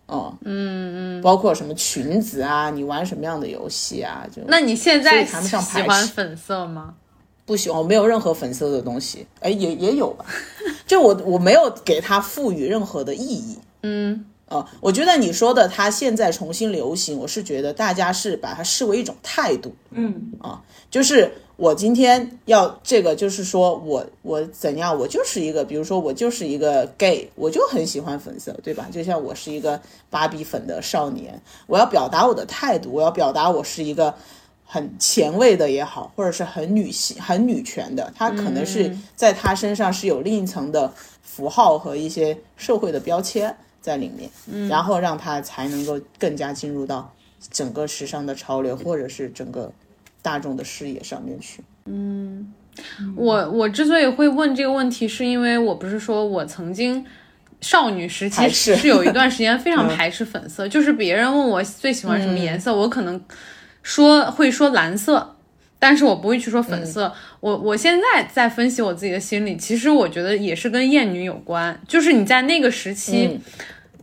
[0.07, 6.95] 嗯嗯嗯，包括什么裙子啊，你玩什么样的游戏啊，就那你现在谈不上喜欢粉色吗？
[7.45, 10.25] 不喜欢，我没有任何粉色的东西，哎，也也有吧，
[10.87, 14.25] 就我我没有给它赋予任何的意义，嗯。
[14.47, 20.31] 哦，我觉得你说的它现在重新流行，我是觉得大家是把它视为一种态度，嗯。
[20.39, 28.87] 啊，就是我今天要这个，就是说我我怎样，我就是一个，比如说我就是一个 gay，我就很喜欢粉色，对吧？
[28.91, 29.79] 就像我是一个
[30.09, 34.13] 芭比粉的少年，我要表达我的态度，我要表达我是一个
[34.65, 40.91] 很前卫的也好，或者是很女性、很女权的，他可能是在他身上是有另一层的
[41.21, 43.55] 符号和一些社会的标签。
[43.81, 47.13] 在里面，然后让他才能够更加进入到
[47.51, 49.71] 整个时尚的潮流，或者是整个
[50.25, 51.61] 大众的视野上面去。
[51.85, 52.51] 嗯，
[53.15, 57.05] 我我之所以会问这个问题，是因为我不是说我曾经
[57.61, 63.21] 少女时期是有一段时间非常排斥粉色，就是别人问我最喜欢什么颜色，我可能
[63.83, 65.35] 说会说蓝色，
[65.77, 67.13] 但是我不会去说粉色。
[67.39, 73.39] 我我现在在分析我自己的心理，其实我觉得也是跟厌女有关，就是你在那个时期。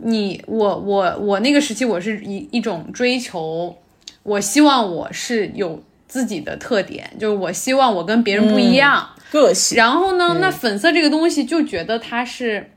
[0.04, 3.76] 你我我我那个时期，我是一一种追求，
[4.24, 5.80] 我希望我是有
[6.12, 9.78] 自己的特点，就是我希望我跟别人不一样，个性。
[9.78, 12.70] 然后呢，那粉色这个东西就觉得它是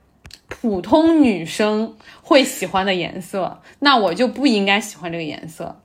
[0.48, 5.82] 普通女生会喜欢的颜色，那我就不应该喜欢这个颜色。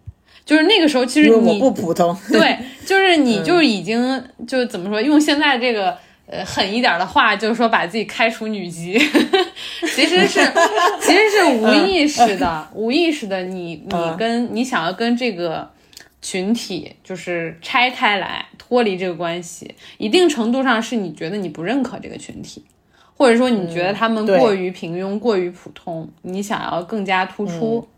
[0.47, 2.57] 就是那个时候，其实你不普通， 对，
[2.87, 5.99] 就是你就已经就怎么说，用现在这个。
[6.33, 8.97] 呃，狠一点的话，就是说把自己开除女籍，
[9.97, 10.41] 其实是
[11.01, 15.69] 其实是无意识的， 无意识的，你你跟你想要跟这个
[16.23, 22.65] 群体就是拆开来，脱离这个关系，一定程度上是你觉得你不认可这个群体，
[23.17, 27.89] 或者说你觉得他们过于平庸、过于普通，你想要更加突出。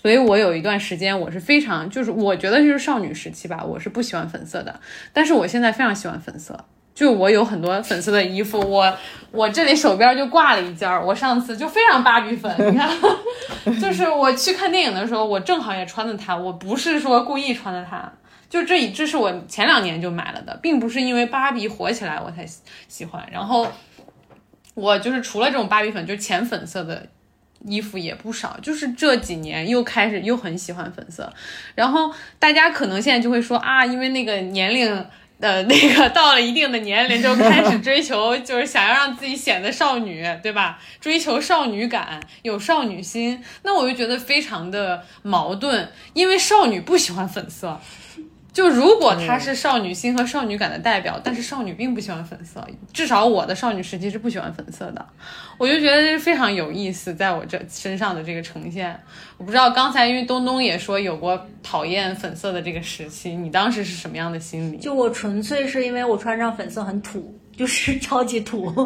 [0.00, 4.80] 所以我有一段时间我是非常，就是我觉得就是少女时期吧，我是不喜欢粉色的，
[5.12, 6.64] 但是我现在非常喜欢粉色。
[6.94, 8.98] 就我有很多粉色的衣服，我
[9.30, 12.90] 我这里手边就挂了一件儿，我上次就非常芭比粉，你看，
[13.80, 18.12] 就是我去看电影的时候，我正好也穿的它，我不是说故意穿的它，
[18.50, 22.46] 就这这是我前两年就买了的，并不是因为芭比火起来我才
[22.88, 23.66] 喜欢，然后
[24.74, 27.06] 我就是除了这种芭比粉，就是浅粉色的
[27.64, 31.32] 衣服也不少，就是这几年又开始又很喜欢粉色，
[31.74, 35.06] 然后大家可能现在就会说啊，因为那个年龄。
[35.42, 40.78] 呃，那个到了一定的年龄就开始追求，就是想要让自己显得少女，对吧？
[41.00, 47.80] 追求少女感，有少女心，那我就觉得非常的矛盾，因为少女不喜欢粉色。
[48.52, 52.62] 就如果她是少女心和少女感的代表，但是少女并不喜欢粉色，
[52.92, 55.06] 至少我的少女时期是不喜欢粉色的，
[55.56, 58.94] 我就觉得这非常有意思，在我这身上的这个呈现，
[59.38, 64.76] 我不知道刚才因为东东也说有过讨厌粉色的这个时期，你当时是什么样的心理？
[64.76, 68.70] 就我纯粹是因为我穿上粉色很土，就是超级土，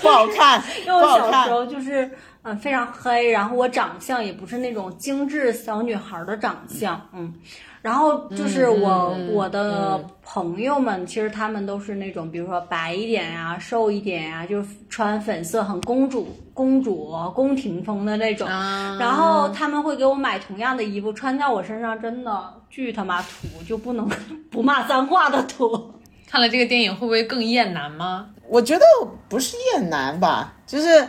[0.00, 2.08] 不好看，因为我小时候就是。
[2.42, 7.34] 嗯，非常黑，然后我长相也不是那种精致小女孩的长相，嗯，
[7.82, 24.08] 然后就是我、我的朋友们，其实他们都是那种，比如说白一点呀、瘦一点呀、就是穿粉色很公主、公主、宫廷风的那种，啊然后他们会给我买同样的衣服，穿在我身上真的巨他妈土，就不能
[24.50, 25.92] 不骂脏话的土。
[26.26, 28.30] 看了这个电影会不会更厌男吗？
[28.48, 28.84] 我觉得
[29.28, 31.06] 不是厌男吧，就是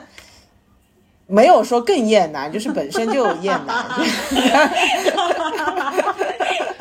[1.31, 3.85] 没有说更厌男， 就是本身就有厌男。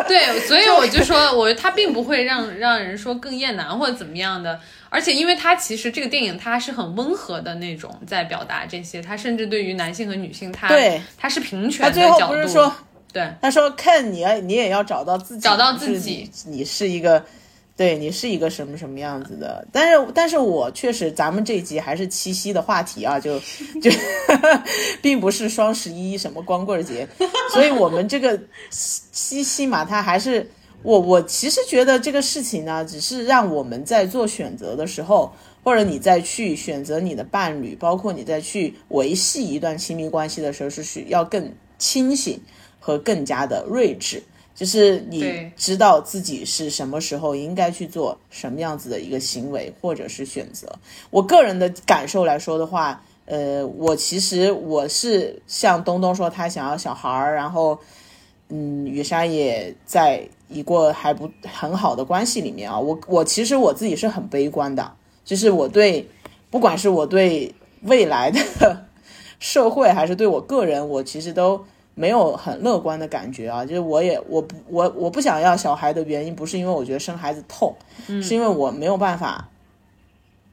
[0.09, 4.59] 对，所以我就说，我他并不会让让人说更厌男或者怎么样的，
[4.89, 12.75] 而且因为他其实这个电影他是很温和的那种在表达这些，他甚至对于男性和女性，他对他是平权他最后的角度，不是说，
[13.13, 17.25] 对他说看你，你也要找到自己，找到自己，你是一个。
[17.81, 23.39] 对你是一个什么什么样子的，但是但是我确实，咱们这一集还是七夕的话题啊，就
[23.81, 23.91] 就
[25.01, 27.09] 并不是双十一什么光棍节，
[27.55, 28.39] 所以我们这个
[28.69, 30.47] 七夕嘛，它还是
[30.83, 35.33] 我我其实觉得这个事情呢，只是让我们在做选择的时候，
[35.65, 42.39] 或者你再去选择你的伴侣，包括你再去维系一段亲密关系的时候，是需要更清醒
[42.79, 44.23] 和更加的睿智。
[44.61, 50.71] 就是你知道自己是什么时候应该去做什么样子的一个行为或者是选择。
[51.09, 57.79] 我个人的感受来说的话，呃，我其实我是像东东说他想要小孩儿，然后
[58.51, 62.79] 嗯，雨山也在一个还不很好的关系里面啊。
[62.79, 64.93] 我我其实我自己是很悲观的，
[65.25, 66.07] 就是我对
[66.51, 67.55] 不管是我对
[67.85, 68.39] 未来的
[69.41, 71.65] 社会，还是对我个人，我其实都。
[71.95, 77.75] 没有很乐观的感觉啊，就是我也我不我我不想要小孩的原因，不是因为我觉得生孩子痛，
[78.07, 79.49] 是因为我没有办法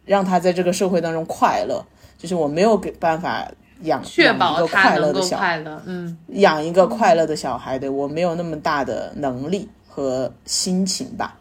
[0.06, 1.86] 让他在这个社会当中快乐，
[2.18, 3.50] 就是我没有给办法
[3.84, 11.40] 养确保他快乐的小快乐，嗯，养一个快乐的小孩的，我没有那么大的能力和心情吧。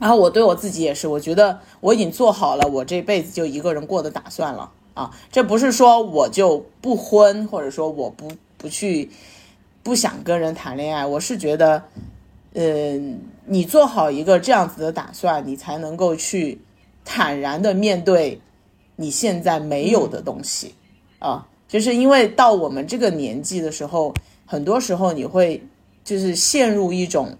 [0.00, 5.10] 然后我对我自己也是，我觉得我已经做好了我这辈子就一个人过的打算了啊。
[5.30, 8.32] 这不是说我就不婚，或者说我不
[8.64, 9.10] 不去
[9.82, 11.84] 不想跟人谈恋爱，我是觉得，
[12.54, 16.58] 嗯、你做好一个这样子的打算，你才能够去
[17.04, 18.40] 坦然的面对
[18.96, 20.74] 你现在没有的东西。
[21.18, 24.14] 啊，就是因为到我们这个年纪的时候，
[24.46, 25.62] 很多时候你会
[26.02, 27.36] 就是陷入一种，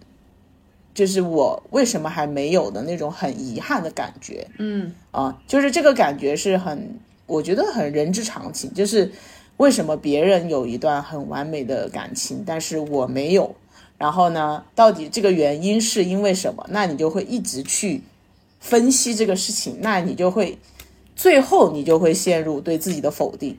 [0.93, 4.47] 就是我为什么还没有的那种很遗憾的感觉。
[4.59, 9.11] 嗯啊，就是这个感觉是很，我觉得很人之常情，就是
[9.57, 13.55] 为什么别人有一段很完美的感情，但是我没有。
[13.97, 16.67] 然后呢，到底这个原因是因为什么？
[16.71, 18.03] 那你就会一直去
[18.59, 20.59] 分析这个事情，那你就会
[21.15, 23.57] 最后你就会陷入对自己的否定，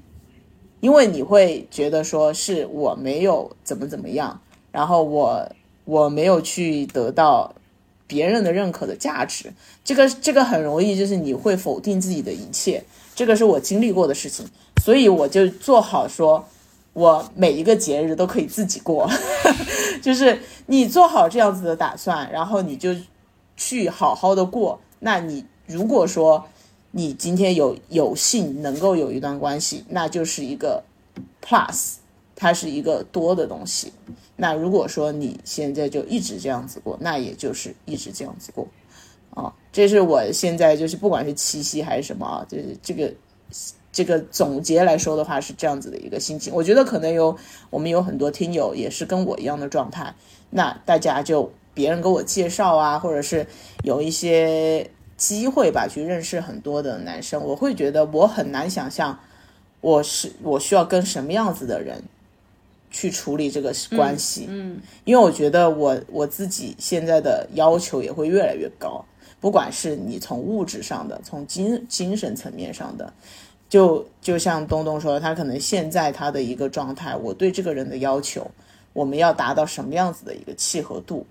[0.81, 4.41] 因为你会觉得说是我没有怎么怎么样，
[4.71, 5.49] 然后我
[5.85, 7.55] 我没有去得到
[8.05, 9.53] 别人的认可的价值，
[9.85, 12.83] 这个这个很容易就是你会否定自己的一切，
[13.15, 14.45] 这个是我经历过的事情，
[14.85, 16.45] 所以我就做好说。
[16.93, 19.05] 我每一个节日都可以自己过，
[20.01, 22.95] 就是你做好这样子的打算，然后你就
[23.57, 24.79] 去好好的过。
[24.99, 26.45] 那你如果说
[26.91, 30.81] 你今天有有幸能够有一段关系，那就是一个
[31.43, 31.95] plus，
[32.33, 33.91] 它是一个多的东西。
[34.37, 38.65] 那如果说你现在就一直这样子过，那也就是一直这样子过。
[39.31, 43.13] 啊，这是我现在就是不管是七夕还是什么啊，就是这个
[43.95, 46.53] 这个总结来说的话是这样子的一个心情。
[46.53, 47.37] 我觉得可能有
[47.69, 50.13] 我们有很多听友也是跟我一样的状态，
[50.49, 53.47] 那大家就别人给我介绍啊，或者是
[53.83, 59.17] 有一些机会吧，去认识很多的男生，我会觉得我很难想象
[59.79, 62.03] 我是我需要跟什么样子的人
[62.91, 69.05] 去处理这个关系，嗯，因为我觉得我我自己现在的要求也会越来越高，
[69.39, 73.13] 不管是你从物质上的，从精精神层面上的，
[73.75, 78.49] 就就像东东说，他可能现在他的一个状态，我对这个人的要求，
[78.93, 81.25] 我们要达到什么样子的一个契合度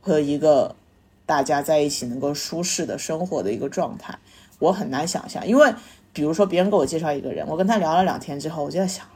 [0.00, 0.74] 和一个
[1.24, 4.18] 大家在一起能够舒适的生活的一个状态，
[4.58, 5.72] 我很难想象，因为
[6.12, 9.06] 比如说别人给我介绍一个人，我跟他聊了两天之后，我就在想，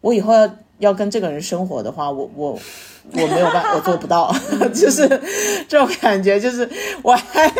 [0.00, 4.32] 我以后要要跟这个人生活的话，我我我没有办，我做不到，
[4.72, 5.08] 就是
[5.68, 6.70] 这种感觉，就是
[7.02, 7.52] 我还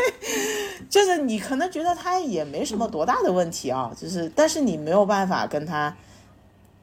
[0.94, 5.92] 就是你可能觉得他也没什么多大的问题啊，就是但是你没有办法跟他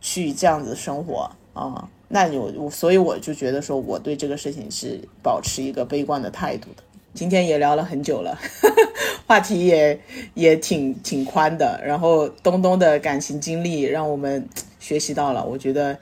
[0.02, 6.84] 去这样子生活啊、那你我所以我就觉得说我对这个事情是保持一个悲观的态度的。
[7.14, 8.38] 今天也聊了很久了，
[9.26, 9.98] 话题也
[10.34, 11.82] 也挺挺宽的。
[11.82, 14.46] 然后东东的感情经历让我们
[14.82, 15.98] 学习到了，我觉得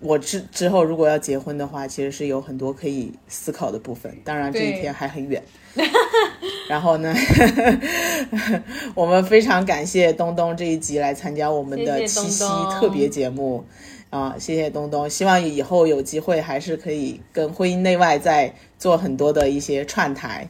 [0.00, 4.12] 我之之后如果要结婚的话，其实是有很多可以思考的部分。
[4.24, 5.40] 当然这一天还很远。
[6.68, 7.14] 然后呢，
[8.94, 12.44] 我们非常感谢东东这一集来参加我们的七夕
[12.78, 13.64] 特别节目。
[14.10, 20.48] 啊，谢谢东东，希望以后有机会还是可以跟婚姻内外再做很多的一些串台。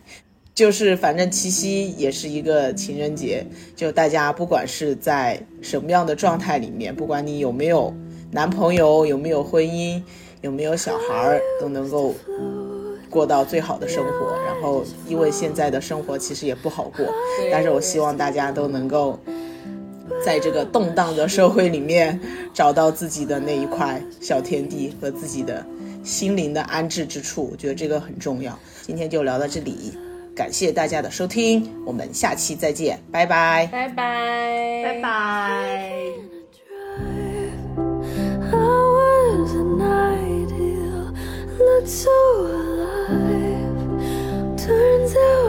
[0.55, 7.95] 就是反正七夕也是一个情人节，就大家不管是在什么样的状态里面，不管你有没有
[8.31, 10.03] 男朋友，有没有婚姻，
[10.41, 12.15] 有没有小孩儿，都能够
[13.11, 14.35] 过到最好的生活。
[14.47, 17.05] 然后，因为现在的生活其实也不好过，
[17.53, 19.19] 但是我希望大家都能够。
[20.25, 22.19] 在这个动荡的社会里面，
[22.53, 25.65] 找到自己的那一块小天地和自己的
[26.03, 28.59] 心灵的安置之处，我觉得这个很重要。
[28.83, 29.97] 今天就聊到这里，
[30.35, 36.30] 感谢大家的收听，我们下期再见，拜拜，拜拜，拜拜。
[41.91, 43.67] so alive.
[44.57, 45.40] Turns out.